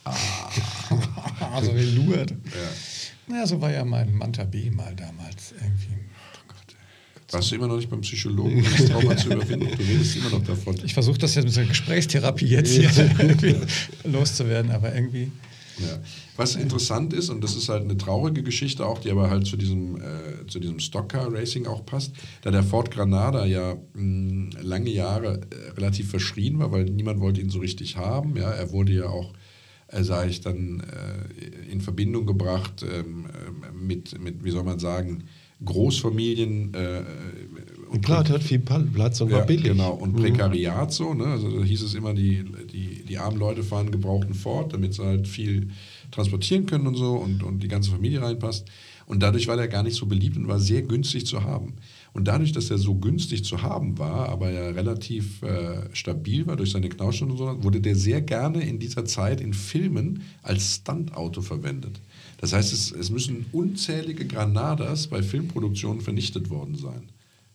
Also 1.55 1.75
Velour. 1.75 2.17
Ja. 3.29 3.35
ja, 3.37 3.47
so 3.47 3.61
war 3.61 3.71
ja 3.71 3.85
mein 3.85 4.15
Manta 4.15 4.45
B 4.45 4.71
mal 4.71 4.95
damals 4.97 5.53
irgendwie. 5.53 5.97
Warst 7.31 7.51
du 7.51 7.55
immer 7.55 7.69
noch 7.69 7.77
nicht 7.77 7.89
beim 7.89 8.01
Psychologen, 8.01 8.57
um 8.59 8.65
das 8.65 8.87
Trauma 8.87 9.17
zu 9.17 9.29
überwinden? 9.29 9.69
Du 9.77 9.83
redest 9.85 10.17
immer 10.17 10.31
noch 10.31 10.43
davon. 10.45 10.77
Ich 10.85 10.95
versuche 10.95 11.19
das 11.19 11.35
jetzt 11.35 11.45
mit 11.45 11.55
so 11.55 11.61
einer 11.61 11.69
Gesprächstherapie 11.69 12.47
jetzt 12.47 12.73
hier 12.73 12.91
loszuwerden, 14.05 14.71
aber 14.71 14.95
irgendwie. 14.95 15.31
Ja. 15.79 15.99
Was 16.37 16.57
interessant 16.57 17.13
ist, 17.13 17.31
und 17.31 17.43
das 17.43 17.57
ist 17.57 17.69
halt 17.69 17.85
eine 17.85 17.97
traurige 17.97 18.43
Geschichte 18.43 18.85
auch, 18.85 18.99
die 18.99 19.11
aber 19.11 19.31
halt 19.31 19.47
zu 19.47 19.57
diesem, 19.57 19.97
äh, 19.97 20.47
zu 20.47 20.59
diesem 20.59 20.79
Stockcar-Racing 20.79 21.67
auch 21.67 21.87
passt, 21.87 22.13
da 22.43 22.51
der 22.51 22.63
Ford 22.63 22.91
Granada 22.91 23.47
ja 23.47 23.77
mh, 23.95 24.61
lange 24.61 24.91
Jahre 24.91 25.41
äh, 25.51 25.71
relativ 25.71 26.11
verschrien 26.11 26.59
war, 26.59 26.73
weil 26.73 26.85
niemand 26.85 27.21
wollte 27.21 27.41
ihn 27.41 27.51
so 27.51 27.61
richtig 27.61 27.97
haben. 27.97 28.37
Ja, 28.37 28.51
er 28.51 28.73
wurde 28.73 28.93
ja 28.93 29.07
auch, 29.07 29.33
äh, 29.89 30.03
sage 30.03 30.31
ich 30.31 30.41
dann, 30.41 30.81
äh, 30.81 31.71
in 31.73 31.81
Verbindung 31.81 32.27
gebracht 32.27 32.83
ähm, 32.83 33.27
äh, 33.27 33.73
mit, 33.73 34.21
mit, 34.21 34.45
wie 34.45 34.51
soll 34.51 34.65
man 34.65 34.79
sagen, 34.79 35.25
Großfamilien 35.65 36.75
äh, 36.75 37.03
und 37.91 38.05
klar, 38.05 38.27
hat 38.29 38.43
viel 38.43 38.61
Platz 38.61 39.21
und 39.21 39.33
war 39.33 39.41
ja, 39.41 39.45
billig. 39.45 39.65
Genau, 39.65 39.93
und 39.95 40.13
Mhm. 40.15 40.21
Prekariat 40.21 40.93
so, 40.93 41.13
ne? 41.13 41.25
Also 41.25 41.51
da 41.59 41.65
hieß 41.65 41.83
es 41.83 41.95
immer, 41.95 42.15
die, 42.15 42.45
die, 42.73 43.05
die 43.05 43.19
armen 43.19 43.37
Leute 43.37 43.65
fahren 43.65 43.91
gebrauchten 43.91 44.35
Ford, 44.35 44.73
damit 44.73 44.95
sie 44.95 45.05
halt 45.05 45.27
viel 45.27 45.71
transportieren 46.13 46.67
können 46.67 46.87
und 46.87 46.95
so 46.95 47.15
und, 47.15 47.43
und 47.43 47.63
die 47.63 47.69
ganze 47.69 47.91
Familie 47.91 48.23
reinpasst. 48.23 48.69
Und 49.07 49.25
dadurch 49.25 49.49
war 49.49 49.57
der 49.57 49.67
gar 49.67 49.83
nicht 49.83 49.97
so 49.97 50.07
beliebt 50.07 50.37
und 50.37 50.47
war 50.47 50.61
sehr 50.61 50.83
günstig 50.83 51.27
zu 51.27 51.43
haben. 51.43 51.75
Und 52.13 52.29
dadurch, 52.29 52.53
dass 52.53 52.71
er 52.71 52.79
so 52.79 52.95
günstig 52.95 53.45
zu 53.45 53.61
haben 53.61 53.99
war, 53.99 54.29
aber 54.29 54.51
ja 54.53 54.71
relativ 54.71 55.43
äh, 55.43 55.89
stabil 55.93 56.47
war 56.47 56.55
durch 56.55 56.71
seine 56.71 56.89
Knautschung 56.89 57.31
und 57.31 57.39
so, 57.39 57.65
wurde 57.65 57.81
der 57.81 57.97
sehr 57.97 58.21
gerne 58.21 58.63
in 58.63 58.79
dieser 58.79 59.05
Zeit 59.05 59.41
in 59.41 59.53
Filmen 59.53 60.23
als 60.43 60.77
Stuntauto 60.77 61.43
verwendet. 61.43 62.01
Das 62.41 62.55
heißt, 62.55 62.73
es, 62.73 62.91
es 62.91 63.11
müssen 63.11 63.45
unzählige 63.53 64.27
Granadas 64.27 65.07
bei 65.09 65.23
Filmproduktionen 65.23 66.01
vernichtet 66.01 66.49
worden 66.49 66.75
sein. 66.75 67.03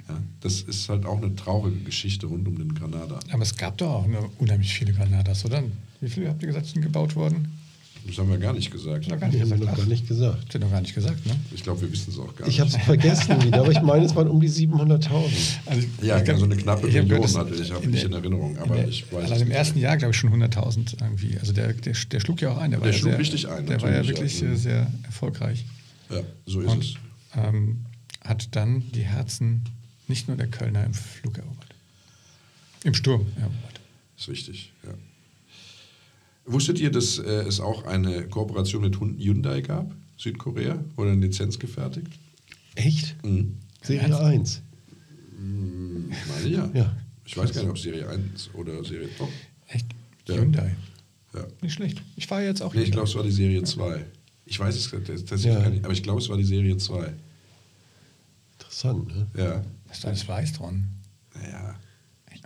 Ja, 0.08 0.21
das 0.41 0.62
ist 0.62 0.88
halt 0.89 1.08
auch 1.08 1.17
eine 1.17 1.36
traurige 1.36 1.80
Geschichte 1.80 2.28
rund 2.28 2.48
um 2.48 2.56
den 2.56 2.76
Granada. 2.76 3.19
Aber 3.32 3.41
es 3.41 3.56
gab 3.56 3.80
doch 3.80 3.89
auch 3.89 4.04
eine, 4.04 4.19
unheimlich 4.38 4.71
viele 4.71 4.93
Granadas, 4.93 5.43
oder? 5.43 5.63
Wie 6.02 6.10
viele 6.10 6.30
habt 6.30 6.43
ihr 6.43 6.48
gesagt, 6.48 6.67
sind 6.67 6.84
gebaut 6.84 7.15
worden? 7.15 7.55
Das 8.08 8.18
haben 8.20 8.30
wir 8.30 8.38
gar 8.38 8.54
nicht 8.54 8.70
gesagt. 8.72 9.10
Gar 9.10 9.28
nicht 9.30 9.41
haben 9.41 9.50
wir 9.50 9.58
noch 9.58 9.76
gar 9.78 9.86
nicht 9.88 10.08
gesagt. 10.08 10.39
Habt 10.41 10.54
ihr 10.54 10.60
noch 10.60 10.70
gar 10.72 10.82
nicht 10.82 10.94
gesagt, 10.94 11.26
ne? 11.26 11.36
Ich 11.54 11.63
glaube, 11.63 11.82
wir 11.82 11.91
wissen 11.91 12.12
es 12.12 12.20
auch 12.20 12.36
gar 12.36 12.48
Ich 12.48 12.60
habe 12.60 12.70
nicht. 12.70 12.80
es 12.80 12.86
vergessen 12.86 13.44
wieder, 13.44 13.60
aber 13.62 13.72
ich 13.72 13.82
meine, 13.82 14.06
es 14.06 14.15
waren 14.15 14.28
um 14.28 14.39
die 14.39 14.50
700.000. 14.50 15.10
Also, 15.65 15.88
Ja, 16.04 16.18
ich 16.20 16.24
glaub, 16.24 16.38
so 16.38 16.46
eine 16.46 16.56
knappe 16.56 16.86
Million 16.86 17.08
gehört, 17.08 17.36
hatte 17.36 17.56
ich, 17.56 17.72
habe 17.72 17.84
in 17.84 17.94
ich 17.94 18.02
der- 18.02 18.10
in 18.10 18.13
Erinnerung, 18.13 18.58
aber 18.60 18.76
der, 18.76 18.88
ich 18.88 19.12
weiß 19.12 19.26
Allein 19.26 19.41
im 19.41 19.48
nicht. 19.48 19.58
ersten 19.58 19.80
Jahr, 19.80 19.98
glaube 19.98 20.12
ich, 20.12 20.18
schon 20.18 20.30
100.000 20.32 21.02
irgendwie. 21.02 21.38
Also 21.39 21.52
der, 21.54 21.74
der, 21.74 21.94
der 21.94 22.20
schlug 22.20 22.41
ja 22.41 22.52
auch 22.52 22.58
ein. 22.58 22.72
Der, 22.72 22.80
war 22.80 22.86
Der 22.86 22.94
ja 22.94 23.00
schlug 23.00 23.12
sehr, 23.12 23.20
richtig 23.20 23.48
ein, 23.50 23.65
Der 23.65 23.82
war 23.82 23.91
ja 23.91 24.08
wirklich 24.08 24.39
ja. 24.41 24.50
äh, 24.52 24.56
sehr 24.56 24.88
erfolgreich. 25.04 25.65
Ja, 26.12 26.22
so 26.46 26.62
ist 26.62 26.70
Und 26.72 26.84
es. 26.84 26.94
ähm, 27.36 27.86
hat 28.24 28.56
dann 28.56 28.84
die 28.94 29.02
Herzen 29.04 29.63
nicht 30.08 30.28
nur 30.28 30.38
der 30.38 30.48
Kölner 30.48 30.84
im 30.86 30.94
Flug 30.94 31.38
erobert. 31.39 31.74
Im 32.84 32.94
Sturm 32.94 33.26
erobert. 33.38 33.80
Ist 34.18 34.30
richtig, 34.30 34.72
ja. 34.84 34.91
Wusstet 36.46 36.80
ihr, 36.80 36.92
dass 36.92 37.18
äh, 37.18 37.24
es 37.48 37.60
auch 37.60 37.86
eine 37.86 38.28
Kooperation 38.28 38.82
mit 38.84 39.00
Hun- 39.00 39.18
Hyundai 39.18 39.62
gab? 39.62 39.94
Südkorea? 40.18 40.84
Wurde 40.96 41.12
eine 41.12 41.22
Lizenz 41.22 41.58
gefertigt? 41.60 42.08
Echt? 42.76 43.16
Mhm. 43.24 43.58
Serie 43.82 44.02
Ernst? 44.10 44.22
1. 44.22 44.62
Ich 46.12 46.28
meine 46.30 46.48
ja. 46.56 46.70
Ja. 46.74 46.96
Ich 47.26 47.36
weiß 47.36 47.52
gar 47.54 47.62
nicht, 47.62 47.70
ob 47.72 47.80
Serie 47.80 48.08
1 48.08 48.50
oder 48.54 48.84
Serie 48.84 49.10
Top. 49.18 49.30
Echt? 49.68 49.88
Ja. 50.28 50.36
Hyundai. 50.36 50.76
Ja. 51.34 51.46
Nicht 51.62 51.74
schlecht. 51.74 52.02
Ich 52.16 52.28
fahre 52.28 52.44
jetzt 52.46 52.62
auch 52.62 52.74
Nee, 52.74 52.84
ich 52.84 52.92
glaube, 52.92 53.08
es 53.08 53.16
war 53.16 53.24
die 53.24 53.32
Serie 53.32 53.64
2. 53.64 54.06
Ich 54.46 54.60
weiß 54.60 54.76
es 54.76 54.90
tatsächlich 54.92 55.46
Ja. 55.46 55.60
gar 55.62 55.70
nicht, 55.70 55.84
aber 55.84 55.94
ich 55.94 56.04
glaube, 56.04 56.22
es 56.22 56.30
war 56.30 56.38
die 56.38 56.44
Serie 56.46 56.78
2. 56.78 57.14
Interessant, 58.60 59.08
ne? 59.08 59.28
Ja. 59.36 59.64
Was 59.88 59.98
ist 60.00 60.06
alles 60.06 60.28
weiß 60.28 60.54
dran? 60.54 60.88
Naja, 61.34 61.76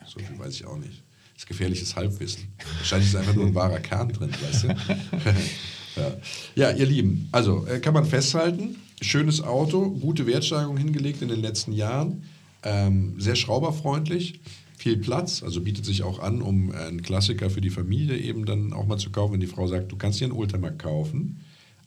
so 0.08 0.20
viel 0.20 0.40
weiß 0.40 0.54
ich 0.56 0.66
auch 0.66 0.78
nicht. 0.78 1.04
Das 1.39 1.45
ist 1.45 1.47
gefährliches 1.47 1.95
Halbwissen. 1.95 2.49
Wahrscheinlich 2.80 3.08
ist 3.08 3.15
einfach 3.15 3.34
nur 3.34 3.45
ein 3.45 3.56
wahrer 3.56 3.80
Kern 3.80 4.10
drin, 4.10 4.30
weißt 4.30 4.63
du? 4.63 4.67
ja. 5.95 6.17
ja, 6.54 6.71
ihr 6.71 6.86
Lieben, 6.86 7.30
also 7.32 7.65
äh, 7.65 7.80
kann 7.80 7.93
man 7.93 8.04
festhalten, 8.04 8.75
schönes 8.99 9.41
Auto, 9.41 9.89
gute 9.89 10.28
Wertsteigerung 10.28 10.75
hingelegt 10.75 11.21
in 11.21 11.30
den 11.30 11.39
letzten 11.39 11.71
Jahren, 11.71 12.23
ähm, 12.63 13.21
sehr 13.21 13.38
schrauberfreundlich, 13.38 14.41
viel 14.78 14.97
Platz, 14.97 15.41
also 15.41 15.62
bietet 15.62 15.86
sich 15.86 16.04
auch 16.04 16.19
an, 16.19 16.41
um 16.41 16.71
einen 16.71 17.04
Klassiker 17.04 17.49
für 17.49 17.62
die 17.62 17.69
Familie 17.69 18.17
eben 18.17 18.43
dann 18.43 18.73
auch 18.73 18.86
mal 18.86 18.97
zu 18.97 19.10
kaufen, 19.10 19.32
wenn 19.32 19.39
die 19.39 19.47
Frau 19.47 19.65
sagt, 19.65 19.93
du 19.93 19.95
kannst 19.95 20.19
dir 20.19 20.25
einen 20.25 20.34
Oldtimer 20.34 20.71
kaufen, 20.71 21.39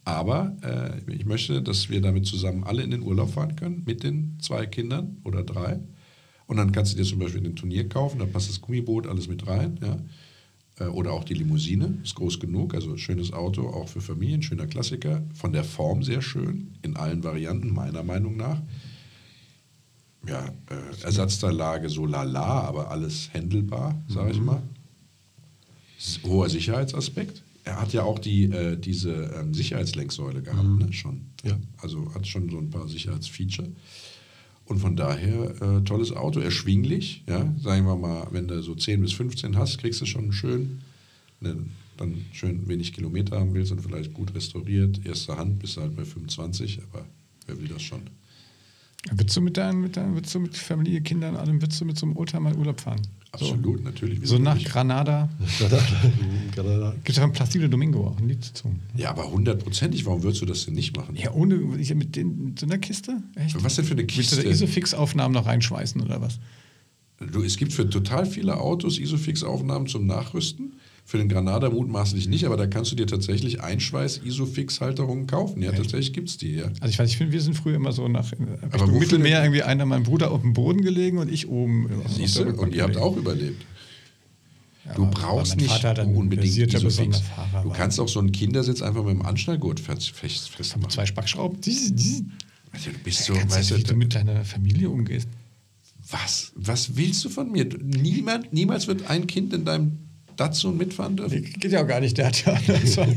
aber 0.07 0.57
äh, 0.63 1.13
ich 1.13 1.27
möchte, 1.27 1.61
dass 1.61 1.91
wir 1.91 2.01
damit 2.01 2.25
zusammen 2.25 2.65
alle 2.65 2.83
in 2.83 2.91
den 2.91 3.03
Urlaub 3.03 3.35
fahren 3.35 3.55
können, 3.55 3.83
mit 3.85 4.03
den 4.03 4.39
zwei 4.41 4.65
Kindern 4.65 5.19
oder 5.25 5.43
drei. 5.43 5.79
Und 6.47 6.57
dann 6.57 6.73
kannst 6.73 6.93
du 6.93 6.97
dir 6.97 7.05
zum 7.05 7.19
Beispiel 7.19 7.45
ein 7.47 7.57
Turnier 7.57 7.89
kaufen, 7.89 8.19
da 8.19 8.27
passt 8.27 8.49
das 8.49 8.61
Gummiboot 8.61 9.07
alles 9.07 9.29
mit 9.29 9.47
rein. 9.47 9.79
Ja. 9.83 9.99
Äh, 10.87 10.89
oder 10.91 11.13
auch 11.13 11.25
die 11.25 11.35
Limousine 11.35 11.99
ist 12.03 12.15
groß 12.15 12.41
genug, 12.41 12.75
also 12.75 12.97
schönes 12.97 13.33
Auto, 13.33 13.69
auch 13.69 13.89
für 13.89 14.01
Familien, 14.01 14.43
schöner 14.43 14.67
Klassiker. 14.67 15.23
Von 15.35 15.53
der 15.53 15.65
Form 15.65 16.03
sehr 16.03 16.23
schön, 16.23 16.75
in 16.83 16.97
allen 16.97 17.23
Varianten, 17.25 17.73
meiner 17.73 18.03
Meinung 18.03 18.37
nach. 18.37 18.61
Ja, 20.27 20.47
äh, 20.71 21.05
Ersatzteillage 21.05 21.89
so 21.89 22.07
lala, 22.07 22.61
aber 22.63 22.91
alles 22.91 23.31
händelbar, 23.33 24.01
sage 24.09 24.31
ich 24.33 24.41
mal. 24.41 24.63
S- 25.99 26.21
Hoher 26.25 26.49
Sicherheitsaspekt. 26.49 27.43
Er 27.65 27.81
hat 27.81 27.93
ja 27.93 28.03
auch 28.03 28.19
die, 28.19 28.45
äh, 28.45 28.77
diese 28.77 29.13
ähm, 29.37 29.53
Sicherheitslenksäule 29.55 30.43
gehabt, 30.43 30.79
ne, 30.79 30.93
schon. 30.93 31.23
Ja. 31.45 31.57
Also 31.79 32.13
hat 32.15 32.27
schon 32.27 32.49
so 32.51 32.59
ein 32.59 32.71
paar 32.71 32.89
Sicherheitsfeature. 32.89 33.69
Und 34.65 34.79
von 34.79 34.97
daher 34.97 35.61
äh, 35.61 35.81
tolles 35.83 36.13
Auto, 36.13 36.41
erschwinglich. 36.41 37.25
Ja? 37.29 37.53
Sagen 37.61 37.87
wir 37.87 37.97
mal, 37.97 38.29
wenn 38.31 38.49
du 38.49 38.63
so 38.63 38.75
10 38.75 39.01
bis 39.01 39.13
15 39.13 39.57
hast, 39.57 39.79
kriegst 39.79 40.01
du 40.01 40.07
schon 40.07 40.33
schön, 40.33 40.81
ne, 41.41 41.57
dann 41.97 42.25
schön 42.33 42.67
wenig 42.69 42.93
Kilometer 42.93 43.39
haben 43.39 43.55
willst 43.55 43.73
und 43.73 43.81
vielleicht 43.81 44.15
gut 44.15 44.35
restauriert. 44.35 45.05
Erste 45.05 45.37
Hand 45.37 45.59
bist 45.59 45.77
du 45.77 45.83
halt 45.83 45.97
bei 45.97 46.05
25, 46.05 46.81
aber 46.91 47.05
wer 47.47 47.61
will 47.61 47.69
das 47.69 47.83
schon? 47.83 48.03
Würdest 49.11 49.37
du 49.37 49.41
mit 49.41 49.57
deinen, 49.57 49.81
mit 49.81 49.97
deinen, 49.97 50.15
würdest 50.15 50.35
du 50.35 50.41
mit 50.41 50.57
Familie, 50.57 51.01
Kindern, 51.01 51.37
allem, 51.37 51.61
würdest 51.61 51.81
du 51.81 51.85
mit 51.85 51.99
so 51.99 52.07
einem 52.07 52.17
Oldtimer 52.17 52.57
Urlaub 52.57 52.81
fahren? 52.81 53.03
Absolut, 53.33 53.83
natürlich. 53.83 54.19
So, 54.21 54.27
so 54.27 54.33
wieso 54.35 54.43
nach? 54.43 54.63
Granada. 54.65 55.29
Granada. 56.55 56.91
Gibt 56.97 57.09
es 57.11 57.19
von 57.19 57.33
Placido 57.33 57.67
Domingo 57.67 58.07
auch 58.07 58.19
ein 58.19 58.29
Lied 58.29 58.47
dazu. 58.47 58.71
Ja, 58.97 59.11
aber 59.11 59.31
hundertprozentig, 59.31 60.05
warum 60.05 60.23
würdest 60.23 60.43
du 60.43 60.47
das 60.47 60.67
denn 60.67 60.75
nicht 60.75 60.95
machen? 60.97 61.17
Ja, 61.17 61.33
ohne, 61.33 61.59
ich- 61.79 61.95
mit, 61.95 62.15
den, 62.15 62.45
mit 62.45 62.59
so 62.59 62.67
einer 62.67 62.79
Kiste? 62.79 63.23
Echt? 63.37 63.63
Was 63.65 63.77
denn 63.77 63.85
für 63.87 63.93
eine 63.95 64.03
Willst 64.03 64.33
du 64.33 64.37
da 64.37 64.43
Kiste? 64.43 64.65
Isofix-Aufnahmen 64.65 65.33
noch 65.35 65.47
reinschweißen 65.47 66.01
oder 66.03 66.21
was? 66.21 66.39
Du, 67.33 67.43
es 67.43 67.57
gibt 67.57 67.73
für 67.73 67.89
total 67.89 68.27
viele 68.27 68.59
Autos 68.61 68.99
Isofix-Aufnahmen 68.99 69.87
zum 69.87 70.07
Nachrüsten. 70.07 70.75
Für 71.05 71.19
den 71.19 71.29
Granada 71.29 71.69
mutmaßlich 71.69 72.29
nicht, 72.29 72.45
aber 72.47 72.57
da 72.57 72.67
kannst 72.67 72.91
du 72.93 72.97
dir 72.97 73.07
tatsächlich 73.07 73.61
Einschweiß-Isofix-Halterungen 73.61 75.27
kaufen. 75.27 75.61
Ja, 75.61 75.73
tatsächlich 75.73 76.13
gibt 76.13 76.29
es 76.31 76.39
die, 76.39 76.53
ja. 76.55 76.67
Also 76.81 76.87
ich 76.91 76.99
weiß, 76.99 77.11
ich 77.11 77.17
finde, 77.19 77.33
wir 77.33 77.41
sind 77.41 77.55
früher 77.55 77.75
immer 77.77 77.93
so 77.93 78.07
nach 78.09 78.31
wofür 78.71 78.87
Mittelmeer 78.87 79.43
irgendwie 79.43 79.63
einer 79.63 79.85
mein 79.85 80.05
Bruder 80.05 80.31
auf 80.31 80.41
dem 80.43 80.53
Boden 80.55 80.81
gelegen 80.83 81.19
und 81.19 81.31
ich 81.31 81.49
oben. 81.49 81.91
Siehst 82.09 82.39
du? 82.39 82.45
Und 82.45 82.75
ihr 82.75 82.83
habt 82.85 82.93
gelegen. 82.95 82.99
auch 82.99 83.17
überlebt. 83.17 83.63
Ja, 84.87 84.95
Du 84.95 85.03
aber- 85.03 85.11
brauchst 85.11 85.53
aber 85.53 85.63
nicht 85.63 86.17
unbedingt 86.17 86.73
Isofix. 86.75 87.21
Fahrer 87.21 87.63
Du 87.63 87.71
kannst 87.71 88.01
auch 88.01 88.09
so 88.09 88.19
einen 88.21 88.33
Kindersitz 88.33 88.81
einfach 88.83 89.05
mit 89.05 89.13
dem 89.15 89.23
Anschnallgurt 89.23 89.81
fest, 89.81 90.11
fest, 90.13 90.51
festmachen. 90.51 90.91
zwei 90.91 91.07
Spackschrauben. 91.07 91.59
Also, 92.73 92.91
du 92.91 92.99
bist 93.05 93.25
so, 93.25 93.35
weißt 93.35 93.71
du, 93.73 93.77
wie 93.77 93.83
du 93.83 93.95
mit 93.95 94.15
deiner 94.15 94.45
Familie 94.45 94.89
umgehst. 94.89 95.29
was, 96.11 96.53
was 96.57 96.97
willst 96.97 97.25
du 97.25 97.29
von 97.29 97.51
mir? 97.53 97.67
Niemand, 97.83 98.53
niemals 98.53 98.87
wird 98.87 99.09
ein 99.11 99.27
Kind 99.27 99.53
in 99.53 99.65
deinem 99.65 99.99
Datsun 100.37 100.77
mitfahren 100.77 101.17
dürfen. 101.17 101.43
Geht 101.59 101.73
ja 101.73 101.83
auch 101.83 101.87
gar 101.89 102.01
nicht, 102.01 102.17
der 102.19 102.27
hat 102.29 102.45
ja 102.45 102.59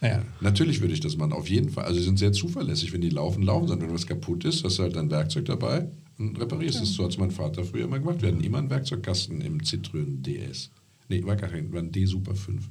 Naja, 0.00 0.22
Natürlich 0.40 0.80
würde 0.82 0.92
ich 0.92 1.00
das 1.00 1.16
machen, 1.16 1.32
auf 1.32 1.48
jeden 1.48 1.70
Fall. 1.70 1.84
Also 1.84 1.98
sie 1.98 2.04
sind 2.04 2.18
sehr 2.18 2.32
zuverlässig, 2.32 2.92
wenn 2.92 3.00
die 3.00 3.08
laufen, 3.08 3.42
laufen 3.42 3.68
sind. 3.68 3.80
Wenn 3.80 3.92
was 3.92 4.06
kaputt 4.06 4.44
ist, 4.44 4.62
hast 4.62 4.78
du 4.78 4.82
halt 4.82 4.94
dein 4.94 5.10
Werkzeug 5.10 5.46
dabei 5.46 5.88
und 6.18 6.38
reparierst 6.38 6.82
es. 6.82 6.92
So 6.92 7.04
hat 7.04 7.12
es 7.12 7.18
mein 7.18 7.30
Vater 7.30 7.64
früher 7.64 7.84
immer 7.84 7.98
gemacht. 7.98 8.20
Wir 8.20 8.28
hatten 8.28 8.44
immer 8.44 8.58
einen 8.58 8.68
Werkzeugkasten 8.68 9.40
im 9.40 9.58
Citroën 9.60 10.20
DS. 10.22 10.70
Nee, 11.08 11.24
war 11.24 11.36
gar 11.36 11.48
kein, 11.48 11.72
war 11.72 11.80
ein 11.80 11.92
D 11.92 12.04
Super 12.04 12.34
5. 12.34 12.68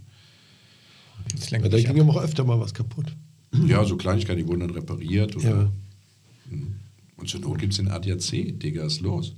jetzt 1.34 1.50
Ja, 1.50 1.60
da 1.60 1.78
ging 1.80 2.02
aber 2.02 2.12
auch 2.16 2.22
öfter 2.24 2.44
mal 2.44 2.60
was 2.60 2.74
kaputt. 2.74 3.08
Ja, 3.66 3.84
so 3.86 3.96
Kleinigkeiten, 3.98 4.42
die 4.42 4.48
wurden 4.48 4.60
dann 4.60 4.72
repariert. 4.72 5.36
Oder, 5.36 5.50
Ja. 5.50 5.72
Und 7.18 7.30
zur 7.30 7.40
Not 7.40 7.58
gibt 7.60 7.72
es 7.74 7.78
den 7.78 7.88
ADAC, 7.88 8.60
Digga, 8.60 8.86
ist 8.86 9.00
los. 9.02 9.34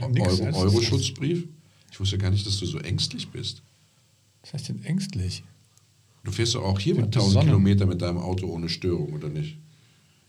Ja, 0.00 0.06
Euro, 0.06 0.48
ist- 0.48 0.56
Euro-Schutzbrief. 0.56 1.46
Ich 1.90 2.00
wusste 2.00 2.18
gar 2.18 2.30
nicht, 2.30 2.46
dass 2.46 2.58
du 2.58 2.66
so 2.66 2.78
ängstlich 2.78 3.28
bist. 3.28 3.62
Was 4.42 4.54
heißt 4.54 4.68
denn 4.68 4.84
ängstlich? 4.84 5.42
Du 6.24 6.32
fährst 6.32 6.54
doch 6.54 6.62
auch 6.62 6.78
hier 6.78 6.94
mit 6.94 7.10
Bin 7.10 7.12
1000 7.12 7.28
besonnen. 7.28 7.48
Kilometer 7.48 7.86
mit 7.86 8.02
deinem 8.02 8.18
Auto 8.18 8.46
ohne 8.46 8.68
Störung, 8.68 9.12
oder 9.14 9.28
nicht? 9.28 9.58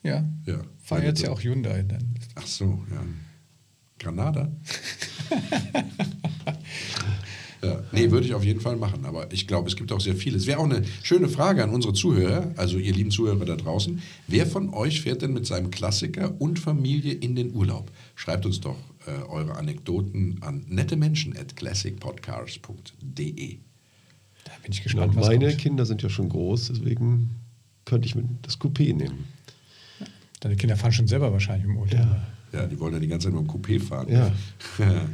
Ja. 0.03 0.25
Ja. 0.45 0.61
Fahr 0.79 1.03
jetzt 1.03 1.21
ja 1.21 1.31
auch 1.31 1.41
Hyundai 1.41 1.83
dann. 1.83 2.15
Ach 2.35 2.47
so, 2.47 2.83
ja. 2.89 3.03
Granada? 3.99 4.51
ja, 7.61 7.83
nee, 7.91 8.09
würde 8.09 8.25
ich 8.25 8.33
auf 8.33 8.43
jeden 8.43 8.61
Fall 8.61 8.77
machen. 8.77 9.05
Aber 9.05 9.31
ich 9.31 9.47
glaube, 9.47 9.69
es 9.69 9.75
gibt 9.75 9.91
auch 9.91 10.01
sehr 10.01 10.15
viele. 10.15 10.37
Es 10.37 10.47
wäre 10.47 10.59
auch 10.59 10.65
eine 10.65 10.83
schöne 11.03 11.29
Frage 11.29 11.63
an 11.63 11.69
unsere 11.69 11.93
Zuhörer, 11.93 12.51
also 12.57 12.77
ihr 12.77 12.93
lieben 12.93 13.11
Zuhörer 13.11 13.45
da 13.45 13.55
draußen. 13.55 14.01
Wer 14.27 14.47
von 14.47 14.73
euch 14.73 15.01
fährt 15.01 15.21
denn 15.21 15.33
mit 15.33 15.45
seinem 15.45 15.69
Klassiker 15.69 16.33
und 16.39 16.57
Familie 16.57 17.13
in 17.13 17.35
den 17.35 17.53
Urlaub? 17.53 17.91
Schreibt 18.15 18.47
uns 18.47 18.59
doch 18.59 18.77
äh, 19.07 19.11
eure 19.29 19.55
Anekdoten 19.55 20.37
an 20.41 20.65
nettemenschen.classicpodcast.de. 20.67 23.57
Da 24.43 24.51
bin 24.63 24.71
ich 24.71 24.77
Ja, 24.79 24.83
gespannt, 24.83 25.15
was 25.15 25.27
meine 25.27 25.47
kommt. 25.47 25.59
Kinder 25.59 25.85
sind 25.85 26.01
ja 26.01 26.09
schon 26.09 26.29
groß, 26.29 26.69
deswegen 26.69 27.29
könnte 27.85 28.07
ich 28.07 28.15
mit 28.15 28.25
das 28.41 28.59
Coupé 28.59 28.95
nehmen. 28.95 29.25
Deine 30.39 30.55
Kinder 30.55 30.75
fahren 30.75 30.91
schon 30.91 31.07
selber 31.07 31.31
wahrscheinlich 31.31 31.65
im 31.65 31.77
Oldtimer. 31.77 32.25
Ja, 32.51 32.65
die 32.65 32.79
wollen 32.79 32.93
ja 32.93 32.99
die 32.99 33.07
ganze 33.07 33.27
Zeit 33.27 33.39
mit 33.39 33.47
dem 33.47 33.49
Coupé 33.49 33.79
fahren. 33.79 34.09
Ja. 34.09 34.31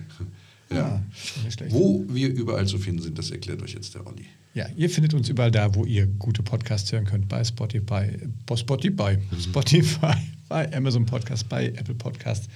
ja. 0.74 1.04
nicht 1.44 1.54
schlecht. 1.54 1.74
Wo 1.74 2.06
wir 2.08 2.30
überall 2.30 2.66
zu 2.66 2.78
finden 2.78 3.02
sind, 3.02 3.18
das 3.18 3.32
erklärt 3.32 3.62
euch 3.62 3.74
jetzt 3.74 3.94
der 3.96 4.08
Olli. 4.08 4.26
Ja, 4.54 4.68
ihr 4.76 4.90
findet 4.90 5.14
uns 5.14 5.30
überall 5.30 5.52
da, 5.52 5.76
wo 5.76 5.86
ihr 5.86 6.08
gute 6.08 6.42
Podcasts 6.42 6.92
hören 6.92 7.06
könnt. 7.06 7.28
Bei 7.28 7.44
Spotify, 7.44 8.18
bei 8.46 8.56
Spotify, 8.56 9.18
Spotify, 9.40 10.16
bei 10.50 10.74
Amazon 10.74 11.06
Podcast, 11.06 11.48
bei 11.48 11.68
Apple 11.68 11.94
Podcast, 11.94 12.50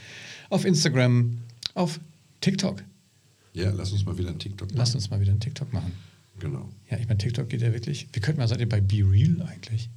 auf 0.52 0.66
Instagram, 0.66 1.38
auf 1.74 2.00
TikTok. 2.42 2.84
Ja, 3.54 3.72
lass 3.72 3.92
uns 3.92 4.06
mal 4.06 4.18
wieder 4.18 4.30
einen 4.30 4.40
TikTok 4.40 4.70
machen. 4.70 4.78
Lasst 4.78 4.96
uns 4.96 5.10
mal 5.10 5.20
wieder 5.20 5.32
einen 5.32 5.40
TikTok 5.40 5.74
machen. 5.74 5.92
Genau. 6.40 6.70
Ja, 6.90 6.98
ich 6.98 7.08
meine, 7.08 7.18
TikTok 7.18 7.50
geht 7.50 7.62
ja 7.62 7.74
wirklich. 7.74 8.08
Wir 8.14 8.22
könnten 8.22 8.40
mal, 8.40 8.48
seid 8.48 8.60
ihr 8.60 8.70
bei 8.70 8.82
Be 8.82 8.98
Real 9.10 9.42
eigentlich? 9.48 9.90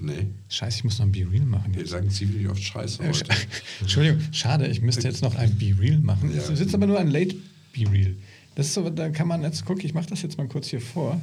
Nee, 0.00 0.28
Scheiße, 0.48 0.78
ich 0.78 0.84
muss 0.84 0.98
noch 1.00 1.06
ein 1.06 1.12
Be 1.12 1.26
Real 1.28 1.44
machen 1.44 1.74
wir 1.74 1.84
sagen 1.84 2.08
ziemlich 2.08 2.48
oft 2.48 2.62
Scheiße 2.62 3.02
heute. 3.02 3.24
sch- 3.24 3.46
Entschuldigung, 3.80 4.20
schade, 4.30 4.68
ich 4.68 4.80
müsste 4.80 5.08
jetzt 5.08 5.22
noch 5.22 5.34
ein 5.34 5.56
Be 5.58 5.74
Real 5.78 5.98
machen. 5.98 6.30
Ja. 6.30 6.38
Es 6.38 6.46
sitzt 6.58 6.72
aber 6.74 6.86
nur 6.86 7.00
ein 7.00 7.08
Late 7.08 7.34
Be 7.74 7.90
Real. 7.90 8.14
Das 8.54 8.68
ist 8.68 8.74
so, 8.74 8.88
da 8.90 9.08
kann 9.10 9.26
man 9.26 9.42
jetzt, 9.42 9.64
guck, 9.64 9.82
ich 9.84 9.94
mache 9.94 10.06
das 10.08 10.22
jetzt 10.22 10.38
mal 10.38 10.46
kurz 10.46 10.68
hier 10.68 10.80
vor. 10.80 11.20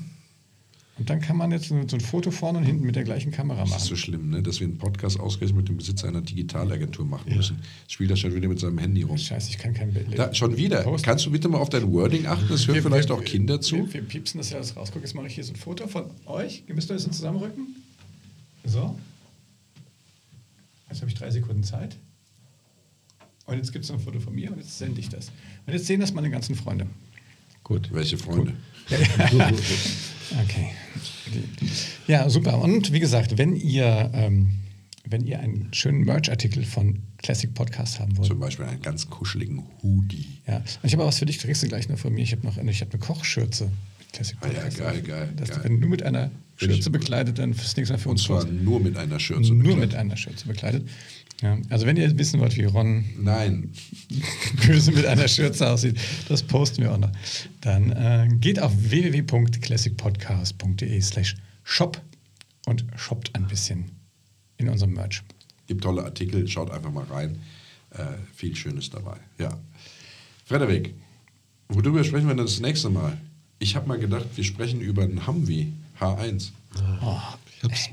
Und 0.97 1.09
dann 1.09 1.19
kann 1.19 1.35
man 1.35 1.51
jetzt 1.51 1.67
so 1.67 1.75
ein 1.75 1.99
Foto 1.99 2.31
vorne 2.31 2.59
und 2.59 2.63
hinten 2.63 2.85
mit 2.85 2.95
der 2.95 3.03
gleichen 3.03 3.29
Kamera 3.29 3.59
Das 3.59 3.67
ist 3.69 3.73
machen. 3.75 3.85
so 3.87 3.95
schlimm, 3.97 4.29
ne? 4.29 4.41
dass 4.41 4.61
wir 4.61 4.67
einen 4.67 4.77
Podcast 4.77 5.19
ausgerechnet 5.19 5.57
mit 5.57 5.67
dem 5.67 5.75
Besitzer 5.77 6.07
einer 6.07 6.21
Digitalagentur 6.21 7.03
machen 7.05 7.35
müssen. 7.35 7.57
Jetzt 7.81 7.91
spielt 7.91 8.11
er 8.11 8.15
schon 8.15 8.33
wieder 8.33 8.47
mit 8.47 8.59
seinem 8.61 8.77
Handy 8.77 9.03
rum. 9.03 9.17
Scheiße, 9.17 9.49
ich 9.49 9.57
kann 9.57 9.73
kein 9.73 9.91
Bild. 9.93 10.17
Da, 10.17 10.33
schon 10.33 10.55
wieder. 10.55 10.83
Posten. 10.83 11.05
Kannst 11.05 11.25
du 11.25 11.31
bitte 11.31 11.49
mal 11.49 11.57
auf 11.57 11.67
dein 11.67 11.91
Wording 11.91 12.27
achten? 12.27 12.47
Das 12.47 12.65
hören 12.67 12.75
Wir- 12.75 12.83
vielleicht 12.83 13.09
wir- 13.09 13.15
auch 13.15 13.23
Kinder 13.25 13.59
zu. 13.59 13.75
Wir, 13.75 13.93
wir 13.93 14.01
piepsen 14.03 14.37
das 14.37 14.51
ja 14.51 14.55
alles 14.57 14.77
raus. 14.77 14.89
Guck, 14.93 15.01
jetzt 15.01 15.15
mache 15.15 15.27
ich 15.27 15.35
hier 15.35 15.43
so 15.43 15.51
ein 15.51 15.57
Foto 15.57 15.85
von 15.87 16.05
euch. 16.27 16.63
Ihr 16.65 16.75
müsst 16.75 16.89
euch 16.89 17.01
so 17.01 17.09
zusammenrücken. 17.09 17.75
So. 18.63 18.97
Jetzt 20.89 21.01
habe 21.01 21.11
ich 21.11 21.17
drei 21.17 21.29
Sekunden 21.29 21.63
Zeit. 21.63 21.97
Und 23.47 23.57
jetzt 23.57 23.73
gibt 23.73 23.83
es 23.83 23.91
ein 23.91 23.99
Foto 23.99 24.21
von 24.21 24.33
mir 24.33 24.49
und 24.51 24.59
jetzt 24.59 24.77
sende 24.77 24.99
ich 25.01 25.09
das. 25.09 25.27
Und 25.67 25.73
jetzt 25.73 25.87
sehen 25.87 25.99
das 25.99 26.13
meine 26.13 26.29
ganzen 26.29 26.55
Freunde. 26.55 26.87
Gut. 27.65 27.89
Welche 27.91 28.17
Freunde? 28.17 28.53
Okay. 30.43 30.69
Ja, 32.07 32.29
super. 32.29 32.59
Und 32.61 32.91
wie 32.93 32.99
gesagt, 32.99 33.37
wenn 33.37 33.55
ihr, 33.55 34.11
ähm, 34.13 34.47
wenn 35.07 35.25
ihr 35.25 35.39
einen 35.39 35.69
schönen 35.73 36.01
Merch-Artikel 36.03 36.63
von 36.63 36.99
Classic 37.17 37.53
Podcast 37.53 37.99
haben 37.99 38.17
wollt, 38.17 38.27
Zum 38.27 38.39
Beispiel 38.39 38.65
einen 38.65 38.81
ganz 38.81 39.09
kuscheligen 39.09 39.63
Hoodie. 39.81 40.25
ja. 40.47 40.57
Und 40.57 40.65
ich 40.83 40.93
habe 40.93 41.03
auch 41.03 41.07
was 41.07 41.19
für 41.19 41.25
dich, 41.25 41.39
kriegst 41.39 41.63
du 41.63 41.67
gleich 41.67 41.89
noch 41.89 41.97
von 41.97 42.13
mir. 42.13 42.21
Ich 42.21 42.31
habe 42.31 42.45
noch 42.45 42.57
eine, 42.57 42.71
ich 42.71 42.81
habe 42.81 42.91
eine 42.91 42.99
Kochschürze 42.99 43.65
mit 43.99 44.13
Classic 44.13 44.37
Ah 44.41 44.47
ja, 44.47 44.53
Podcast. 44.53 44.77
geil, 44.79 45.01
geil, 45.01 45.33
Das, 45.35 45.49
geil. 45.49 45.59
Wenn 45.63 45.81
du 45.81 45.87
mit 45.87 46.03
einer 46.03 46.31
Schürze 46.57 46.89
bekleidet, 46.89 47.37
dann 47.39 47.53
fürs 47.53 47.75
nächste 47.75 47.93
Mal 47.93 47.99
für 47.99 48.09
Und 48.09 48.15
uns 48.15 48.23
zwar 48.23 48.43
los. 48.43 48.51
nur 48.63 48.79
mit 48.79 48.97
einer 48.97 49.19
Schürze. 49.19 49.53
nur 49.53 49.63
bekleidet. 49.63 49.79
mit 49.91 49.95
einer 49.95 50.17
Schürze 50.17 50.47
bekleidet. 50.47 50.87
Ja. 51.41 51.57
Also 51.69 51.85
wenn 51.85 51.97
ihr 51.97 52.17
wissen 52.17 52.39
wollt, 52.39 52.55
wie 52.55 52.63
Ron 52.63 53.03
Nein. 53.19 53.73
böse 54.65 54.91
mit 54.91 55.05
einer 55.05 55.27
Schürze 55.27 55.69
aussieht, 55.69 55.99
das 56.29 56.41
posten 56.43 56.83
wir 56.83 56.93
auch 56.93 56.97
noch. 56.97 57.11
Dann 57.61 57.91
äh, 57.91 58.29
geht 58.39 58.59
auf 58.59 58.71
www.classicpodcast.de 58.77 61.01
slash 61.01 61.35
shop 61.63 62.01
und 62.65 62.85
shoppt 62.95 63.35
ein 63.35 63.45
bisschen 63.47 63.91
in 64.57 64.69
unserem 64.69 64.93
Merch. 64.93 65.21
Gibt 65.67 65.83
tolle 65.83 66.03
Artikel, 66.03 66.47
schaut 66.47 66.71
einfach 66.71 66.91
mal 66.91 67.05
rein. 67.05 67.37
Äh, 67.91 68.05
viel 68.33 68.55
Schönes 68.55 68.89
dabei. 68.89 69.17
Ja. 69.37 69.59
Frederik, 70.45 70.95
worüber 71.69 72.03
sprechen 72.03 72.27
wir 72.27 72.35
denn 72.35 72.45
das 72.45 72.59
nächste 72.59 72.89
Mal? 72.89 73.17
Ich 73.59 73.75
habe 73.75 73.87
mal 73.87 73.97
gedacht, 73.97 74.25
wir 74.35 74.43
sprechen 74.43 74.81
über 74.81 75.03
einen 75.03 75.25
Humvee 75.25 75.71
H1. 75.99 76.51
Ich 76.75 77.63
habe 77.63 77.73
es 77.73 77.89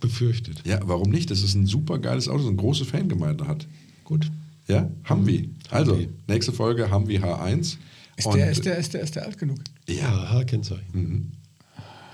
befürchtet. 0.00 0.62
Ja, 0.66 0.80
warum 0.84 1.10
nicht? 1.10 1.30
Das 1.30 1.42
ist 1.42 1.54
ein 1.54 1.66
super 1.66 1.98
geiles 1.98 2.28
Auto, 2.28 2.38
das 2.38 2.48
eine 2.48 2.56
große 2.56 2.84
Fangemeinde 2.84 3.46
hat. 3.46 3.66
Gut. 4.04 4.30
Ja, 4.68 4.90
Humvee. 5.08 5.48
Also, 5.70 5.92
Humvee. 5.92 6.08
nächste 6.28 6.52
Folge 6.52 6.90
Humvee 6.90 7.18
H1. 7.18 7.76
Ist 8.16 8.26
Und- 8.26 8.36
der, 8.36 8.50
ist, 8.50 8.64
der, 8.64 8.76
ist, 8.76 8.94
der, 8.94 9.00
ist 9.02 9.16
der 9.16 9.24
alt 9.26 9.38
genug? 9.38 9.58
Ja, 9.88 10.08
Aha-Kennzeichen. 10.08 10.84
mhm. 10.92 11.32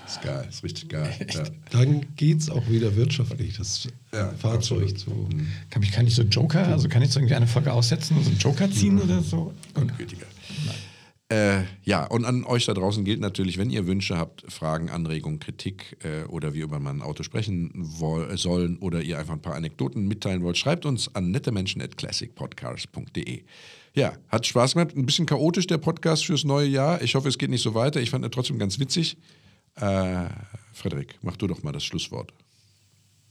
ist 0.07 0.21
geil, 0.23 0.47
ist 0.49 0.63
richtig 0.63 0.89
geil. 0.89 1.13
Ja. 1.33 1.43
Dann 1.71 2.05
geht 2.15 2.39
es 2.39 2.49
auch 2.49 2.67
wieder 2.69 2.95
wirtschaftlich, 2.95 3.57
das 3.57 3.87
Ja, 4.11 4.29
Fahrzeug 4.39 4.97
zu. 4.97 5.11
Mhm. 5.11 5.47
Kann 5.69 5.83
ich, 5.83 5.91
kann 5.91 6.07
ich 6.07 6.15
so 6.15 6.23
Joker, 6.23 6.65
also 6.67 6.87
kann 6.89 7.01
ich 7.03 7.11
so 7.11 7.19
irgendwie 7.19 7.35
eine 7.35 7.45
Folge 7.47 7.71
aussetzen 7.71 8.17
und 8.17 8.23
so 8.23 8.29
einen 8.31 8.39
Joker 8.39 8.71
ziehen 8.71 8.99
oder 8.99 9.21
so? 9.21 9.53
Gott, 9.75 9.95
gütiger. 9.97 10.25
Äh, 11.31 11.65
ja, 11.83 12.05
und 12.05 12.25
an 12.25 12.43
euch 12.43 12.65
da 12.65 12.73
draußen 12.73 13.05
gilt 13.05 13.19
natürlich, 13.19 13.59
wenn 13.59 13.69
ihr 13.69 13.85
Wünsche 13.85 14.17
habt, 14.17 14.51
Fragen, 14.51 14.89
Anregungen, 14.89 15.39
Kritik 15.39 15.95
äh, 16.03 16.23
oder 16.23 16.55
wie 16.55 16.61
über 16.61 16.79
mein 16.79 17.03
Auto 17.03 17.21
sprechen 17.21 17.69
woll, 17.75 18.35
sollen 18.35 18.79
oder 18.79 19.03
ihr 19.03 19.19
einfach 19.19 19.35
ein 19.35 19.41
paar 19.41 19.53
Anekdoten 19.53 20.07
mitteilen 20.07 20.41
wollt, 20.41 20.57
schreibt 20.57 20.87
uns 20.87 21.13
an 21.13 21.29
nettemenschen.classicpodcast.de. 21.29 23.43
Ja, 23.93 24.13
hat 24.29 24.47
Spaß 24.47 24.73
gemacht. 24.73 24.95
Ein 24.95 25.05
bisschen 25.05 25.27
chaotisch 25.27 25.67
der 25.67 25.77
Podcast 25.77 26.25
fürs 26.25 26.45
neue 26.45 26.67
Jahr. 26.67 26.99
Ich 27.03 27.13
hoffe, 27.13 27.29
es 27.29 27.37
geht 27.37 27.51
nicht 27.51 27.61
so 27.61 27.75
weiter. 27.75 28.01
Ich 28.01 28.09
fand 28.09 28.25
ihn 28.25 28.31
trotzdem 28.31 28.57
ganz 28.57 28.79
witzig. 28.79 29.15
Äh, 29.75 30.29
Frederik, 30.73 31.19
mach 31.21 31.37
du 31.37 31.45
doch 31.45 31.61
mal 31.61 31.73
das 31.73 31.83
Schlusswort. 31.83 32.33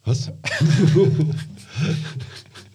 Was? 0.04 0.30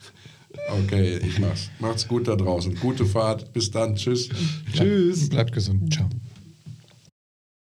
Okay, 0.70 1.18
ich 1.18 1.40
mach's. 1.40 1.70
Macht's 1.80 2.08
gut 2.08 2.28
da 2.28 2.36
draußen. 2.36 2.76
Gute 2.80 3.06
Fahrt. 3.06 3.54
Bis 3.54 3.72
dann. 3.72 3.96
Tschüss. 3.96 4.30
Tschüss. 4.74 5.30
Bleibt 5.30 5.52
gesund. 5.52 5.94
Ciao. 5.94 6.10